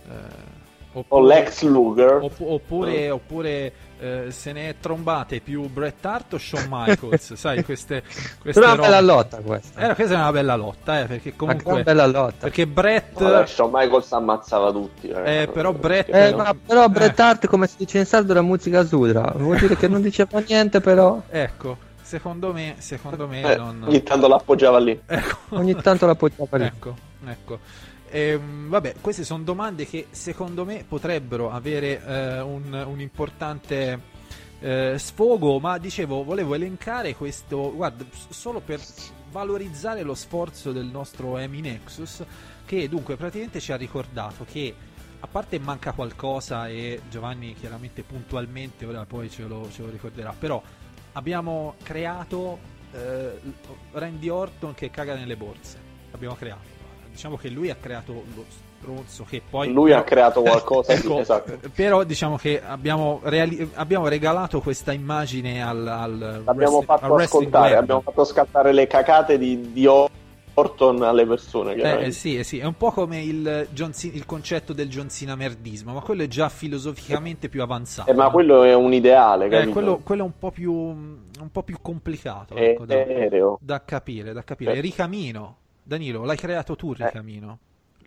[0.08, 0.62] eh,
[1.08, 2.20] O Lex Luger?
[2.22, 7.64] opp- oppure, oppure eh, se ne è trombate più Bret Hart o Shawn Michaels, sai
[7.64, 8.04] queste...
[8.40, 9.80] queste Però è una robe- bella lotta questa.
[9.80, 11.72] Era, questa è una bella lotta, eh, perché Una comunque...
[11.72, 12.36] gran bella lotta.
[12.42, 13.20] Perché Bret...
[13.20, 15.08] Vabbè, Shawn Michaels ammazzava tutti.
[15.08, 16.14] Eh, però Bret...
[16.14, 19.32] Eh, ma però Bret Hart, come si dice in sardo, era musica sudra.
[19.36, 23.82] Vuol dire che non diceva niente, però Ecco, secondo me, secondo me Eh, non...
[23.84, 25.00] Ogni tanto l'appoggiava lì.
[25.50, 26.64] ogni tanto la poggiava lì.
[26.66, 26.94] Ecco,
[27.28, 27.58] ecco.
[28.10, 34.00] Ehm, vabbè, queste sono domande che secondo me potrebbero avere eh, un, un importante
[34.60, 38.80] eh, sfogo, ma dicevo, volevo elencare questo, guarda, solo per
[39.30, 42.24] valorizzare lo sforzo del nostro Emi Nexus,
[42.64, 44.74] che dunque praticamente ci ha ricordato che
[45.18, 50.34] a parte manca qualcosa e Giovanni chiaramente puntualmente, ora poi ce lo, ce lo ricorderà,
[50.38, 50.62] però
[51.12, 52.58] abbiamo creato
[52.92, 53.40] eh,
[53.92, 55.78] Randy Orton che caga nelle borse.
[56.12, 56.73] Abbiamo creato.
[57.14, 59.72] Diciamo che lui ha creato lo stronzo che poi...
[59.72, 61.58] Lui ha creato qualcosa, sì, Ecco, esatto.
[61.72, 67.20] Però diciamo che abbiamo, reali- abbiamo regalato questa immagine al, al L'abbiamo wrestling- fatto al
[67.20, 71.74] ascoltare, abbiamo fatto scattare le cacate di, di Orton alle persone.
[71.74, 74.88] Eh, eh, sì, eh, sì, è un po' come il, John Cena- il concetto del
[74.88, 78.10] John Cena merdismo, ma quello è già filosoficamente più avanzato.
[78.10, 81.62] Eh, ma quello è un ideale, Eh, quello, quello è un po' più, un po'
[81.62, 82.96] più complicato ecco, da,
[83.60, 84.32] da capire.
[84.32, 84.74] Da capire.
[84.74, 84.80] Eh.
[84.80, 87.58] Ricamino, Danilo, l'hai creato tu Ricamino?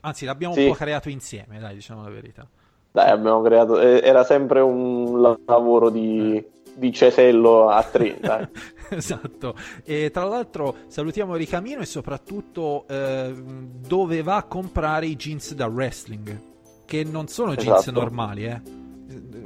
[0.02, 0.64] Anzi, l'abbiamo Sì.
[0.64, 2.48] un po' creato insieme, dai, diciamo la verità.
[2.92, 3.80] Dai, abbiamo creato...
[3.80, 8.48] eh, Era sempre un la- lavoro di, di cesello a tre, dai.
[8.90, 9.56] esatto.
[9.84, 15.68] E tra l'altro salutiamo Ricamino e soprattutto eh, dove va a comprare i jeans da
[15.68, 16.42] wrestling,
[16.86, 18.00] che non sono jeans Esatto.
[18.00, 18.62] normali, eh.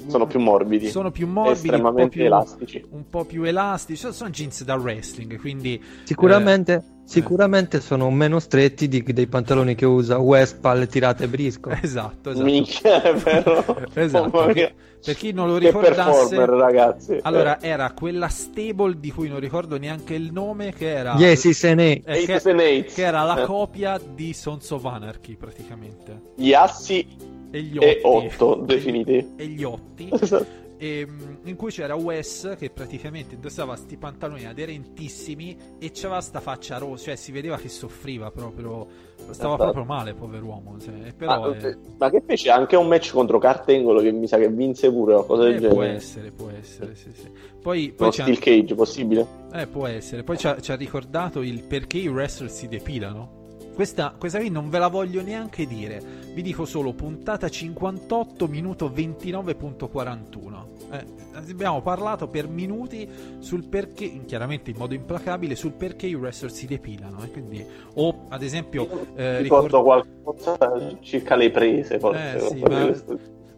[0.08, 0.88] Sono più morbidi.
[0.90, 2.86] sono più morbidi, un estremamente più, elastici.
[2.92, 8.40] un po' più elastici, sono- sono jeans da wrestling, quindi Sicuramente, eh, sicuramente sono meno
[8.40, 11.70] stretti di- dei pantaloni che usa West, palle tirate e brisco.
[11.82, 12.44] Esatto, esatto.
[12.46, 13.86] Minchia, è vero.
[13.94, 14.72] Esatto, mia.
[15.04, 17.18] per, chi non lo ricordasse, performer, ragazzi.
[17.24, 17.68] allora Eh.
[17.70, 21.80] era quella stable di cui non ricordo neanche il nome, che era Yes, is an
[21.80, 22.08] eight.
[22.08, 23.46] eh, che, che era la Eh.
[23.46, 26.22] copia di Sons of Anarchy, praticamente.
[26.36, 27.06] Gli assi
[27.52, 28.28] E gli e otti.
[28.44, 29.34] 8 definiti.
[29.36, 30.46] e gli otti Esatto.
[30.78, 36.40] e, mm, in cui c'era Wes che praticamente indossava sti pantaloni aderentissimi e c'aveva sta
[36.40, 38.88] faccia rossa cioè si vedeva che soffriva proprio
[39.32, 39.58] stava Esatto.
[39.58, 44.00] proprio male pover'uomo cioè, però Ma, eh, ma che fece anche un match contro Cartengolo
[44.02, 45.74] che mi sa che vinse pure o cosa del eh, genere.
[45.74, 47.30] può essere può essere sì, sì.
[47.62, 49.28] poi, poi steel cage possibile?
[49.54, 50.24] Eh, può essere.
[50.24, 53.40] Poi ci ha, ci ha ricordato il perché i wrestler si depilano.
[53.82, 56.00] Questa, questa qui non ve la voglio neanche dire.
[56.36, 60.66] Vi dico solo puntata 58, minuto 29.41.
[60.92, 61.06] Eh,
[61.50, 63.10] abbiamo parlato per minuti
[63.40, 67.24] sul perché, chiaramente in modo implacabile, sul perché i wrestler si depilano.
[67.24, 67.66] E quindi,
[67.96, 72.36] o ad esempio, eh, Ricordo ricord- qualcosa circa le prese, forse.
[72.36, 72.94] Eh, sì, ma-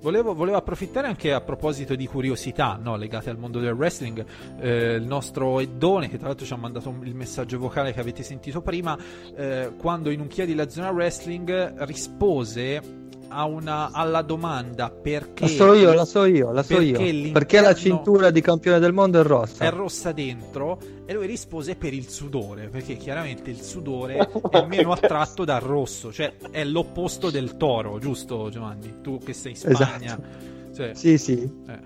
[0.04, 4.26] Volevo, volevo approfittare anche a proposito di curiosità no, legate al mondo del wrestling.
[4.60, 8.22] eh, il nostro Eddone, che tra l'altro ci ha mandato il messaggio vocale che avete
[8.22, 8.98] sentito prima,
[9.34, 13.03] eh, quando in un chiedi la zona wrestling rispose
[13.34, 16.98] a una- alla domanda perché La so io, la so io, la so io.
[16.98, 19.66] perché Perché la cintura di campione del mondo è rossa.
[19.66, 24.18] è rossa dentro e lui rispose per il sudore perché chiaramente il sudore
[24.50, 29.52] è meno attratto dal rosso cioè è l'opposto del toro giusto Giovanni tu che sei
[29.52, 30.52] in Spagna Esatto.
[30.76, 31.34] Cioè, Sì, sì.
[31.68, 31.80] eh.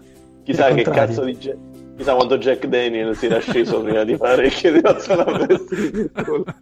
[0.44, 1.58] Chissà che cazzo di Jack-
[1.98, 4.92] Chissà quanto Jack Daniel si era sceso prima di fare il chiedi la
[5.26, 6.12] wrestling.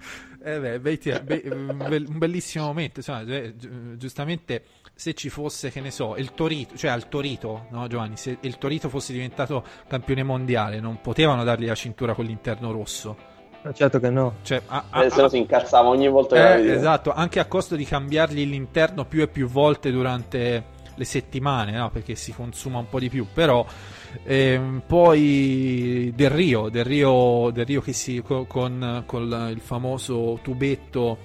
[0.48, 3.00] Eh beh, be- un bel- un bellissimo momento.
[3.00, 4.64] insomma, eh, gi- giustamente,
[4.94, 8.16] se ci fosse, che ne so, il Torito, cioè al Torito, no, Giovanni?
[8.16, 13.18] Se il Torito fosse diventato campione mondiale, non potevano dargli la cintura con l'interno rosso.
[13.64, 14.36] Ma Certo che no.
[14.44, 17.46] Cioè, a- a- Eh, se no si incazzava ogni volta che eh, esatto, anche a
[17.46, 20.64] costo di cambiargli l'interno più e più volte durante
[20.94, 21.90] le settimane, no?
[21.90, 23.26] perché si consuma un po' di più.
[23.34, 23.66] Però
[24.24, 30.40] ehm, poi Del Rio, Del Rio, Del Rio che si co- con, con il famoso
[30.42, 31.18] tubetto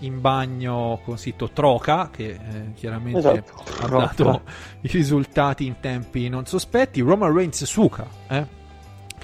[0.00, 3.62] in bagno con scritto Troca, che eh, chiaramente Esatto.
[3.80, 4.42] ha dato
[4.82, 7.00] i risultati in tempi non sospetti.
[7.00, 8.62] Roman Reigns Suka, eh?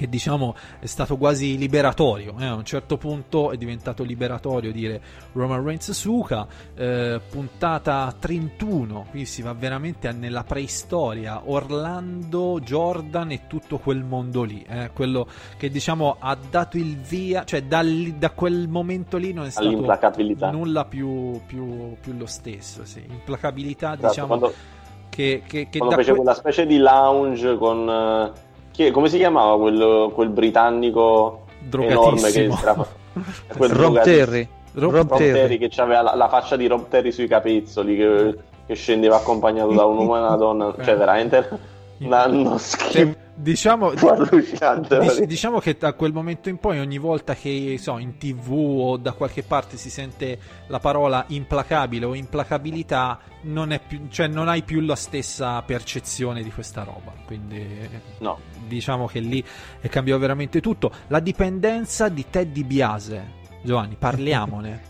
[0.00, 2.34] Che diciamo è stato quasi liberatorio.
[2.38, 4.98] eh, A un certo punto è diventato liberatorio dire
[5.32, 6.46] Roman Reigns Suka.
[6.74, 11.42] eh, puntata 31, qui si va veramente nella preistoria.
[11.44, 14.64] Orlando, Jordan e tutto quel mondo lì.
[14.66, 15.26] eh, quello
[15.58, 19.50] che diciamo ha dato il via, cioè da, lì- da quel momento lì non è
[19.50, 19.68] stato
[20.50, 22.86] nulla più, più, più lo stesso.
[22.86, 23.04] Sì.
[23.06, 24.26] Implacabilità, Esatto, diciamo.
[24.28, 24.52] quando,
[25.10, 28.38] che, che, che quando fece que- quella specie di lounge con...
[28.80, 32.74] eh, chi- come si chiamava quel, quel britannico enorme che era...
[33.56, 34.00] quel Rob.
[34.02, 34.48] Terry.
[34.74, 35.32] Rob Rob Rob Terry.
[35.32, 39.72] Terry che aveva la, la faccia di Rob Terry sui capezzoli che, che scendeva accompagnato
[39.72, 41.48] da un uomo e una donna cioè veramente
[41.98, 47.76] una, uno schifo diciamo, dic- diciamo che da quel momento in poi ogni volta che
[47.78, 53.72] so, in tv o da qualche parte si sente la parola implacabile o implacabilità non,
[53.72, 57.12] è più, cioè non hai più la stessa percezione di questa roba.
[57.26, 57.66] Quindi
[58.18, 58.38] no.
[58.66, 59.42] diciamo che lì
[59.80, 60.92] è cambiato veramente tutto.
[61.08, 64.88] La dipendenza di Teddy Biase Giovanni parliamone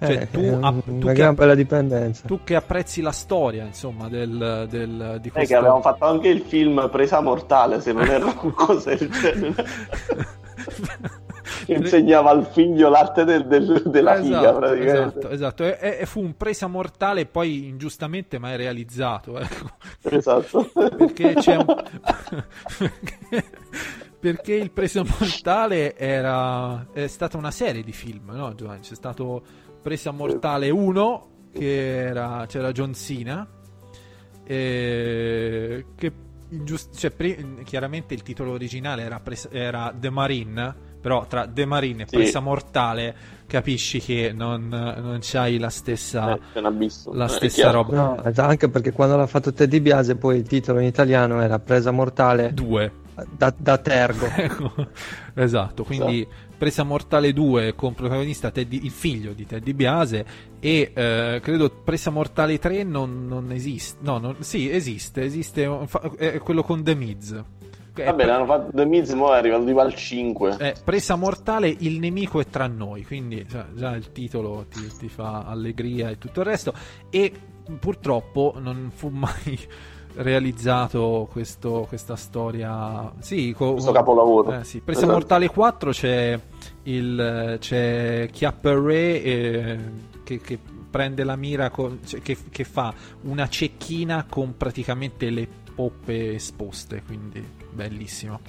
[0.00, 2.26] Cioè, Eh, tu, è un- app- tu una che gran app- bella dipendenza.
[2.26, 6.28] tu che apprezzi la storia insomma del, del- di Eh, questo che avevamo fatto anche
[6.28, 9.64] il film Presa Mortale se non erro qualcosa del genere
[11.66, 15.64] insegnava al figlio l'arte del- del- della figa esatto, praticamente esatto, esatto.
[15.64, 19.70] E, e- fu un presa mortale poi ingiustamente mai realizzato ecco.
[20.02, 21.64] esatto perché c'è un
[22.78, 23.44] perché,
[24.20, 29.42] perché il presa mortale era è stata una serie di film no Giovanni c'è stato
[29.84, 33.46] presa mortale 1 che era c'era John Cena
[34.46, 36.12] e che
[36.50, 41.66] ingiust- cioè, pri- chiaramente il titolo originale era, Presa- era The Marine però tra The
[41.66, 42.16] Marine e Sì.
[42.16, 43.14] Presa Mortale
[43.46, 47.12] capisci che non, non c'hai la stessa, Eh, abisso.
[47.12, 50.78] la Eh, stessa roba No, anche perché quando l'ha fatto Teddy Biase poi il titolo
[50.80, 52.92] in italiano era Presa Mortale 2
[53.36, 54.26] da, da Tergo.
[54.34, 54.72] Ecco,
[55.34, 56.26] esatto, quindi
[56.64, 60.24] Presa Mortale 2 con protagonista Teddy- il figlio di Teddy Biase
[60.60, 65.68] e eh, credo Presa Mortale 3 non, non esiste, no, non- sì esiste, esiste,
[66.16, 67.32] è quello con The Miz.
[67.32, 71.98] Vabbè pre- l'hanno fatto The Miz mo è arrivato al 5 è Presa Mortale, il
[71.98, 76.40] nemico è tra noi, quindi già, già il titolo ti, ti fa allegria e tutto
[76.40, 76.72] il resto
[77.10, 77.30] e
[77.78, 79.58] purtroppo non fu mai
[80.16, 83.12] realizzato questo, questa storia.
[83.20, 84.60] Sì, co- Questo capolavoro.
[84.60, 84.80] eh, sì.
[84.80, 85.12] Presa Esatto.
[85.14, 86.40] Mortale 4 c'è,
[86.84, 89.78] il, c'è Chiapper Re eh,
[90.22, 90.58] che, che
[90.90, 92.92] prende la mira, con- cioè, che, che fa
[93.22, 98.40] una cecchina con praticamente le poppe esposte, quindi bellissimo.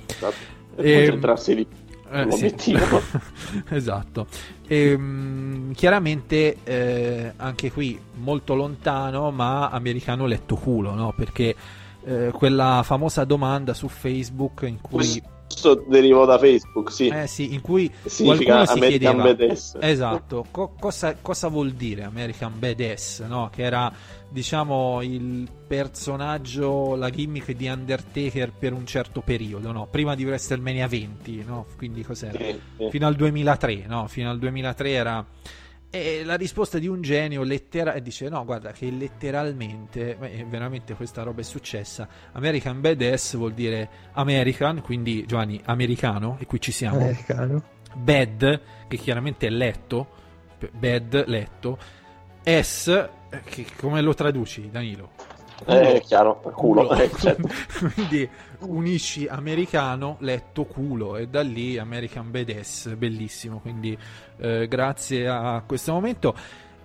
[0.78, 1.68] E concentrarsi lì
[2.16, 2.38] eh, sì.
[2.38, 3.01] sull'obiettivo.
[3.70, 4.28] esatto.
[4.68, 11.13] Ehm, chiaramente eh, anche qui molto lontano, ma americano letto culo, no?
[11.16, 11.55] Perché
[12.05, 17.07] eh, quella famosa domanda su Facebook in cui Questo derivò da Facebook, sì.
[17.07, 19.78] eh sì, in cui Significa qualcuno si American chiedeva Badass.
[19.80, 23.49] esatto, co- cosa, cosa vuol dire American Badass, no?
[23.51, 23.91] Che era
[24.36, 29.88] diciamo il personaggio, la gimmick di Undertaker per un certo periodo, no?
[29.88, 31.66] Prima di WrestleMania 20, no?
[31.78, 32.38] Quindi cos'era?
[32.38, 32.90] Sì, sì.
[32.90, 34.08] Fino al 2003, no?
[34.08, 35.26] Fino al 2003 era
[35.90, 41.24] e la risposta di un genio lettera- dice no guarda che letteralmente eh, veramente questa
[41.24, 46.98] roba è successa American Badass vuol dire American quindi Giovanni americano e qui ci siamo
[46.98, 47.64] Americano.
[47.94, 50.08] bed che chiaramente è letto
[50.74, 51.78] bed letto
[52.44, 53.10] S
[53.44, 55.10] che come lo traduci Danilo?
[55.66, 56.94] Eh, è chiaro, culo.
[56.96, 57.48] eh, certo.
[57.94, 58.30] quindi
[58.60, 63.98] unisci americano letto culo e da lì American Badass bellissimo quindi
[64.38, 66.36] eh, grazie a questo momento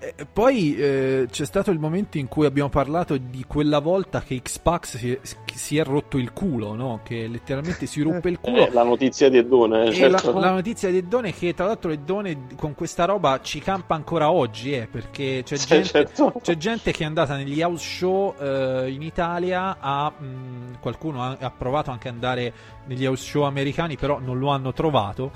[0.02, 4.40] Eh, poi eh, c'è stato il momento in cui abbiamo parlato di quella volta che
[4.42, 5.18] X-Pax si,
[5.54, 7.00] si è rotto il culo no?
[7.04, 10.32] che letteralmente si ruppe il culo Eh, la notizia di Eddone, eh, certo.
[10.32, 14.30] la, la notizia di Eddone che tra l'altro Eddone con questa roba ci campa ancora
[14.30, 16.32] oggi eh, perché c'è gente, certo.
[16.40, 21.36] c'è gente che è andata negli house show eh, in Italia a mh, qualcuno ha,
[21.38, 22.52] ha provato anche ad andare
[22.86, 25.30] negli house show americani però non lo hanno trovato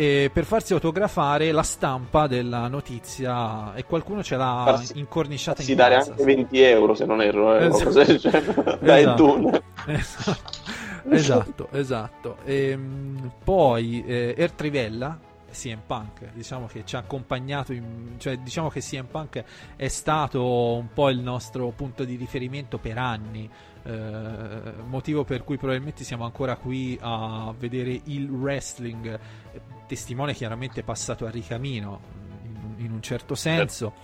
[0.00, 5.72] e per farsi autografare la stampa della notizia e qualcuno ce l'ha Farsi- incorniciata farsi
[5.72, 7.90] in dare casa, anche 20 euro se non erro, eh, Esatto.
[8.04, 8.78] del genere.
[8.80, 9.36] Da Esatto.
[9.36, 9.62] Eddone.
[11.10, 12.36] esatto, esatto.
[12.44, 15.18] Ehm, poi eh, Ertrivella,
[15.50, 19.42] CM Punk, diciamo che ci ha accompagnato, in- cioè diciamo che CM Punk
[19.76, 23.50] è stato un po' il nostro punto di riferimento per anni.
[23.84, 30.84] eh, motivo per cui probabilmente siamo ancora qui a vedere il wrestling, eh, testimone chiaramente
[30.84, 32.00] passato a ricamino
[32.44, 33.94] in, in un certo senso.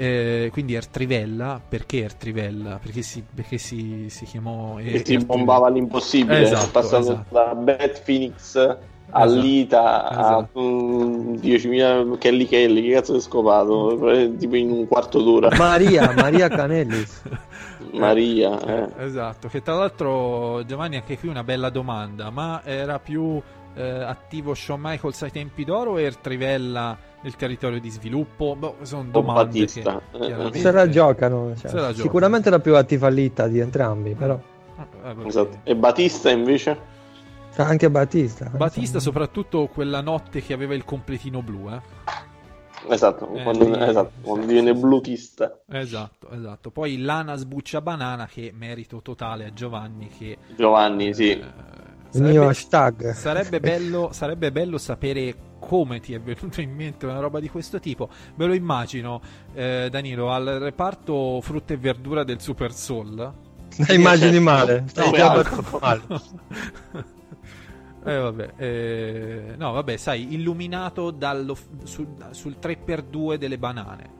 [0.00, 2.78] Eh, quindi Ertrivella, perché Ertrivella?
[2.80, 7.34] Perché si, perché si, si chiamò Che si bombava l'impossibile, Esatto, passando esatto.
[7.34, 8.76] da Beth Phoenix
[9.10, 14.10] all'Ita a mm, 10.000 Kelly Kelly, che cazzo è scopato?
[14.10, 15.48] Eh, Tipo in un quarto d'ora.
[15.56, 17.22] Maria, Maria Canellis.
[17.94, 19.04] Maria, eh.
[19.04, 23.40] Esatto, che tra l'altro Giovanni anche qui una bella domanda, ma era più
[23.74, 28.56] eh, attivo Shawn Michaels ai tempi d'oro o Ertrivella nel territorio di sviluppo?
[28.56, 29.80] Boh, sono domande che.
[29.80, 31.54] Eh, chiaramente- Se la giocano.
[31.56, 34.38] cioè, Se la sicuramente la più attiva all'Ita di entrambi, però.
[34.78, 35.26] Eh, vabbè.
[35.26, 35.58] Esatto.
[35.64, 36.96] E Batista invece?
[37.56, 38.48] Anche Battista.
[38.54, 41.80] Battista soprattutto quella notte che aveva il completino blu, eh.
[42.88, 43.80] Esatto, Eh, quando, sì.
[43.80, 45.58] esatto, quando diviene blutista.
[45.68, 46.70] Esatto, esatto.
[46.70, 51.42] Poi Lana sbuccia banana che merito totale a Giovanni che Giovanni, sì.
[52.12, 53.12] Il mio hashtag.
[53.12, 57.80] Sarebbe bello, sarebbe bello sapere come ti è venuto in mente una roba di questo
[57.80, 58.08] tipo.
[58.36, 59.20] Me lo immagino,
[59.54, 63.32] eh, Danilo, al reparto frutta e verdura del Super Soul.
[63.88, 64.84] Immagini male.
[64.88, 65.44] Stai No, già
[65.80, 66.02] male.
[68.04, 74.17] Eh, vabbè, eh, no, vabbè, sai, illuminato dallo, sul, sul 3x2 delle banane.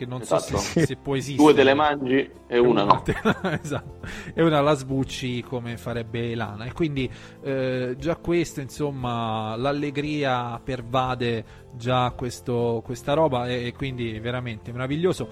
[0.00, 0.56] Che non Esatto.
[0.56, 1.44] so se, se può esistere.
[1.44, 3.02] Due te le mangi e una no.
[3.62, 3.98] esatto.
[4.32, 6.64] E una la sbucci come farebbe Lana.
[6.64, 7.10] E quindi
[7.42, 11.44] eh, già questo, insomma, l'allegria pervade
[11.74, 15.28] già questo, questa roba e, e quindi veramente meraviglioso.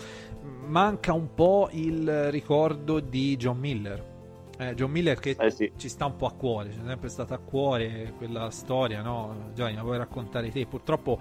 [0.67, 4.17] Manca un po' il ricordo di John Miller.
[4.59, 5.73] Eh, John Miller che Eh sì.
[5.79, 9.51] ci sta un po' a cuore, ci è sempre stata a cuore quella storia, no?
[9.55, 10.67] Giovanni, la vuoi raccontare te?
[10.67, 11.19] Purtroppo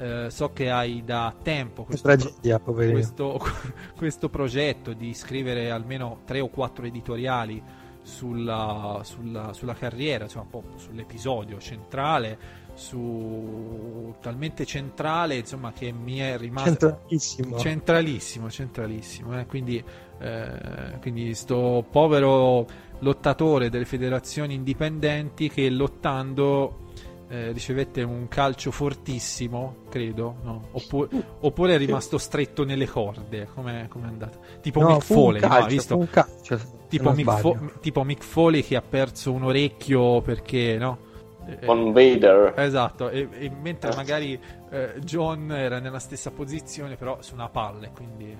[0.00, 2.94] eh, so che hai da tempo questo, tragedia, poverino.
[2.94, 3.38] questo,
[3.96, 7.62] questo progetto di scrivere almeno tre o quattro editoriali
[8.00, 12.38] sulla, sulla, sulla carriera, cioè un po' sull'episodio centrale,
[12.72, 17.58] su talmente centrale insomma che mi è rimasto Centralissimo.
[17.58, 19.84] centralissimo, centralissimo eh, quindi,
[20.18, 22.66] eh, quindi sto povero
[23.00, 26.88] lottatore delle federazioni indipendenti che lottando
[27.30, 30.68] eh, ricevette un calcio fortissimo, credo, no?
[30.72, 31.08] oppure,
[31.40, 34.38] oppure è rimasto stretto nelle corde, come è andata?
[34.60, 35.48] Tipo No, Mick Foley, no?
[35.48, 35.96] calcio, Hai visto?
[35.96, 37.38] un calcio, tipo, Mick.
[37.38, 40.98] Fo- tipo Mick Foley che ha perso un orecchio perché, no?
[41.46, 42.54] Eh, Con Vader.
[42.56, 44.38] Esatto, e, e mentre magari
[44.70, 48.36] eh, John era nella stessa posizione, però su una palla, quindi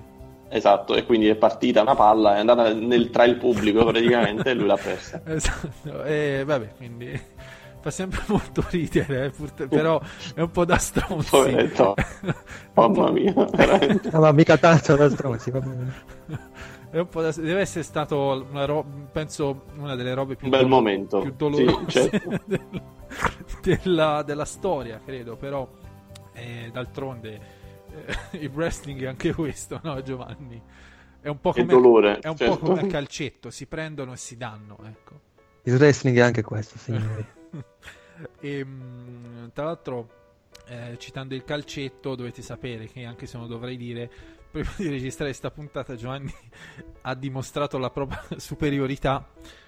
[0.53, 4.53] Esatto, e quindi è partita una palla, è andata nel, tra il pubblico praticamente e
[4.53, 5.21] lui l'ha persa.
[5.25, 7.17] Esatto, e vabbè, quindi
[7.81, 9.99] fa sempre molto ridere, eh, pur- però
[10.35, 11.29] è un po' da stronzi.
[11.29, 11.95] Poveretto.
[12.75, 14.09] Mamma mia, veramente.
[14.11, 19.65] No, ma mica tanto da stronzi, un po' da- deve essere stato una ro- penso
[19.77, 21.19] una delle robe più, Un bel momento.
[21.19, 22.29] più dolorose Sì, certo.
[22.45, 22.81] del-
[23.61, 25.35] della, della storia, credo.
[25.35, 25.67] Però,
[26.33, 27.39] eh, d'altronde,
[28.31, 30.61] eh, il wrestling è anche questo, no, Giovanni?
[31.21, 32.57] È un po' come, dolore, è un certo.
[32.57, 35.19] po' come a calcetto, si prendono e si danno, ecco.
[35.63, 37.23] Il wrestling è anche questo, signori.
[38.39, 40.09] E, mh, tra l'altro,
[40.67, 44.09] eh, citando il calcetto, dovete sapere che anche se non dovrei dire,
[44.51, 46.33] prima di registrare questa puntata, Giovanni
[47.01, 49.27] ha dimostrato la propria superiorità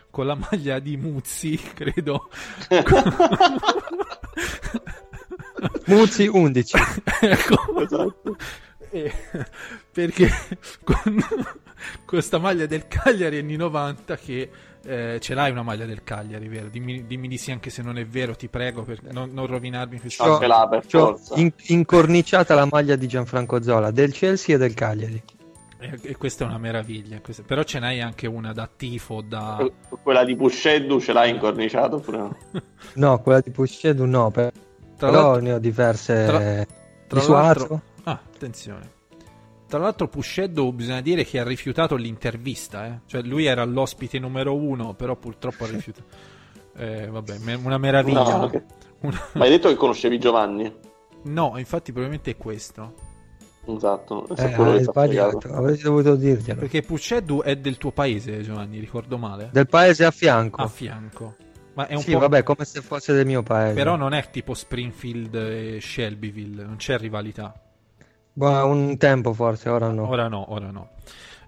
[0.09, 2.30] con la maglia di Muzzi, credo.
[5.85, 6.77] Muzzi 11.
[7.21, 7.81] ecco.
[7.81, 8.38] Esatto.
[8.93, 9.11] E-
[9.91, 10.29] perché
[10.85, 11.19] con
[12.05, 14.49] questa maglia del Cagliari anni 90 che
[14.85, 16.67] eh, ce l'hai una maglia del Cagliari, vero?
[16.67, 19.99] Dimmi, dimmi di sì anche se non è vero, ti prego, per non, non rovinarmi
[19.99, 21.35] questa ce l'ha per forza.
[21.37, 25.23] in- incorniciata la maglia di Gianfranco Zola del Chelsea e del Cagliari.
[25.79, 27.19] E, e questa è una meraviglia.
[27.21, 29.65] questa- Però ce n'hai anche una da tifo, da...
[30.03, 32.37] Quella di Pusceddu ce l'hai incorniciato oppure no?
[32.95, 34.51] No, quella di Puscedu no, per-
[34.97, 36.65] Tra però ne ho diverse tra- di
[37.07, 37.81] Tra Suazo.
[38.03, 39.01] Ah, attenzione.
[39.67, 42.99] Tra l'altro Pusceddo bisogna dire che ha rifiutato l'intervista, eh.
[43.05, 46.31] Cioè lui era l'ospite numero uno, però purtroppo ha rifiutato.
[46.75, 48.35] Eh, vabbè, me- una meraviglia.
[48.38, 48.63] No, che-
[49.01, 50.73] Una- Ma hai detto che conoscevi Giovanni?
[51.25, 52.93] No, infatti probabilmente è questo.
[53.65, 56.59] Esatto, è Eh, quello che hai sbagliato, avresti dovuto dirglielo.
[56.61, 59.49] Perché Pucceddu è del tuo paese, Giovanni, ricordo male.
[59.53, 60.61] Del paese a fianco.
[60.63, 61.35] A fianco.
[61.75, 62.19] Ma è un sì, po'...
[62.19, 63.75] vabbè, come se fosse del mio paese.
[63.75, 67.53] Però non è tipo Springfield e Shelbyville, non c'è rivalità.
[68.34, 70.07] Boh, un tempo forse, ora no.
[70.07, 70.89] Ora no, ora no.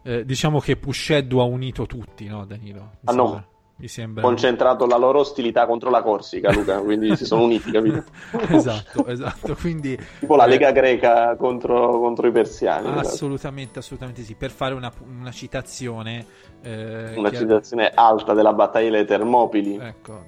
[0.04, 2.82] Eh, diciamo che Pusheddu ha unito tutti, no, Danilo?
[2.82, 3.46] Mi Ah, no.
[3.78, 4.22] Mi sembra.
[4.24, 8.06] Concentrato la loro ostilità contro la Corsica, Luca, quindi si sono uniti, capito?
[8.48, 9.54] esatto, esatto.
[9.56, 12.88] Quindi Tipo la eh, Lega Greca contro, contro i persiani.
[12.88, 13.08] esatto.
[13.08, 14.36] Assolutamente, assolutamente sì.
[14.36, 16.26] Per fare una, una citazione,
[16.62, 19.76] eh, Una citazione alta della battaglia delle Termopili.
[19.76, 20.24] Ecco,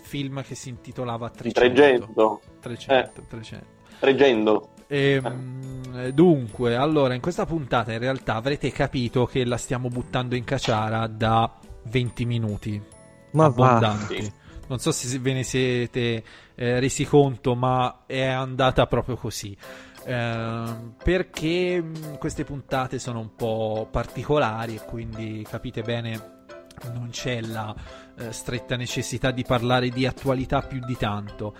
[0.00, 1.60] film che si intitolava 300.
[1.60, 2.40] 300.
[2.60, 3.66] 300, 300.
[3.98, 4.68] 300.
[4.88, 10.44] Ehm, dunque, allora, in questa puntata in realtà avrete capito che la stiamo buttando in
[10.44, 12.82] caciara da 20 minuti
[13.32, 13.76] Ma va.
[13.76, 14.22] abbondanti.
[14.22, 14.32] Sì.
[14.68, 16.22] Non so se ve ne siete
[16.54, 19.56] eh, resi conto, ma è andata proprio così.
[20.04, 26.36] Ehm, perché mh, queste puntate sono un po' particolari e quindi capite bene
[26.92, 27.74] non c'è la
[28.18, 31.54] eh, stretta necessità di parlare di attualità più di tanto.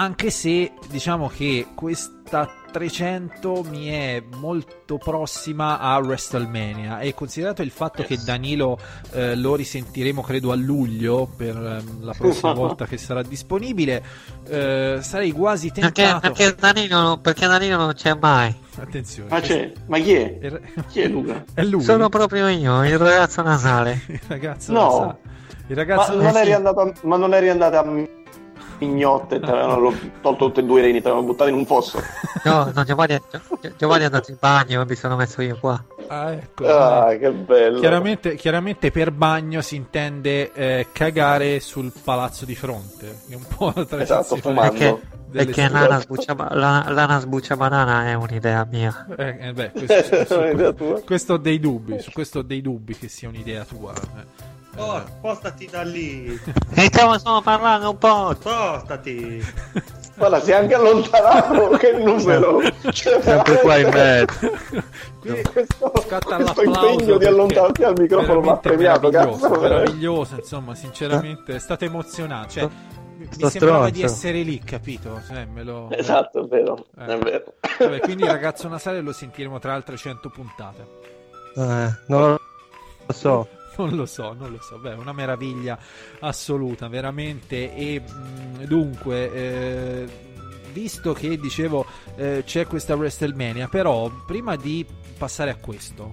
[0.00, 7.72] Anche se diciamo che questa 300 mi è molto prossima a WrestleMania e considerato il
[7.72, 8.78] fatto che Danilo
[9.10, 14.00] eh, lo risentiremo credo a luglio per ehm, la prossima volta che sarà disponibile,
[14.46, 16.20] eh, sarei quasi Perché, tentato.
[16.32, 18.54] perché, Danilo, non- perché Danilo non c'è mai.
[18.78, 20.38] Attenzione, Ma c'è, ma chi è?
[20.42, 20.60] Il-
[20.90, 21.42] Chi è Luca?
[21.52, 24.00] È lui, Sono proprio io, il ragazzo nasale.
[24.06, 24.70] il ragazzo.
[24.72, 24.80] No.
[25.00, 25.18] nasale.
[25.70, 27.84] Il Ma ragazzo non, eri andato a, ma non eri andato a
[28.78, 31.66] Mignotte e ti avevano tolto tutti e due i reni, ti avevano buttato in un
[31.66, 32.00] fosso.
[32.44, 33.20] No, no, Giovanni,
[33.76, 35.82] Giovanni è andato in bagno e mi sono messo io qua.
[36.08, 36.66] Ah, ecco.
[36.66, 37.80] Ah, che bello.
[37.80, 43.22] Chiaramente, chiaramente per bagno si intende eh, cagare sul palazzo di fronte.
[43.28, 45.00] È un po' la tradizione Esatto, fumando.
[45.30, 49.06] Perché, l'ana sbuccia, la- l'ana sbuccia banana è un'idea mia.
[49.14, 51.02] Eh, eh, beh, questo, su- su- tua.
[51.02, 52.00] questo ho dei dubbi.
[52.00, 53.92] Su questo ho dei dubbi che sia un'idea tua.
[53.92, 54.56] eh.
[54.78, 56.38] Oh, spostati da lì.
[56.74, 58.34] E stiamo parlando un po'?
[58.38, 59.44] Spostati.
[60.16, 62.60] Guarda, si è anche allontanato, che numero.
[62.92, 64.50] Cioè, Sempre qua in mezzo.
[65.20, 69.60] Qui questo, scatta questo impegno di perché allontanarsi al microfono va veramente premiato, meraviglioso, cazzo.
[69.60, 72.48] meraviglioso, insomma, sinceramente è stato emozionante.
[72.52, 73.94] Cioè, mi mi sto sembrava stronzo.
[73.94, 75.20] di essere lì, capito?
[75.26, 75.88] Cioè, me lo...
[75.90, 77.04] Esatto, è vero, Eh.
[77.04, 77.44] è vero.
[77.78, 80.86] Vabbè, quindi ragazzo nasale lo sentiremo tra altre 100 puntate.
[81.56, 82.20] Eh, non
[83.06, 83.48] lo so.
[83.78, 84.76] Non lo so, non lo so.
[84.78, 85.78] Beh, una meraviglia
[86.18, 87.74] assoluta, veramente.
[87.74, 90.06] E mh, dunque, eh,
[90.72, 91.86] visto che dicevo
[92.16, 94.84] eh, c'è questa WrestleMania, però prima di
[95.16, 96.12] passare a questo,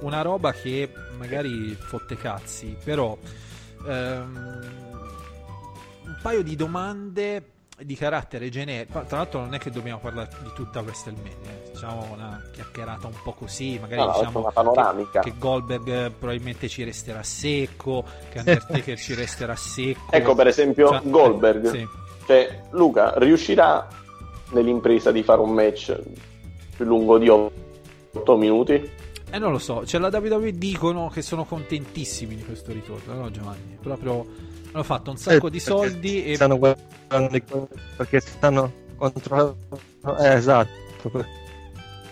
[0.00, 3.16] una roba che magari fotte cazzi, però
[3.86, 4.60] ehm,
[6.04, 9.02] un paio di domande di carattere generico.
[9.06, 11.70] Tra l'altro, non è che dobbiamo parlare di tutta WrestleMania, eh.
[11.72, 15.20] diciamo una chiacchierata un po' così, magari No, diciamo una panoramica.
[15.20, 20.10] Che, che Goldberg eh, probabilmente ci resterà secco, che Undertaker ci resterà secco.
[20.10, 21.70] Ecco, per esempio, Cioè, Goldberg.
[21.70, 21.86] sì.
[22.26, 23.86] Cioè, Luca riuscirà
[24.50, 25.98] nell'impresa di fare un match
[26.76, 28.90] più lungo di 8 minuti?
[29.30, 33.30] Eh, non lo so, cioè la WWE dicono che sono contentissimi di questo ritorno, no
[33.30, 33.76] Giovanni?
[33.82, 34.24] Proprio
[34.74, 36.34] hanno fatto un sacco Eh, di soldi e...
[36.34, 37.40] stanno guardando
[37.96, 39.56] perché stanno contro
[40.18, 41.26] eh, esatto que-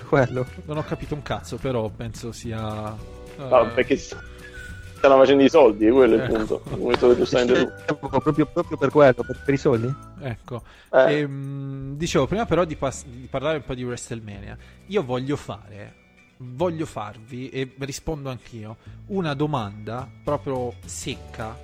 [0.09, 2.95] quello Non ho capito un cazzo, però penso sia...
[3.39, 6.61] eh, No, perché stanno facendo i soldi, quello è il Ecco.
[6.61, 6.63] punto.
[6.71, 7.97] Hai detto giustamente tu.
[8.09, 10.63] proprio, proprio per quello per, per i soldi Ecco,
[10.93, 11.21] Eh.
[11.21, 14.57] Ehm, dicevo prima però di, pas- di parlare un po' di WrestleMania.
[14.89, 15.95] Io voglio fare,
[16.37, 18.77] voglio farvi, e rispondo anch'io,
[19.07, 21.57] una domanda proprio secca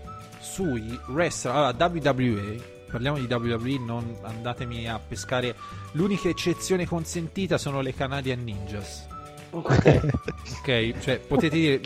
[0.53, 1.55] sui wrestler.
[1.55, 2.61] Allora, WWE,
[2.91, 5.55] parliamo di WWE, non andatemi a pescare.
[5.93, 9.07] L'unica eccezione consentita sono le Canadian Ninjas.
[9.51, 11.81] ok, cioè potete dire,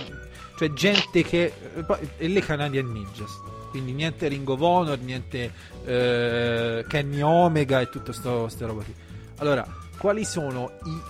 [0.56, 3.40] cioè gente che eh, e le Canadian Ninjas.
[3.70, 5.50] Quindi niente Ring of Honor, niente
[5.84, 8.94] eh, Kenny Omega e tutte queste robe qui.
[9.38, 9.66] Allora,
[9.96, 11.00] quali sono i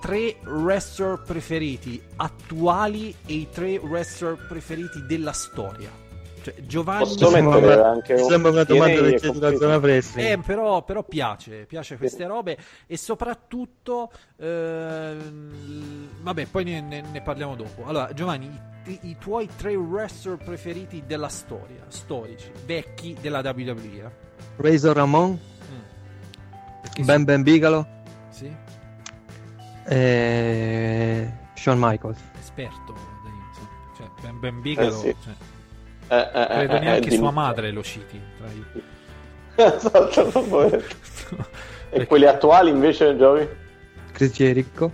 [0.00, 6.01] tre wrestler preferiti attuali e i tre wrestler preferiti della storia?
[6.42, 9.58] Cioè, Giovanni Posso mettere anche un sembra una domanda e centro della completo.
[9.58, 16.80] zona wrestling eh, però, però piace, piace queste robe e soprattutto, ehm, vabbè, poi ne,
[16.80, 17.84] ne- ne parliamo dopo.
[17.86, 18.50] Allora, Giovanni,
[18.86, 24.10] i, i tuoi tre wrestler preferiti della storia, storici, vecchi della WWE?
[24.56, 25.38] Razor Ramon
[26.92, 27.24] Chi Ben?
[27.24, 27.86] Ben Bigelow
[28.30, 28.52] Sì,
[29.84, 32.94] e Shawn Michaels esperto,
[33.96, 35.14] cioè, Ben, ben Bigelow, sì.
[35.22, 35.32] cioè,
[36.08, 37.32] Eh, eh, credo eh, neanche eh, sua dimmi.
[37.32, 38.20] madre lo citi.
[38.38, 38.82] Tra i...
[39.76, 41.60] esatto, poveretto.
[41.94, 43.46] E quelli attuali invece, Giovi?
[44.12, 44.90] Chris Jericho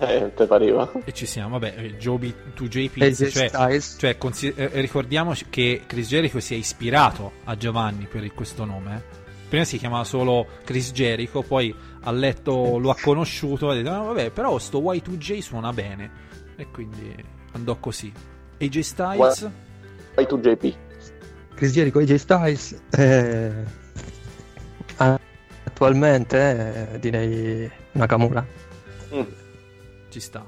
[0.00, 0.90] Eh, te pareva?
[1.04, 2.98] E ci siamo, vabbè, eh, Joby to JP,
[3.30, 3.96] cioè, Styles.
[4.00, 8.96] cioè, consi- eh, ricordiamoci che Chris Jericho si è ispirato a Giovanni per questo nome.
[8.96, 9.18] eh.
[9.48, 11.72] Prima si chiamava solo Chris Jericho, poi
[12.02, 16.10] ha letto, lo ha conosciuto e ha detto, "Ah, vabbè, però sto Y2J suona bene.
[16.56, 17.14] E quindi
[17.52, 18.12] andò così.
[18.60, 19.50] AJ Styles,
[20.20, 20.74] Vai tu, JP.
[21.54, 23.52] Chris Jericho AJ Styles eh,
[25.64, 28.44] attualmente eh, direi Nakamura
[29.12, 29.22] Mm.
[30.10, 30.44] ci sta.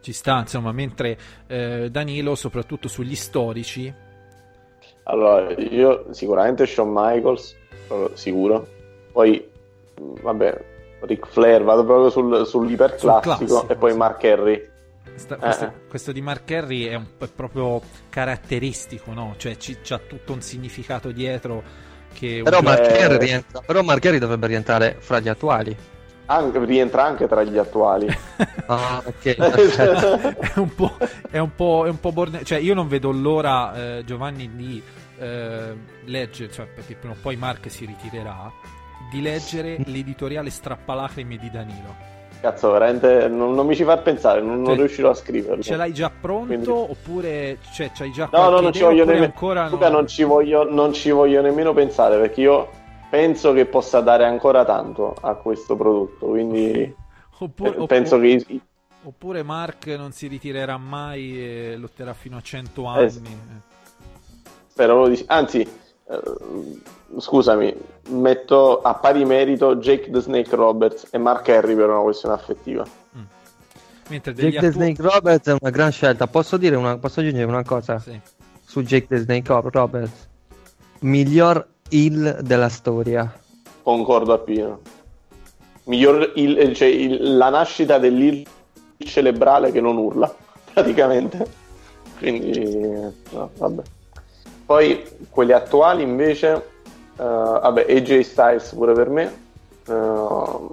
[0.00, 3.92] Ci sta, insomma, mentre eh, Danilo, soprattutto sugli storici,
[5.02, 7.54] Allora, io sicuramente Shawn Michaels,
[7.86, 8.66] proprio sicuro.
[9.12, 9.50] Poi,
[10.22, 10.64] vabbè,
[11.00, 14.70] Ric Flair, vado proprio sul, sull'iperclassico Sul classico, e poi Mark Henry.
[15.16, 15.72] Sta- Eh, questo, eh.
[15.88, 19.34] questo di Mark Henry è, un- è proprio caratteristico, no?
[19.38, 21.62] Cioè ci- c'ha tutto un significato dietro
[22.12, 22.40] che...
[22.44, 22.98] però un- Mark Eh.
[22.98, 25.76] Henry rientra però Mark Henry dovrebbe rientrare fra gli attuali
[26.28, 28.08] Anche- rientra anche tra gli attuali.
[28.66, 29.24] ah ok
[30.54, 30.96] è un po',
[31.30, 34.82] è un po', è un po' borne- Cioè io non vedo l'ora, eh, Giovanni, di
[35.18, 38.50] eh, leggere, cioè perché prima o poi Mark si ritirerà,
[39.10, 41.94] di leggere l'editoriale strappalacrime di Danilo.
[42.40, 45.62] Cazzo, veramente non, non mi ci fa pensare, non, non riuscirò a scriverlo.
[45.62, 49.14] Ce l'hai già pronto Quindi- oppure cioè, c'hai già No, no, non ci voglio oppure
[49.14, 49.32] nemmeno.
[49.34, 52.68] ancora Luca, non ci voglio, non ci voglio nemmeno pensare perché io
[53.10, 56.26] penso che possa dare ancora tanto a questo prodotto.
[56.26, 56.94] Quindi
[57.38, 58.60] Oppure, eh, penso che i-
[59.04, 63.28] Oppure Mark non si ritirerà mai e lotterà fino a 100 Eh, anni.
[63.28, 63.74] Eh.
[64.68, 66.20] spero di Anzi, eh,
[67.18, 67.74] scusami,
[68.08, 72.84] metto a pari merito Jake the Snake Roberts e Mark Henry per una questione affettiva.
[74.08, 77.18] Mentre degli Jake the attu- Snake Roberts è una gran scelta posso dire una, posso
[77.20, 78.20] aggiungere una cosa Sì.
[78.64, 80.28] su Jake the Snake Roberts
[81.00, 83.32] miglior heel della storia
[83.82, 84.80] Concordo appieno.
[85.84, 88.44] Miglior il- eh, cioè, il- la nascita dell'il
[88.98, 90.32] cerebrale che non urla,
[90.72, 91.46] praticamente.
[92.18, 92.78] Quindi,
[93.30, 93.82] no, vabbè.
[94.66, 96.64] Poi quelli attuali invece,
[97.18, 99.34] eh, vabbè, AJ Styles pure per me,
[99.86, 100.66] eh,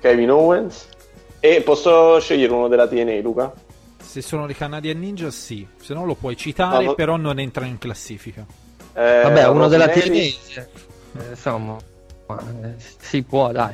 [0.00, 0.88] Kevin Owens.
[1.40, 3.52] E posso scegliere uno della TNA, Luca?
[3.98, 5.66] Se sono i Canadian Ninja, sì.
[5.80, 6.94] Se no lo puoi citare, No, no.
[6.94, 8.44] però non entrano in classifica.
[8.92, 10.66] Eh, vabbè uno della TNA eh,
[11.30, 11.76] insomma
[12.26, 13.72] ma, eh, si può dai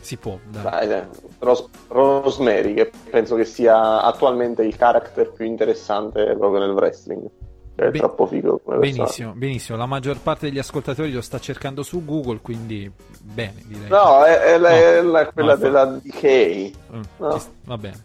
[0.00, 0.62] Si può, dai.
[0.62, 1.02] Dai, dai.
[1.40, 7.26] Ros- Rosemary, che penso che sia attualmente il character più interessante proprio nel wrestling.
[7.76, 8.78] È Be- troppo figo come.
[8.78, 9.76] Benissimo, benissimo.
[9.76, 12.90] La maggior parte degli ascoltatori lo sta cercando su Google, quindi
[13.20, 13.88] bene, direi.
[13.88, 16.72] No, è, è No, è la- quella no, della DK.
[16.92, 17.42] Mm, No.
[17.64, 18.04] Va bene.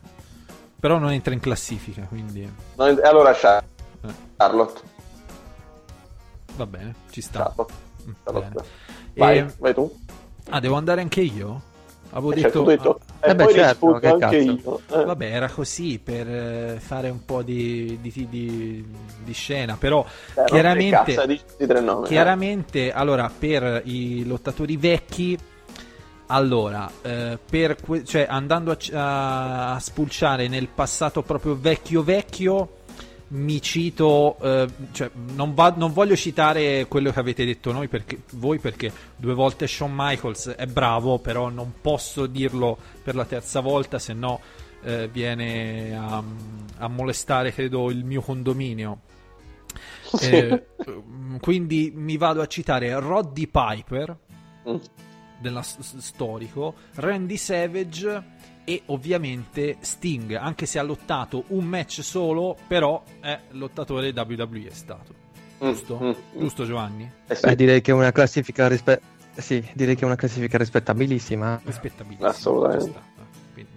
[0.79, 4.13] Però non entra in classifica, quindi No, e allora Eh.
[4.37, 4.81] Charlotte.
[6.55, 7.43] va bene, ci sta.
[7.43, 7.73] Charlotte.
[8.07, 8.63] Mm, Charlotte.
[9.15, 9.95] Vai, vai tu.
[10.49, 11.61] Ah, devo andare anche io?
[12.11, 12.47] Avevo Eh, detto...
[12.49, 14.37] certo, detto- Eh e beh, poi certo, rispondo che anche cazzo.
[14.37, 14.81] io.
[15.01, 15.03] Eh.
[15.05, 18.85] Vabbè, era così per eh, fare un po' di, di- di-
[19.23, 21.39] di scena, però Eh, chiaramente, cazzo, di
[21.81, 22.07] nomi, eh.
[22.07, 25.37] chiaramente allora, per i lottatori vecchi
[26.31, 32.69] Allora, eh, per que- cioè, andando a, c- a spulciare nel passato proprio vecchio vecchio,
[33.29, 38.21] mi cito, eh, cioè, non, va- non voglio citare quello che avete detto noi perché,
[38.31, 43.59] voi perché due volte Shawn Michaels è bravo, però non posso dirlo per la terza
[43.59, 44.39] volta, se no
[44.83, 46.23] eh, viene a,
[46.77, 49.01] a molestare, credo, il mio condominio.
[50.21, 50.65] Eh,
[51.39, 54.17] quindi mi vado a citare Roddy Piper
[55.39, 58.23] della s- s- storico, Randy Savage
[58.69, 64.73] e ovviamente Sting, anche se ha lottato un match solo, però è lottatore WWE è
[64.73, 65.11] stato.
[65.57, 66.15] Giusto?
[66.37, 67.11] Giusto Giovanni?
[67.41, 69.01] Beh, direi che è una classifica rispe-
[69.37, 71.59] sì, direi che è una classifica rispettabilissima.
[71.63, 72.29] Rispettabilissimo.
[72.29, 72.99] Assolutamente.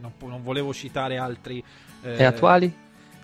[0.01, 1.65] non, non volevo citare altri.
[2.03, 2.71] eh, E attuali?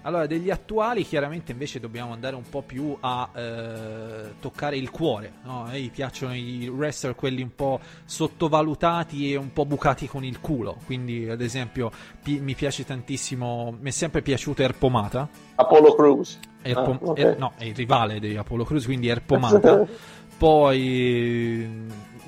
[0.08, 5.32] Allora, degli attuali chiaramente invece dobbiamo andare un po' più a eh, toccare il cuore.
[5.44, 5.64] No?
[5.64, 10.24] A me mi piacciono i wrestler, quelli un po' sottovalutati e un po' bucati con
[10.24, 10.78] il culo.
[10.86, 11.90] Quindi, ad esempio,
[12.22, 15.28] pi- mi piace tantissimo, mi è sempre piaciuto Erpomata.
[15.56, 16.38] Apollo Crews.
[16.62, 17.18] Erpo- Ah, ok.
[17.18, 19.86] Er- no, è il rivale di Apollo Crews, quindi Erpomata.
[20.38, 21.68] Poi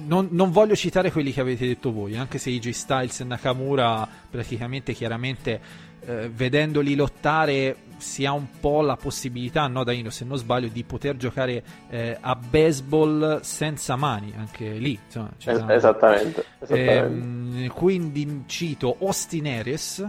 [0.07, 4.07] non, non voglio citare quelli che avete detto voi, anche se AJ Styles e Nakamura
[4.31, 5.61] praticamente chiaramente
[6.06, 10.85] eh, vedendoli lottare si ha un po' la possibilità, no Danilo, se non sbaglio, di
[10.85, 14.98] poter giocare eh, a baseball senza mani, anche lì.
[15.05, 17.64] Insomma, Es- sono- esattamente, esattamente.
[17.64, 20.09] Ehm, quindi cito Austin Aries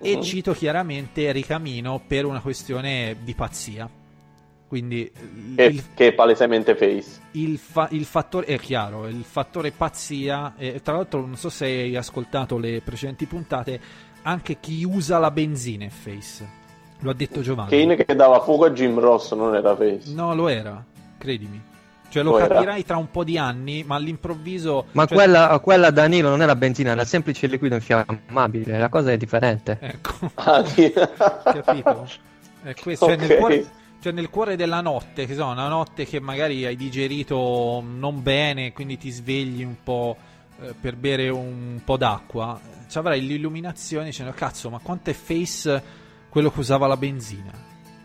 [0.00, 0.22] e Mhm.
[0.22, 3.88] cito chiaramente Ricamino per una questione di pazzia.
[4.66, 5.10] Quindi
[5.56, 7.20] Che, il, che è palesemente face.
[7.32, 10.54] il, fa- il fattore è chiaro, il fattore pazzia.
[10.56, 13.80] E tra l'altro, non so se hai ascoltato le precedenti puntate,
[14.22, 16.58] anche chi usa la benzina è face.
[17.00, 17.70] Lo ha detto Giovanni.
[17.70, 20.12] Kane che dava fuoco a Jim Ross non era face.
[20.12, 20.84] No, lo era,
[21.18, 21.68] credimi.
[22.10, 22.48] Cioè, lo Lo era.
[22.48, 24.86] capirai tra un po' di anni, ma all'improvviso.
[24.92, 29.16] Ma cioè- quella, quella Danilo non era benzina, era semplice liquido infiammabile, la cosa è
[29.16, 29.78] differente.
[29.80, 30.12] Ecco.
[30.34, 30.92] Ah, sì.
[30.92, 32.08] capito?
[32.62, 33.20] È questo, cioè, Ok.
[33.28, 33.66] nel cuore,
[34.02, 38.72] cioè, nel cuore della notte, che so, una notte che magari hai digerito non bene,
[38.72, 40.16] quindi ti svegli un po'
[40.62, 42.58] eh, per bere un po' d'acqua,
[42.98, 45.82] avrai l'illuminazione dicendo cazzo, ma quanto è face
[46.28, 47.52] quello che usava la benzina?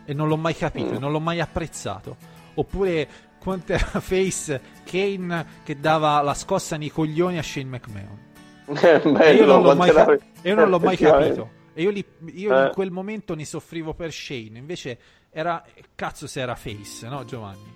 [0.04, 0.96] E non l'ho mai capito, Mm.
[0.96, 2.16] e non l'ho mai apprezzato.
[2.54, 3.08] Oppure
[3.38, 8.24] quanto era face Kane che dava la scossa nei coglioni a Shane McMahon.
[8.66, 11.50] Bello, E io non l'ho mai, cap- io non l'ho mai capito.
[11.74, 12.04] E io, li-
[12.34, 12.66] io Eh.
[12.66, 14.58] in quel momento ne soffrivo per Shane.
[14.58, 14.98] Invece
[15.30, 15.62] era.
[15.94, 17.75] Cazzo, se era face, no, Giovanni?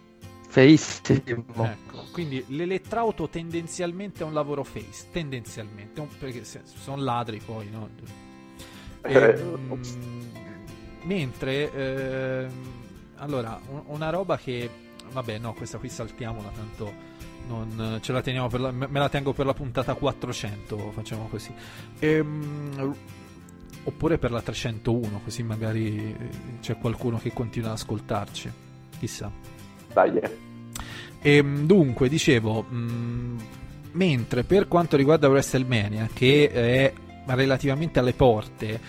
[0.51, 1.45] Feissimo.
[1.65, 2.07] Ecco.
[2.11, 5.07] Quindi l'elettrauto tendenzialmente è un lavoro face.
[5.13, 6.03] Tendenzialmente.
[6.19, 7.89] perché sono ladri poi, no?
[9.03, 9.15] Eh.
[9.15, 9.81] Ehm,
[11.05, 11.73] mentre.
[11.73, 12.51] ehm,
[13.17, 14.69] allora, un- una roba che.
[15.13, 16.93] Vabbè, no, questa qui saltiamola, tanto
[17.47, 21.27] non ce la teniamo per la, me me la tengo per la puntata 400, facciamo
[21.29, 21.53] così.
[22.01, 22.95] Ehm,
[23.85, 26.29] oppure per la 301, così magari eh,
[26.61, 28.53] c'è qualcuno che continua ad ascoltarci.
[28.99, 29.31] Chissà.
[29.93, 30.39] Dai, eh.
[31.23, 33.37] Ehm, dunque, dicevo, mh,
[33.93, 36.93] mentre per quanto riguarda WrestleMania, che è
[37.27, 38.81] relativamente alle porte,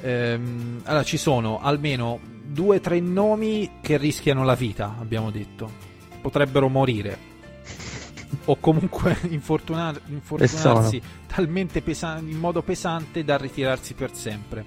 [0.00, 5.70] ehm, allora ci sono almeno due o tre nomi che rischiano la vita, abbiamo detto.
[6.20, 7.26] Potrebbero morire.
[8.46, 14.64] O comunque infortunar- infortunarsi talmente pesa- in modo pesante da ritirarsi per sempre.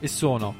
[0.00, 0.54] E sono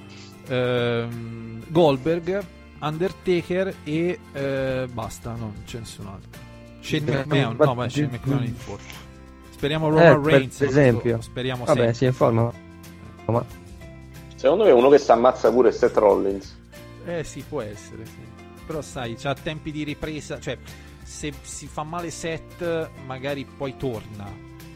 [0.46, 2.44] ehm, Goldberg,
[2.80, 6.40] Undertaker e eh, basta, no, non c'è nessun altro.
[6.80, 9.06] Shane Eh, McMahon, ma- no, ma Shane McMahon è in forma.
[9.50, 10.60] Speriamo Eh, Roman per Reigns.
[10.60, 11.20] esempio.
[11.20, 11.94] Speriamo Vabbè, sempre.
[11.94, 12.52] si informa.
[13.26, 13.44] Ma
[14.36, 16.56] Secondo me uno che si ammazza pure è Seth Rollins.
[17.04, 18.18] Eh sì, può essere, sì.
[18.66, 20.56] Però sai, c'ha tempi di ripresa, cioè
[21.02, 24.30] se si fa male set magari poi torna,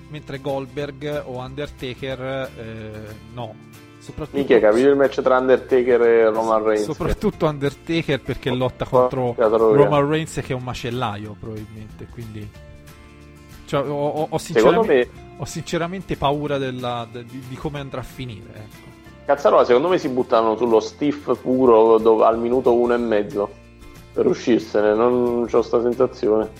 [0.08, 3.54] mentre Goldberg o Undertaker eh, no.
[4.02, 6.82] Soprattutto, Minchia, capito il match tra Undertaker e Roman Reigns?
[6.84, 9.32] soprattutto Undertaker perché lotta contro.
[9.38, 12.50] Roman Reigns che è un macellaio probabilmente, quindi
[13.66, 18.00] cioè, ho, ho- ho sinceramente, me, ho sinceramente paura della- de- di, di come andrà
[18.00, 18.48] a finire.
[18.54, 18.90] Ecco.
[19.24, 23.48] Cazzarola, secondo me si buttano sullo stiff puro dove- al minuto uno e mezzo
[24.12, 26.50] per uscirsene, non ho sta sensazione.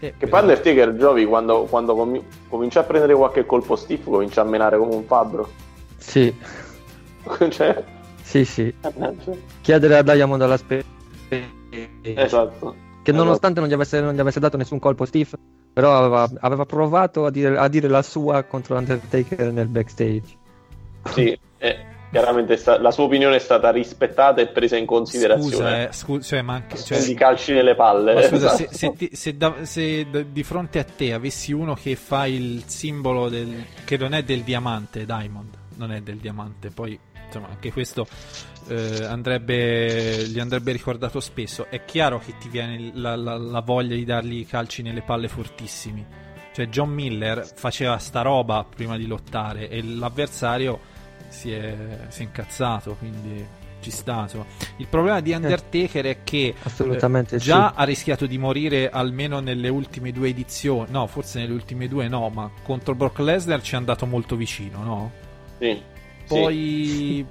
[0.00, 4.42] Eh, Che poi Undertaker giovi quando, quando comi- comincia a prendere qualche colpo stiff, comincia
[4.42, 5.70] a menare come un fabbro.
[6.02, 6.34] Sì,
[7.50, 7.84] cioè,
[8.22, 8.74] sì, sì.
[9.60, 10.84] Chiedere a Diamond alla spe...
[12.02, 12.74] esatto.
[13.02, 15.30] Che nonostante non gli, avesse, non gli avesse dato nessun colpo Steve,
[15.72, 20.22] però aveva, aveva provato a dire, a dire la sua contro Undertaker nel backstage.
[21.06, 21.78] Sì, e,
[22.12, 25.50] chiaramente sta- la sua opinione è stata rispettata e presa in considerazione.
[25.52, 28.14] Scusa, eh, scu- cioè, ma anche, cioè- Di calci nelle palle.
[28.14, 28.76] Ma scusa, se, Esatto.
[28.76, 32.62] se ti- se da- se d- di fronte a te avessi uno che fa il
[32.66, 37.72] simbolo del, che non è del diamante, Diamond, non è del diamante, poi insomma anche
[37.72, 38.06] questo
[38.68, 41.66] eh, andrebbe, gli andrebbe ricordato spesso.
[41.68, 45.28] È chiaro che ti viene la, la- la voglia di dargli i calci nelle palle
[45.28, 46.04] fortissimi.
[46.52, 50.78] Cioè, John Miller faceva sta roba prima di lottare e l'avversario
[51.28, 51.74] si è,
[52.08, 53.44] si è incazzato, quindi
[53.80, 54.20] ci sta.
[54.22, 54.44] insomma.
[54.76, 57.74] Il problema di Undertaker è che eh, già sì.
[57.80, 60.90] ha rischiato di morire almeno nelle ultime due edizioni.
[60.90, 64.82] No, forse nelle ultime due no, ma contro Brock Lesnar ci è andato molto vicino,
[64.82, 65.12] no?
[65.66, 65.80] Sì.
[66.26, 67.26] Poi,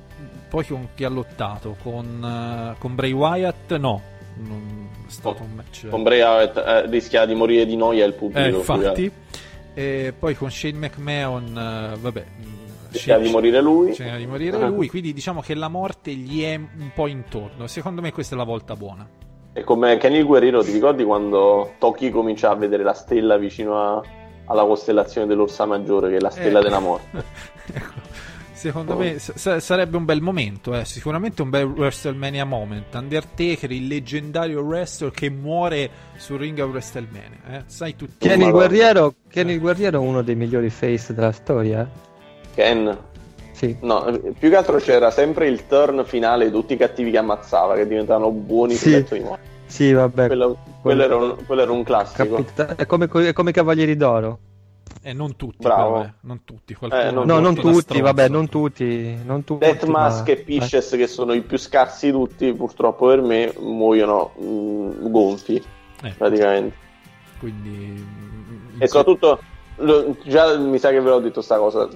[0.49, 1.75] poi con chi ha lottato?
[1.81, 3.75] Con, eh, con Bray Wyatt?
[3.77, 4.01] No,
[4.37, 5.87] non è stato un match.
[5.89, 8.39] Con Bray Wyatt eh, rischia di morire di noia il pubblico.
[8.47, 9.11] Eh, infatti.
[9.73, 12.25] E poi con Shane McMahon, eh, vabbè.
[12.91, 13.87] Rischia di morire lui.
[13.87, 14.67] Rischia di morire Ah.
[14.67, 17.67] lui, quindi diciamo che la morte gli è un po' intorno.
[17.67, 19.07] Secondo me questa è la volta buona.
[19.53, 24.01] E come Kenny Guerrero, ti ricordi quando Toki comincia a vedere la stella vicino a-
[24.51, 26.63] alla costellazione dell'Orsa Maggiore, che è la stella Eh.
[26.63, 27.23] della morte?
[28.53, 28.97] Secondo Oh.
[28.97, 30.85] me sa- sarebbe un bel momento, eh.
[30.85, 32.93] sicuramente un bel WrestleMania moment.
[32.93, 37.39] Undertaker, il leggendario wrestler che muore sul ring a WrestleMania.
[37.49, 37.63] Eh?
[37.65, 38.13] Sai tutto.
[38.19, 38.51] Kenny Madonna.
[38.67, 41.81] Guerriero, Kenny Guerriero è uno dei migliori face della storia.
[41.81, 42.09] eh.
[42.53, 42.95] Ken?
[43.53, 43.75] Sì.
[43.81, 44.05] No,
[44.37, 47.87] più che altro c'era sempre il turn finale di tutti i cattivi che ammazzava, che
[47.87, 49.03] diventavano buoni Sì.
[49.09, 49.49] di morte.
[49.71, 50.27] Sì, vabbè.
[50.27, 52.35] Quello, quello era un, quello era un classico.
[52.35, 54.39] Capita- È come, è come Cavalieri d'Oro.
[55.01, 55.93] Eh, non tutti, Bravo.
[55.93, 56.13] però, eh.
[56.21, 56.73] non tutti.
[56.75, 59.17] qualcuno- Eh, non no, non tutti, vabbè, non tutti.
[59.25, 63.07] Non tutti Death ma- Mask e Pisces, che sono i più scarsi di tutti, purtroppo
[63.07, 65.63] per me, muoiono mh, gonfi,
[66.03, 66.13] Eh.
[66.17, 66.75] praticamente.
[67.39, 67.69] Quindi.
[67.69, 69.39] mm, E soprattutto,
[69.77, 71.87] lo- già mi sa che ve l'ho detto sta cosa,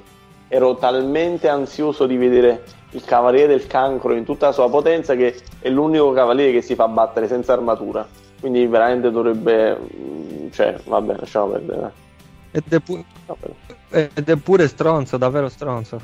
[0.47, 2.63] ero talmente ansioso di vedere
[2.95, 6.75] il Cavaliere del Cancro in tutta la sua potenza che è l'unico cavaliere che si
[6.75, 8.07] fa battere senza armatura.
[8.39, 9.75] Quindi veramente dovrebbe...
[9.75, 11.91] mh, Cioè, vabbè, lasciamo perdere.
[12.51, 14.09] Ed è, pu- Vabbè.
[14.13, 15.99] ed è pure stronzo, davvero stronzo.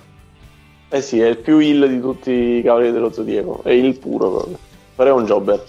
[0.89, 4.29] Eh sì, è il più ill di tutti i Cavalieri dello Zodiaco, è il puro
[4.31, 4.57] proprio.
[4.95, 5.63] Però è un jobber.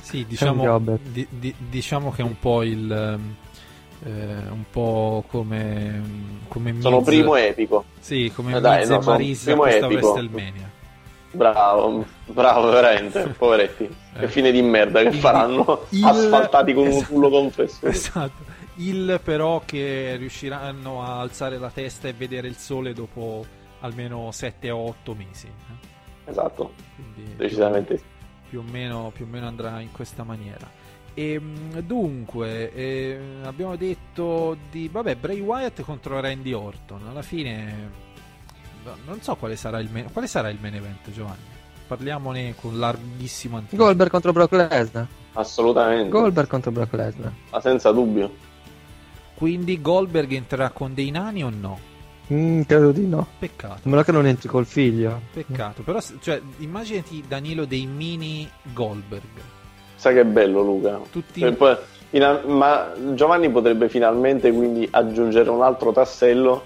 [0.00, 3.18] Sì, diciamo, di- di- diciamo che è un po' il.
[4.02, 4.10] Eh,
[4.50, 6.02] un po' come.
[6.48, 7.84] come Sono Miz- primo epico.
[8.00, 10.10] Sì, come Eh dai, Miz no, e Marisa primo questa epico.
[10.12, 10.70] WrestleMania.
[11.32, 13.88] Bravo, bravo veramente, poveretti.
[14.18, 17.12] Che fine di merda che faranno il- asfaltati con un esatto.
[17.12, 17.86] culo confesso.
[17.86, 18.52] Esatto.
[18.76, 23.44] Il però che riusciranno a alzare la testa e vedere il sole dopo
[23.80, 25.46] almeno 7 o 8 mesi.
[25.46, 26.30] eh.
[26.30, 28.04] Esatto, Quindi decisamente sì.
[28.48, 30.68] più o meno, più o meno andrà in questa maniera.
[31.14, 37.06] E, mh, dunque, eh, abbiamo detto di vabbè, Bray Wyatt contro Randy Orton.
[37.08, 37.90] Alla fine,
[38.84, 41.52] no, non so quale sarà il, main- quale sarà il main event, Giovanni.
[41.86, 43.84] Parliamone con larghissimo anticipo.
[43.84, 45.06] Goldberg contro Brock Lesnar.
[45.34, 47.32] Assolutamente, Goldberg contro Brock Lesnar.
[47.50, 48.34] ma senza dubbio.
[49.34, 51.78] Quindi Goldberg entrerà con dei nani o no?
[52.32, 53.26] Mm, credo di no.
[53.38, 53.80] Peccato.
[53.84, 55.20] A meno che non entri col figlio.
[55.32, 59.28] Peccato, però cioè, immaginati Danilo dei mini Goldberg.
[59.96, 61.00] Sai che bello Luca.
[61.10, 61.76] Tutti- E poi,
[62.10, 66.64] fina- ma Giovanni potrebbe finalmente quindi aggiungere un altro tassello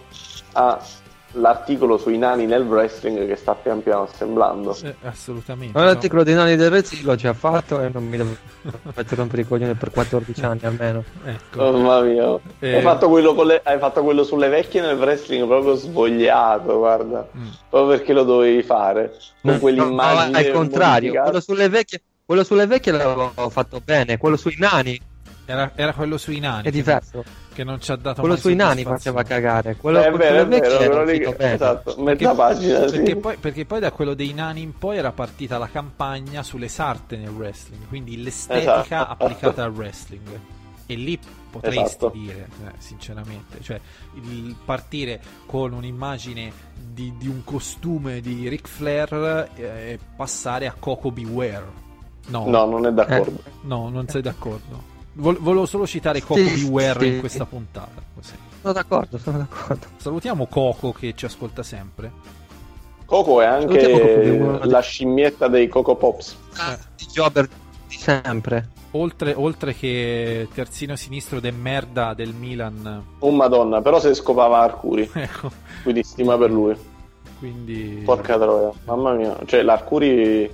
[1.35, 4.77] all'articolo sui nani nel wrestling che sta pian piano assemblando.
[4.83, 5.73] Eh, assolutamente.
[5.77, 5.91] Ma no?
[5.93, 8.35] l'articolo dei nani del Rezzi l'ho già fatto e non mi devo
[8.97, 11.05] mettere rompere i coglioni per 14 anni almeno.
[11.25, 11.63] Ecco.
[11.63, 12.39] Oh, mamma mia.
[12.61, 12.77] Eh.
[12.77, 17.29] Hai, fatto quello con le- hai fatto quello sulle vecchie nel wrestling proprio svogliato, guarda.
[17.37, 17.47] Mm.
[17.69, 19.13] Proprio perché lo dovevi fare.
[19.43, 20.31] Con No, quell'immagine.
[20.31, 25.01] no, al contrario, quello sulle vecchie, quello sulle vecchie l'avevo fatto bene, quello sui nani
[25.47, 26.69] Era, era quello sui nani.
[26.69, 27.25] è diverso.
[27.55, 30.19] Che non ci ha dato Quello mai sui nani faceva cagare, quello, Eh, è quello
[30.19, 31.55] vero, è sulle vecchie vero, era quello lì- uscito bene.
[31.55, 32.97] esatto, mezza Perché- pagina, sì.
[32.97, 36.69] Perché poi, perché poi da quello dei nani in poi era partita la campagna sulle
[36.69, 39.25] sarte nel wrestling, quindi l'estetica Esatto.
[39.25, 40.41] applicata al wrestling.
[40.85, 41.19] E lì
[41.51, 42.11] potresti Esatto.
[42.11, 43.81] dire, eh, sinceramente, cioè
[44.17, 50.75] il partire con un'immagine di, di un costume di Ric Flair eh, e passare a
[50.79, 51.87] Coco Beware.
[52.29, 53.39] No, No, non è d'accordo.
[53.63, 54.97] no, non sei d'accordo.
[55.15, 57.07] Vol- volevo solo citare Coco Sì, Beware sì.
[57.09, 58.03] in questa puntata.
[58.15, 58.35] così.
[58.61, 59.87] Sono d'accordo, sono d'accordo.
[59.97, 62.13] Salutiamo Coco che ci ascolta sempre.
[63.05, 66.37] Coco è Coco, anche dei- la scimmietta dei Coco Pops.
[66.99, 67.49] I jobber
[67.89, 68.69] di sempre.
[68.93, 75.09] Oltre, oltre che terzino sinistro de merda del Milan, Oh madonna, però se scopava Arcuri.
[75.15, 75.51] ecco,
[75.83, 76.75] Quindi stima per lui.
[77.39, 79.37] quindi Porca troia, mamma mia.
[79.47, 80.51] Cioè, l'Arcuri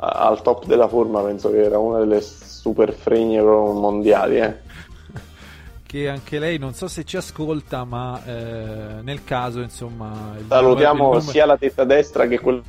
[0.00, 4.54] al top della forma penso che era una delle super fregne mondiali, eh.
[5.84, 11.18] che anche lei non so se ci ascolta, ma eh, nel caso, insomma, Salutiamo il
[11.18, 12.62] nome- sia la testa destra che quella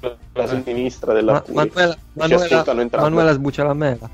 [0.63, 1.43] sinistra della Ma-.
[1.65, 2.87] Manuela, Manuela.
[2.91, 4.09] Manuela sbuccia la mela.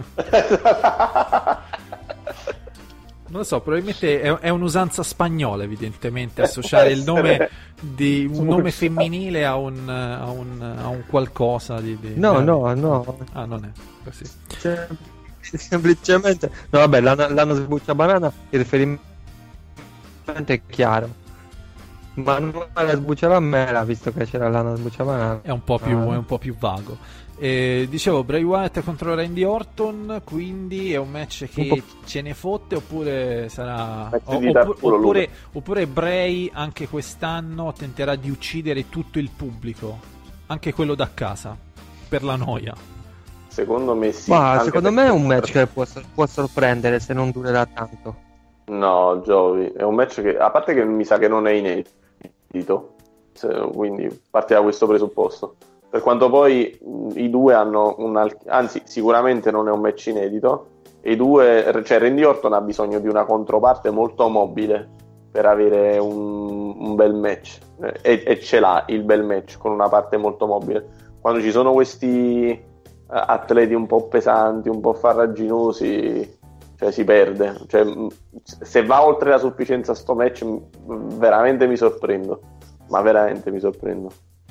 [3.30, 7.48] Non lo so, probabilmente è, è un'usanza spagnola, evidentemente, associare il nome
[7.80, 12.42] di un nome femminile a un, a un, a un qualcosa di, di- No, eh.
[12.42, 13.18] no, no.
[13.32, 13.70] Ah, non è
[14.04, 14.24] così.
[14.60, 14.88] Cioè,
[15.40, 19.02] semplicemente no vabbè l'anno, l'anno sbuccia banana il riferimento
[20.44, 21.08] è chiaro
[22.14, 26.12] Manuela sbuccia la mela visto che c'era l'anno sbuccia banana È un po' più, Ah.
[26.12, 26.98] è un po' più vago.
[27.42, 32.34] Eh, dicevo, Bray Wyatt contro Randy Orton, quindi è un match Un che ce ne
[32.34, 34.10] fotte oppure sarà...
[34.12, 39.98] O- oppure, oppure, oppure Bray anche quest'anno tenterà di uccidere tutto il pubblico,
[40.48, 41.56] anche quello da casa,
[42.06, 42.74] per la noia.
[43.46, 44.30] Secondo me sì.
[44.30, 48.28] ma anche secondo me è un match che può, può sorprendere se non durerà tanto
[48.66, 52.96] No, Giovi, è un match che, a parte che mi sa che non è inedito,
[53.72, 55.56] quindi parte da questo presupposto.
[55.90, 56.78] Per quanto poi
[57.14, 60.66] i due hanno un, anzi, sicuramente non è un match inedito,
[61.02, 64.88] i due, cioè Randy Orton ha bisogno di una controparte molto mobile
[65.32, 67.58] per avere un, un bel match,
[68.02, 70.86] e, e ce l'ha il bel match con una parte molto mobile.
[71.20, 72.62] Quando ci sono questi eh,
[73.08, 76.38] atleti un po' pesanti, un po' farraginosi,
[76.76, 77.60] cioè si perde.
[77.66, 77.84] Cioè,
[78.42, 80.46] se va oltre la sufficienza sto match,
[80.86, 82.40] veramente mi sorprendo.
[82.88, 84.10] Ma veramente mi sorprendo.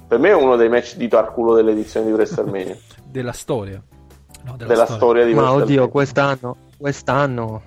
[0.10, 2.76] Per me è uno dei match di Tarculo dell'edizione di WrestleMania.
[3.06, 3.82] Della storia.
[4.44, 7.62] No, della storia di ma oddio quest'anno quest'anno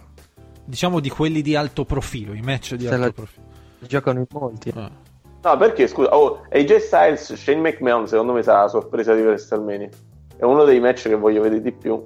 [0.65, 3.47] Diciamo di quelli di alto profilo, i match di Se alto la- profilo.
[3.81, 8.69] giocano in molti No, perché scusa, oh, AJ Styles, Shane McMahon, secondo me sarà la
[8.69, 9.89] sorpresa di WrestleMania.
[10.37, 12.05] È uno dei match che voglio vedere di più.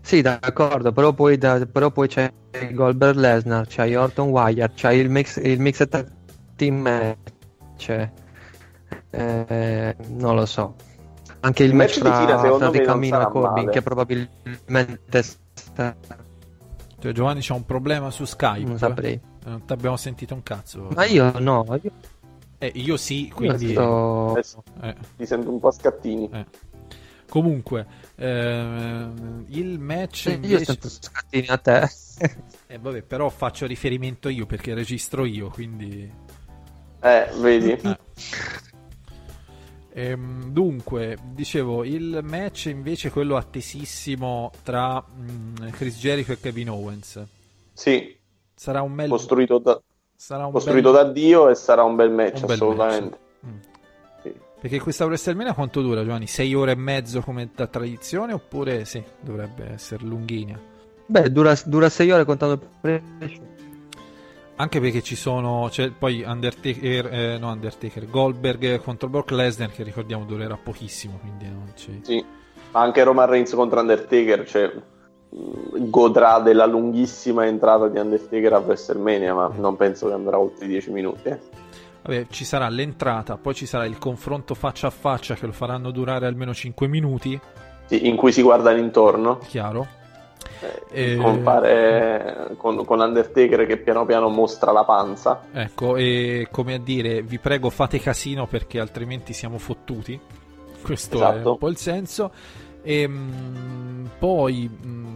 [0.00, 2.32] Sì, d'accordo, però poi, da- però poi c'è
[2.72, 6.12] Goldberg Lesnar, c'hai Orton Wyatt, c'hai il mix, il mixed
[6.56, 8.08] team match.
[9.10, 10.74] Eh, non lo so.
[11.40, 13.70] Anche il, Il match, match secondo fra me, non Ricamino e Corbin, male.
[13.70, 15.96] che probabilmente sta-
[17.00, 18.66] Cioè, Giovanni c'ha un problema su Skype.
[18.68, 19.12] Non saprei.
[19.14, 20.88] Eh, Non ti abbiamo sentito un cazzo.
[20.94, 21.90] Ma io no, io,
[22.58, 23.70] Eh, io sì, quindi...
[23.70, 24.96] sto- Adesso Eh.
[25.16, 26.28] ti sento un po' a scattini.
[27.28, 27.86] Comunque,
[28.16, 30.64] ehm, il match io invece...
[30.64, 31.88] sento scattini a te.
[32.70, 36.12] Eh, vabbè, però faccio riferimento io perché registro io, quindi...
[37.00, 37.70] Eh, vedi?
[37.70, 37.98] Eh.
[39.98, 46.70] Ehm, dunque, dicevo, il match invece è quello attesissimo tra mm, Chris Jericho e Kevin
[46.70, 47.20] Owens.
[47.72, 48.16] Sì,
[48.54, 49.08] Sarà un bel...
[49.08, 49.80] costruito, da,
[50.14, 53.18] sarà un costruito bel- da Dio e sarà un bel match, un bel assolutamente.
[54.60, 56.26] Perché questa WrestleMania quanto dura, Giovanni?
[56.26, 60.58] Sei ore e mezzo come da tradizione oppure sì, dovrebbe essere lunghina?
[61.06, 63.02] Beh, dura, dura 6 ore contando il pre
[64.60, 69.84] Anche perché ci sono, c'è poi Undertaker, eh, no Undertaker, Goldberg contro Brock Lesnar che
[69.84, 72.00] ricordiamo durerà pochissimo, quindi non ci...
[72.02, 72.24] Sì,
[72.72, 74.66] ma anche Roman Reigns contro Undertaker, cioè,
[75.30, 80.64] mh, godrà della lunghissima entrata di Undertaker a WrestleMania, ma non penso che andrà oltre
[80.64, 81.28] i 10 minuti.
[81.28, 81.38] eh.
[82.02, 85.92] Vabbè, ci sarà l'entrata, poi ci sarà il confronto faccia a faccia che lo faranno
[85.92, 87.38] durare almeno 5 minuti,
[87.86, 89.38] Sì, in cui si guardano intorno.
[89.46, 89.86] chiaro.
[90.90, 95.42] Eh, compare con, con Undertaker che piano piano mostra la panza.
[95.52, 100.18] Ecco, e come a dire, vi prego fate casino perché altrimenti siamo fottuti.
[100.82, 101.50] Questo è Esatto.
[101.52, 102.30] un po' il senso.
[102.82, 105.06] E mh, poi mh,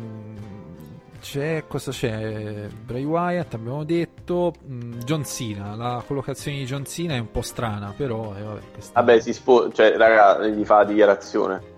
[1.20, 2.66] c'è cosa c'è?
[2.85, 4.53] Bray Wyatt, abbiamo detto.
[4.65, 8.61] mh, John Cena, la collocazione di John Cena è un po' strana, però eh, vabbè,
[8.73, 11.70] questa- Vabbè, si spo- cioè, raga, gli fa la dichiarazione.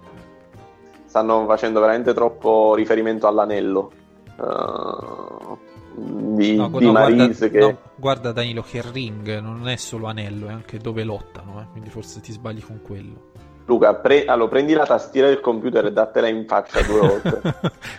[1.15, 3.93] Stanno facendo veramente troppo riferimento all'anello
[4.37, 5.57] eh,
[5.95, 7.73] di, No, di no, Maryse guarda, che...
[7.73, 11.67] no, guarda Danilo che il ring non è solo anello, è anche dove lottano, eh,
[11.71, 13.31] quindi forse ti sbagli con quello.
[13.67, 17.41] Luca, pre- allora, prendi la tastiera del computer e dattela in faccia due volte.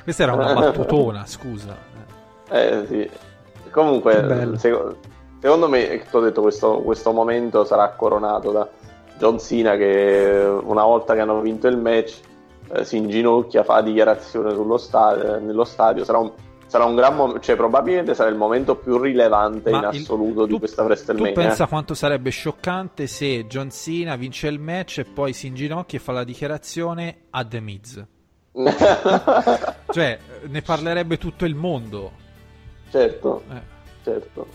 [0.04, 1.74] Questa era una battutona, scusa.
[2.50, 3.10] Eh sì.
[3.72, 4.58] Comunque, bello.
[4.58, 4.98] seco-
[5.40, 8.68] secondo me, ti ho detto, questo, questo momento sarà coronato da
[9.18, 12.34] John Cena che una volta che hanno vinto il match
[12.74, 16.04] eh, si inginocchia, fa dichiarazione sullo stadio, nello stadio.
[16.04, 16.32] Sarà un,
[16.68, 20.46] sarà un gran momento, cioè probabilmente sarà il momento più rilevante Ma in il- assoluto
[20.46, 21.34] di questa Tu WrestleMania.
[21.34, 26.02] pensa quanto sarebbe scioccante se John Cena vince il match e poi si inginocchia e
[26.02, 28.06] fa la dichiarazione a The Miz.
[29.92, 32.12] Cioè, ne parlerebbe tutto il mondo.
[32.90, 33.62] certo, Eh.
[34.04, 34.48] certo.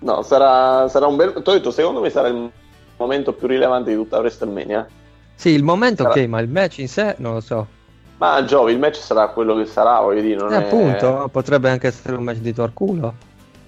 [0.00, 1.32] No, sarà, sarà un bel...
[1.32, 2.50] Ti ho detto, secondo me sarà il
[2.96, 4.86] momento più rilevante di tutta WrestleMania.
[5.38, 7.66] Sì, il momento Sarà- ok, ma il match in sé non lo so.
[8.16, 10.58] Ma Giovi, il match sarà quello che sarà, voglio dire, non Eh, è...
[10.64, 13.14] appunto, potrebbe anche essere un match di Torculo.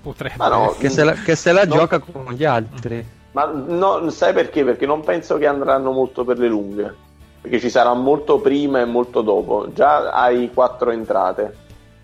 [0.03, 0.35] Potrebbe.
[0.39, 1.77] Ma no, Che se la, che se la no.
[1.77, 3.07] gioca con gli altri.
[3.31, 4.65] Ma no, sai perché?
[4.65, 6.93] Perché non penso che andranno molto per le lunghe.
[7.41, 9.69] Perché ci sarà molto prima e molto dopo.
[9.73, 11.55] Già hai quattro entrate,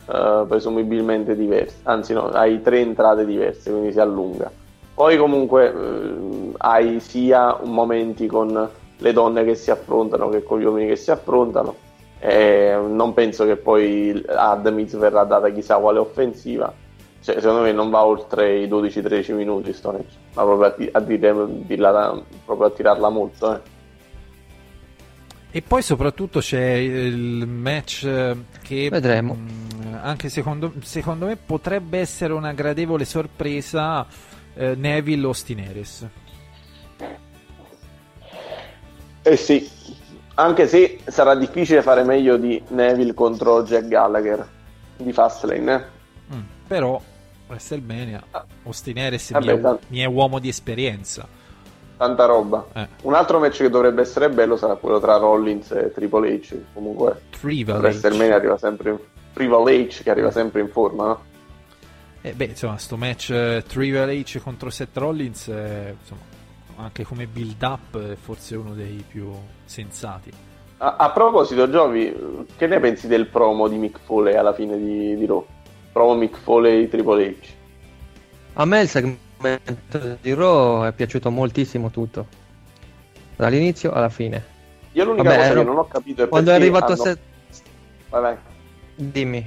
[0.07, 1.79] eh, presumibilmente diverse.
[1.83, 4.49] Anzi, no, hai tre entrate diverse, quindi si allunga.
[4.95, 10.65] Poi comunque eh, hai sia momenti con le donne che si affrontano che con gli
[10.65, 11.75] uomini che si affrontano.
[12.19, 16.73] E non penso che poi a The Miz verrà data chissà quale offensiva.
[17.21, 20.15] Cioè, secondo me non va oltre i 12-13 minuti sto match.
[20.35, 23.61] Ma proprio a, ti- a dire- dirla- proprio a tirarla molto, eh.
[25.51, 29.35] E poi soprattutto c'è il match eh, che Vedremo.
[29.35, 34.07] mh, anche secondo, secondo me potrebbe essere una gradevole sorpresa
[34.55, 36.07] eh, Neville Ostineris.
[39.29, 39.69] Eh sì,
[40.35, 44.49] anche se sarà difficile fare meglio di Neville contro Jack Gallagher
[44.99, 46.35] di Fastlane, eh.
[46.35, 47.01] Mm, Però
[47.49, 48.23] WrestleMania
[48.63, 51.27] Ostineris Vabbè, mi, è, tanto- mi è uomo di esperienza.
[51.97, 52.67] Tanta roba.
[52.73, 52.87] Eh.
[53.03, 56.57] Un altro match che dovrebbe essere bello sarà quello tra Rollins e Triple H.
[56.73, 57.81] Comunque, Triple H.
[57.81, 58.99] WrestleMania arriva sempre in...
[59.33, 61.25] Triple H che arriva sempre in forma, no?
[62.21, 66.21] E beh, insomma, sto match eh, Triple H contro Seth Rollins, è, insomma,
[66.77, 69.31] anche come build up, è forse uno dei più
[69.65, 70.31] sensati.
[70.79, 72.15] A, a proposito, Giovi,
[72.57, 75.45] che ne pensi del promo di Mick Foley alla fine di, di Raw?
[75.93, 77.35] Promo Mick Foley Triple H.
[78.55, 82.27] A me il segmento di Raw è piaciuto moltissimo tutto.
[83.37, 84.55] Dall'inizio alla fine.
[84.93, 87.03] Io l'unica Vabbè, cosa ero- che non ho capito è Quando è perché arrivato hanno-
[87.03, 87.19] Seth...
[88.11, 88.37] Vai, vai.
[88.95, 89.47] Dimmi.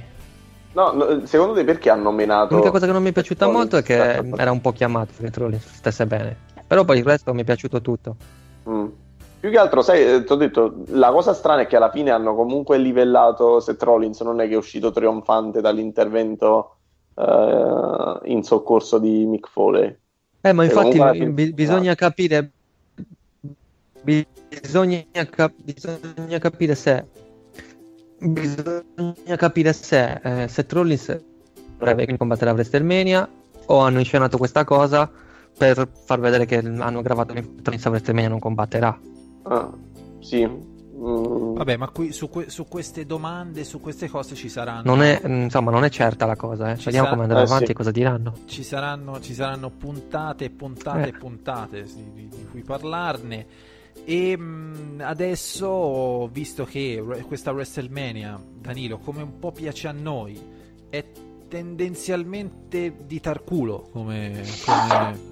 [0.72, 2.54] No, no, secondo te perché hanno menato...
[2.54, 3.62] L'unica cosa che non mi è piaciuta Rollins?
[3.62, 3.96] molto è che
[4.36, 6.36] era un po' chiamato Seth Rollins, stesse bene.
[6.70, 8.14] Però poi il resto mi è piaciuto tutto.
[8.68, 8.86] Mm.
[9.40, 12.36] Più che altro, sai, ti ho detto, la cosa strana è che alla fine hanno
[12.36, 16.76] comunque livellato Seth Rollins, non è che è uscito trionfante dall'intervento
[17.16, 19.96] eh, in soccorso di Mick Foley.
[20.42, 22.50] Eh, ma E infatti fine- bi- bisogna capire.
[24.02, 27.04] Bisogna, cap- bisogna capire se.
[28.16, 31.20] Bisogna capire se eh, Seth Rollins
[31.78, 33.28] dovrebbe combattere a WrestleMania
[33.66, 35.10] o hanno inscenato questa cosa
[35.56, 38.98] per far vedere che hanno gravato Rollins a WrestleMania non combatterà.
[39.42, 39.70] Ah,
[40.20, 40.46] sì.
[40.46, 41.54] Mm.
[41.54, 44.82] Vabbè, ma qui su, que- su queste domande, su queste cose ci saranno.
[44.84, 46.76] Non è, insomma, non è certa la cosa, eh.
[46.76, 47.70] Ci Vediamo sa- come andrà eh, avanti sì.
[47.70, 48.34] e cosa diranno.
[48.44, 51.12] Ci saranno, ci saranno puntate e puntate e Eh.
[51.12, 53.46] puntate di, di- di cui parlarne.
[54.04, 60.38] E mh, adesso, visto che re- questa WrestleMania, Danilo, come un po' piace a noi,
[60.90, 61.02] è
[61.48, 65.28] tendenzialmente di tarculo come, come-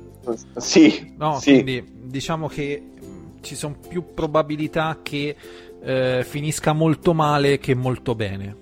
[0.57, 1.53] Sì, No, sì.
[1.53, 5.35] quindi diciamo che mh, ci sono più probabilità che
[5.81, 8.57] eh, finisca molto male che molto bene.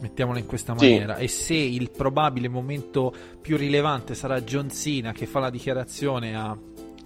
[0.00, 0.84] Mettiamola in questa Sì.
[0.86, 1.16] maniera.
[1.16, 6.56] E se il probabile momento più rilevante sarà John Cena che fa la dichiarazione a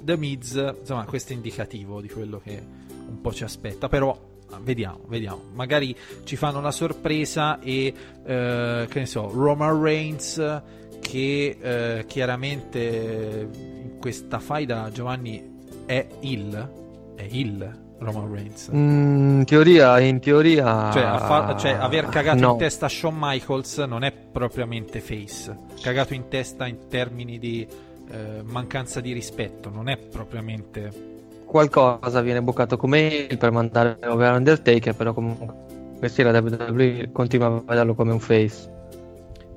[0.01, 2.63] The Miz, insomma, questo è indicativo di quello che
[3.09, 3.89] un po' ci aspetta.
[3.89, 4.19] Però
[4.63, 5.43] vediamo, vediamo.
[5.55, 5.95] Magari
[6.25, 7.93] ci fanno la sorpresa e
[8.25, 10.63] eh, che ne so, Roman Reigns
[11.01, 13.49] che eh, chiaramente
[13.83, 15.55] in questa faida Giovanni
[15.87, 16.71] è il
[17.15, 20.91] è il Roman Reigns Mm, in teoria, in teoria.
[20.93, 22.53] cioè, a fa- cioè, aver cagato no.
[22.53, 27.67] in testa Shawn Michaels non è propriamente face cagato in testa in termini di
[28.11, 31.15] eh, mancanza di rispetto non è propriamente
[31.47, 37.47] qualcosa viene bucato come il per mandare over Undertaker, però comunque sì, la WWE continua
[37.47, 38.76] a vederlo come un face.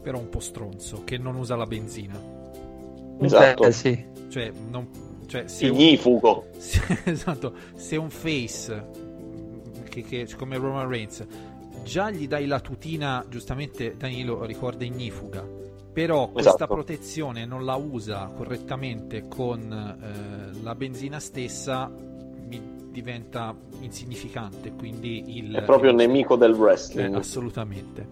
[0.01, 2.37] Però un po' stronzo che non usa la benzina
[3.21, 3.63] Esatto.
[3.63, 4.05] Eh, sì.
[4.29, 4.87] cioè, non,
[5.27, 6.45] cioè se un- Ignifugo.
[6.57, 8.87] se- esatto, se un face
[9.89, 11.25] che, che- come Roman Reigns
[11.83, 15.45] già gli dai la tutina, giustamente Danilo ricorda ignifuga,
[15.91, 16.73] però questa Esatto.
[16.73, 19.61] protezione non la usa correttamente con
[20.53, 21.87] eh, la benzina stessa,
[22.47, 22.61] mi
[22.91, 25.53] diventa insignificante, quindi il...
[25.55, 27.15] È proprio il- nemico del eh, wrestling.
[27.15, 28.07] assolutamente.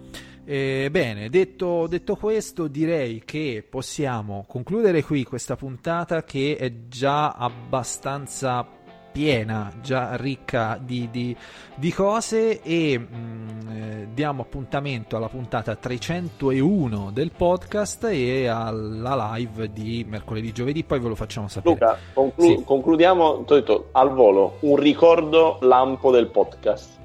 [0.50, 7.32] Eh, bene, detto, detto questo, direi che possiamo concludere qui questa puntata che è già
[7.32, 8.66] abbastanza
[9.12, 11.36] piena, già ricca di, di-
[11.76, 19.70] di cose e mm, eh, diamo appuntamento alla puntata 301 del podcast e alla live
[19.74, 21.74] di mercoledì giovedì, poi ve lo facciamo sapere.
[21.74, 22.64] Luca, conclu- Sì.
[22.64, 26.98] concludiamo, ti ho detto, al volo, un ricordo lampo del podcast.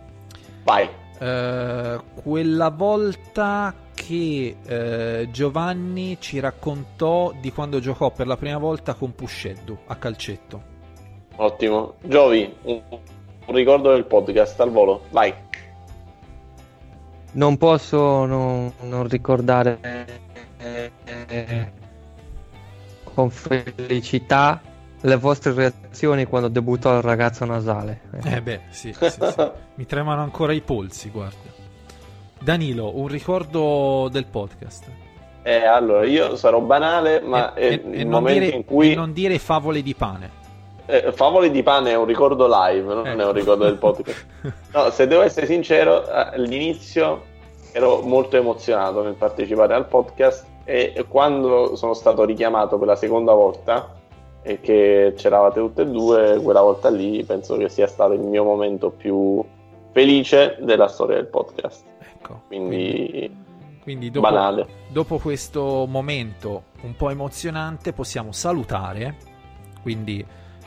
[0.62, 1.00] Vai.
[1.22, 8.94] Eh, quella volta che eh, Giovanni ci raccontò di quando giocò per la prima volta
[8.94, 10.70] con Pusceddu a calcetto.
[11.36, 11.94] Ottimo.
[12.02, 12.82] Giovi, un,
[13.46, 15.02] un ricordo del podcast al volo.
[15.10, 15.32] Vai.
[17.34, 19.78] non posso non, non ricordare
[20.58, 21.72] eh,
[23.14, 24.60] con felicità
[25.04, 28.02] le vostre reazioni quando debuttò il ragazzo nasale.
[28.24, 29.18] Eh beh, sì, sì, sì.
[29.74, 31.50] mi tremano ancora i polsi, guarda.
[32.38, 34.84] Danilo, un ricordo del podcast.
[35.42, 38.92] Eh, allora, io sarò banale, ma e, è e- il non momento dire, in cui...
[38.92, 40.40] e non dire favole di pane.
[40.86, 43.26] Eh, Favole di pane è un ricordo live, non è Ecco.
[43.26, 44.26] un ricordo del podcast.
[44.72, 47.24] No, se devo essere sincero, all'inizio
[47.72, 53.32] ero molto emozionato nel partecipare al podcast e quando sono stato richiamato per la seconda
[53.32, 54.01] volta
[54.42, 58.44] e che c'eravate tutte e due, quella volta lì penso che sia stato il mio
[58.44, 59.42] momento più
[59.92, 61.84] felice della storia del podcast.
[62.00, 63.30] Ecco, Quindi,
[63.82, 64.66] Quindi dopo, banale.
[64.88, 69.16] dopo questo momento un po' emozionante possiamo salutare,
[69.82, 70.24] quindi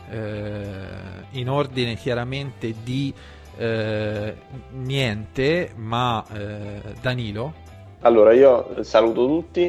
[0.09, 0.87] eh,
[1.31, 3.13] in ordine chiaramente di
[3.57, 4.35] eh,
[4.71, 7.63] niente, ma eh, Danilo.
[8.05, 9.67] Allora, io saluto tutti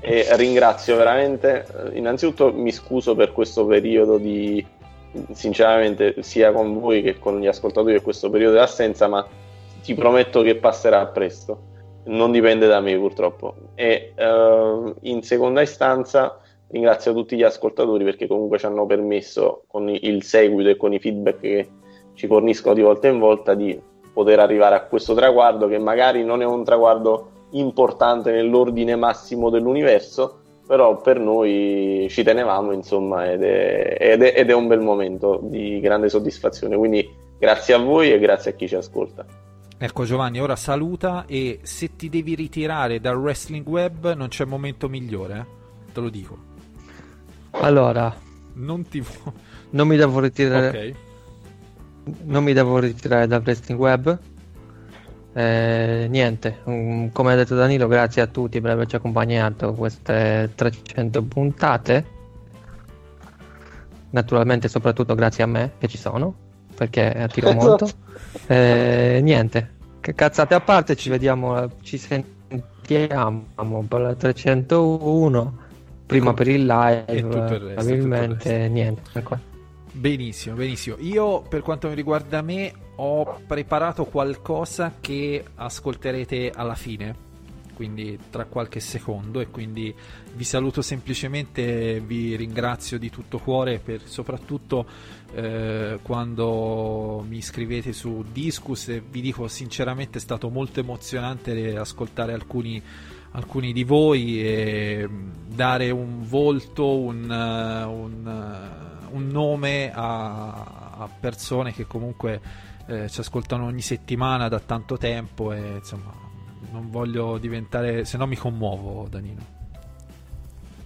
[0.00, 1.66] e ringrazio veramente.
[1.92, 4.64] eh, Innanzitutto mi scuso per questo periodo di,
[5.32, 9.26] sinceramente, sia con voi che con gli ascoltatori, questo periodo di assenza, ma
[9.82, 11.72] ti prometto che passerà presto.
[12.04, 13.54] Non dipende da me, purtroppo.
[13.74, 19.90] E eh, in seconda istanza ringrazio tutti gli ascoltatori perché comunque ci hanno permesso, con
[19.90, 21.68] il seguito e con i feedback che
[22.14, 23.78] ci forniscono di volta in volta, di
[24.10, 30.40] poter arrivare a questo traguardo che magari non è un traguardo importante nell'ordine massimo dell'universo,
[30.66, 35.40] però per noi ci tenevamo, insomma, ed è, ed è- ed è un bel momento
[35.42, 36.76] di grande soddisfazione.
[36.76, 37.08] Quindi
[37.38, 39.24] grazie a voi e grazie a chi ci ascolta.
[39.76, 44.88] Ecco Giovanni, ora saluta e se ti devi ritirare dal wrestling web non c'è momento
[44.88, 45.92] migliore, eh?
[45.92, 46.38] te lo dico.
[47.50, 48.14] Allora,
[48.54, 49.04] Non ti
[49.70, 50.68] non mi devo ritirare,
[52.04, 52.14] Ok.
[52.24, 54.18] non mi devo ritirare dal wrestling web.
[55.36, 61.22] Eh, niente, mm, come ha detto Danilo, grazie a tutti per averci accompagnato queste 300
[61.24, 62.04] puntate.
[64.10, 66.32] Naturalmente, soprattutto grazie a me che ci sono,
[66.76, 67.88] perché attiro molto.
[68.46, 75.62] Eh, niente, che cazzate a parte, ci vediamo, ci sentiamo per la 301.
[76.06, 79.02] Prima per il live, E tutto il resto, probabilmente niente.
[79.14, 79.36] ecco.
[79.90, 80.96] Benissimo, benissimo.
[81.00, 87.32] Io per quanto mi riguarda me ho preparato qualcosa che ascolterete alla fine,
[87.74, 89.94] quindi tra qualche secondo e quindi
[90.34, 94.86] vi saluto semplicemente, vi ringrazio di tutto cuore per soprattutto
[95.34, 98.88] eh, quando mi scrivete su Discus.
[98.88, 102.82] E vi dico sinceramente è stato molto emozionante ascoltare alcuni
[103.36, 105.08] alcuni di voi e
[105.46, 108.70] dare un volto, un, un,
[109.10, 112.40] un nome a, a persone che comunque
[112.86, 116.12] eh, ci ascoltano ogni settimana da tanto tempo e insomma
[116.72, 119.52] non voglio diventare, se no mi commuovo Danilo.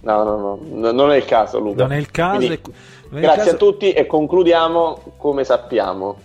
[0.01, 1.83] No, no, no, no, non è il caso, Luca.
[1.83, 2.37] Non è il caso.
[2.37, 6.17] Quindi, è il grazie caso- a tutti e concludiamo come sappiamo.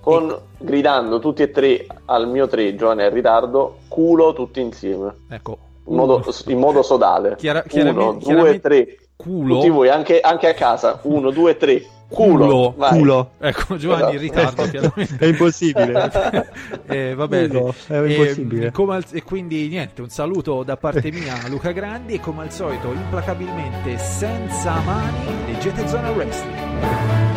[0.00, 5.14] Con gridando tutti e tre al mio 3, Giovanni è in ritardo, culo tutti insieme.
[5.30, 5.56] Ecco,
[5.86, 7.36] In modo, in modo sodale.
[7.36, 8.96] Chiara- Uno, due, tre.
[9.14, 9.54] Culo.
[9.54, 10.98] Tutti voi, anche, anche a casa.
[11.02, 11.84] Uno, due, tre.
[12.12, 12.74] Culo.
[12.76, 13.30] culo.
[13.38, 14.40] Ecco, Giovanni in Esatto.
[14.64, 15.16] ritardo, chiaramente.
[15.18, 16.10] È impossibile.
[16.92, 17.48] Eh, va bene.
[17.48, 18.70] Culo, è E, impossibile.
[18.70, 22.42] come al- e quindi niente, un saluto da parte mia a Luca Grandi e come
[22.42, 27.31] al solito, implacabilmente senza mani, leggete Zona Wrestling.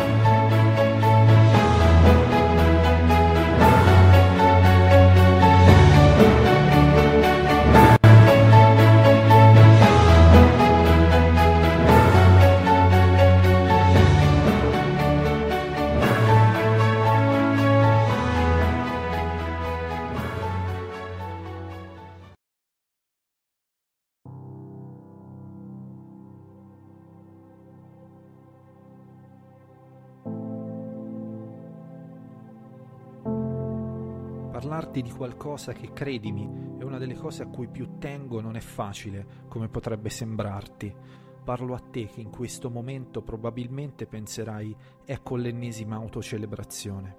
[34.76, 38.60] Parlarti di qualcosa che, credimi, è una delle cose a cui più tengo non è
[38.60, 40.94] facile, come potrebbe sembrarti.
[41.42, 44.76] Parlo a te che in questo momento probabilmente penserai
[45.06, 47.16] ecco l'ennesima autocelebrazione.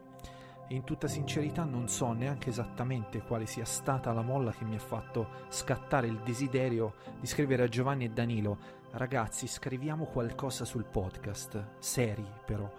[0.68, 4.76] E in tutta sincerità non so neanche esattamente quale sia stata la molla che mi
[4.76, 8.58] ha fatto scattare il desiderio di scrivere a Giovanni e Danilo
[8.92, 12.72] ragazzi scriviamo qualcosa sul podcast, seri però,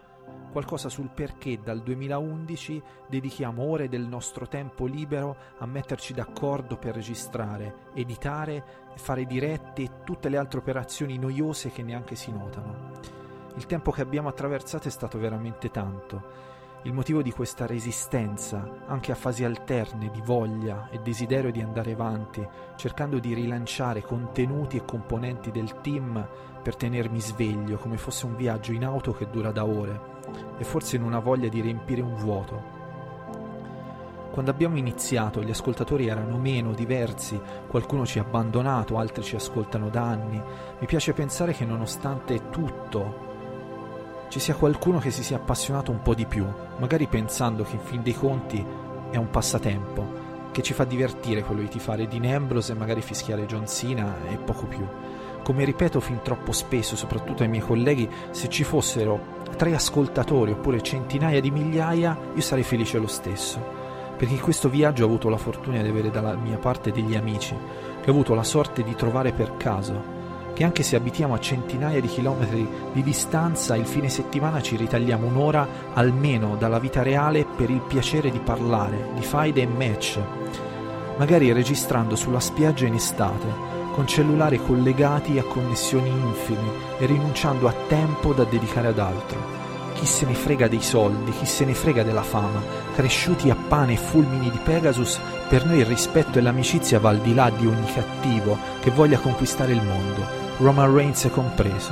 [0.50, 6.94] qualcosa sul perché dal 2011 dedichiamo ore del nostro tempo libero a metterci d'accordo per
[6.94, 8.64] registrare, editare,
[8.96, 12.92] fare dirette e tutte le altre operazioni noiose che neanche si notano.
[13.56, 16.48] Il tempo che abbiamo attraversato è stato veramente tanto
[16.82, 21.92] il motivo di questa resistenza, anche a fasi alterne di voglia e desiderio di andare
[21.92, 22.46] avanti,
[22.76, 26.26] cercando di rilanciare contenuti e componenti del team
[26.68, 29.98] per tenermi sveglio come fosse un viaggio in auto che dura da ore
[30.58, 32.62] e forse in una voglia di riempire un vuoto.
[34.30, 39.88] Quando abbiamo iniziato gli ascoltatori erano meno, diversi, qualcuno ci ha abbandonato, altri ci ascoltano
[39.88, 40.38] da anni.
[40.78, 46.12] Mi piace pensare che nonostante tutto ci sia qualcuno che si sia appassionato un po'
[46.12, 46.46] di più,
[46.76, 48.62] magari pensando che in fin dei conti
[49.08, 53.46] è un passatempo, che ci fa divertire quello di tifare Dean Ambrose e magari fischiare
[53.46, 54.86] John Cena e poco più.
[55.48, 60.82] Come ripeto fin troppo spesso, soprattutto ai miei colleghi, se ci fossero tre ascoltatori oppure
[60.82, 63.58] centinaia di migliaia, io sarei felice lo stesso.
[64.18, 67.56] Perché in questo viaggio ho avuto la fortuna di avere dalla mia parte degli amici,
[68.02, 72.02] che ho avuto la sorte di trovare per caso, che anche se abitiamo a centinaia
[72.02, 77.70] di chilometri di distanza, il fine settimana ci ritagliamo un'ora almeno dalla vita reale per
[77.70, 80.20] il piacere di parlare, di faide e match,
[81.16, 86.70] magari registrando sulla spiaggia in estate, con cellulari collegati a connessioni infime
[87.00, 89.40] e rinunciando a tempo da dedicare ad altro.
[89.94, 92.62] Chi se ne frega dei soldi, chi se ne frega della fama,
[92.94, 95.18] cresciuti a pane e fulmini di Pegasus,
[95.48, 99.18] per noi il rispetto e l'amicizia va al di là di ogni cattivo che voglia
[99.18, 100.24] conquistare il mondo,
[100.58, 101.90] Roman Reigns compreso.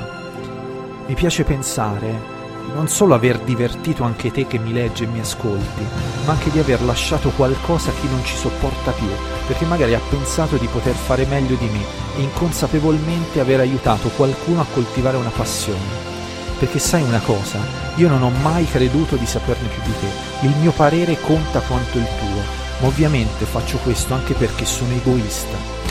[1.07, 2.36] Mi piace pensare
[2.75, 5.87] non solo aver divertito anche te che mi leggi e mi ascolti,
[6.25, 9.09] ma anche di aver lasciato qualcosa a chi non ci sopporta più,
[9.47, 11.85] perché magari ha pensato di poter fare meglio di me
[12.17, 16.15] e inconsapevolmente aver aiutato qualcuno a coltivare una passione.
[16.59, 17.59] Perché sai una cosa,
[17.97, 21.99] io non ho mai creduto di saperne più di te, il mio parere conta quanto
[21.99, 22.43] il tuo,
[22.81, 25.85] ma ovviamente faccio questo anche perché sono egoista.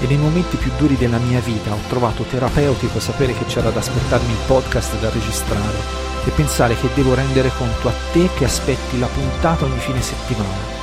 [0.00, 3.80] E nei momenti più duri della mia vita ho trovato terapeutico sapere che c'era da
[3.80, 8.98] aspettarmi il podcast da registrare e pensare che devo rendere conto a te che aspetti
[8.98, 10.76] la puntata ogni fine settimana.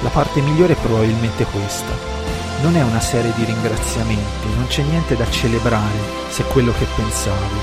[0.00, 2.16] La parte migliore è probabilmente questa.
[2.62, 5.98] Non è una serie di ringraziamenti, non c'è niente da celebrare
[6.30, 7.58] se è quello che pensavi.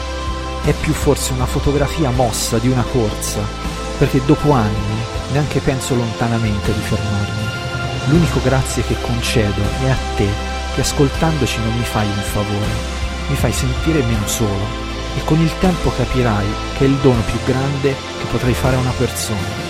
[0.65, 3.41] È più forse una fotografia mossa di una corsa,
[3.97, 7.43] perché dopo anni neanche penso lontanamente di fermarmi.
[8.09, 10.29] L'unico grazie che concedo è a te,
[10.75, 12.93] che ascoltandoci non mi fai un favore,
[13.29, 14.84] mi fai sentire meno solo
[15.15, 16.47] e con il tempo capirai
[16.77, 19.64] che è il dono più grande che potrei fare a una persona.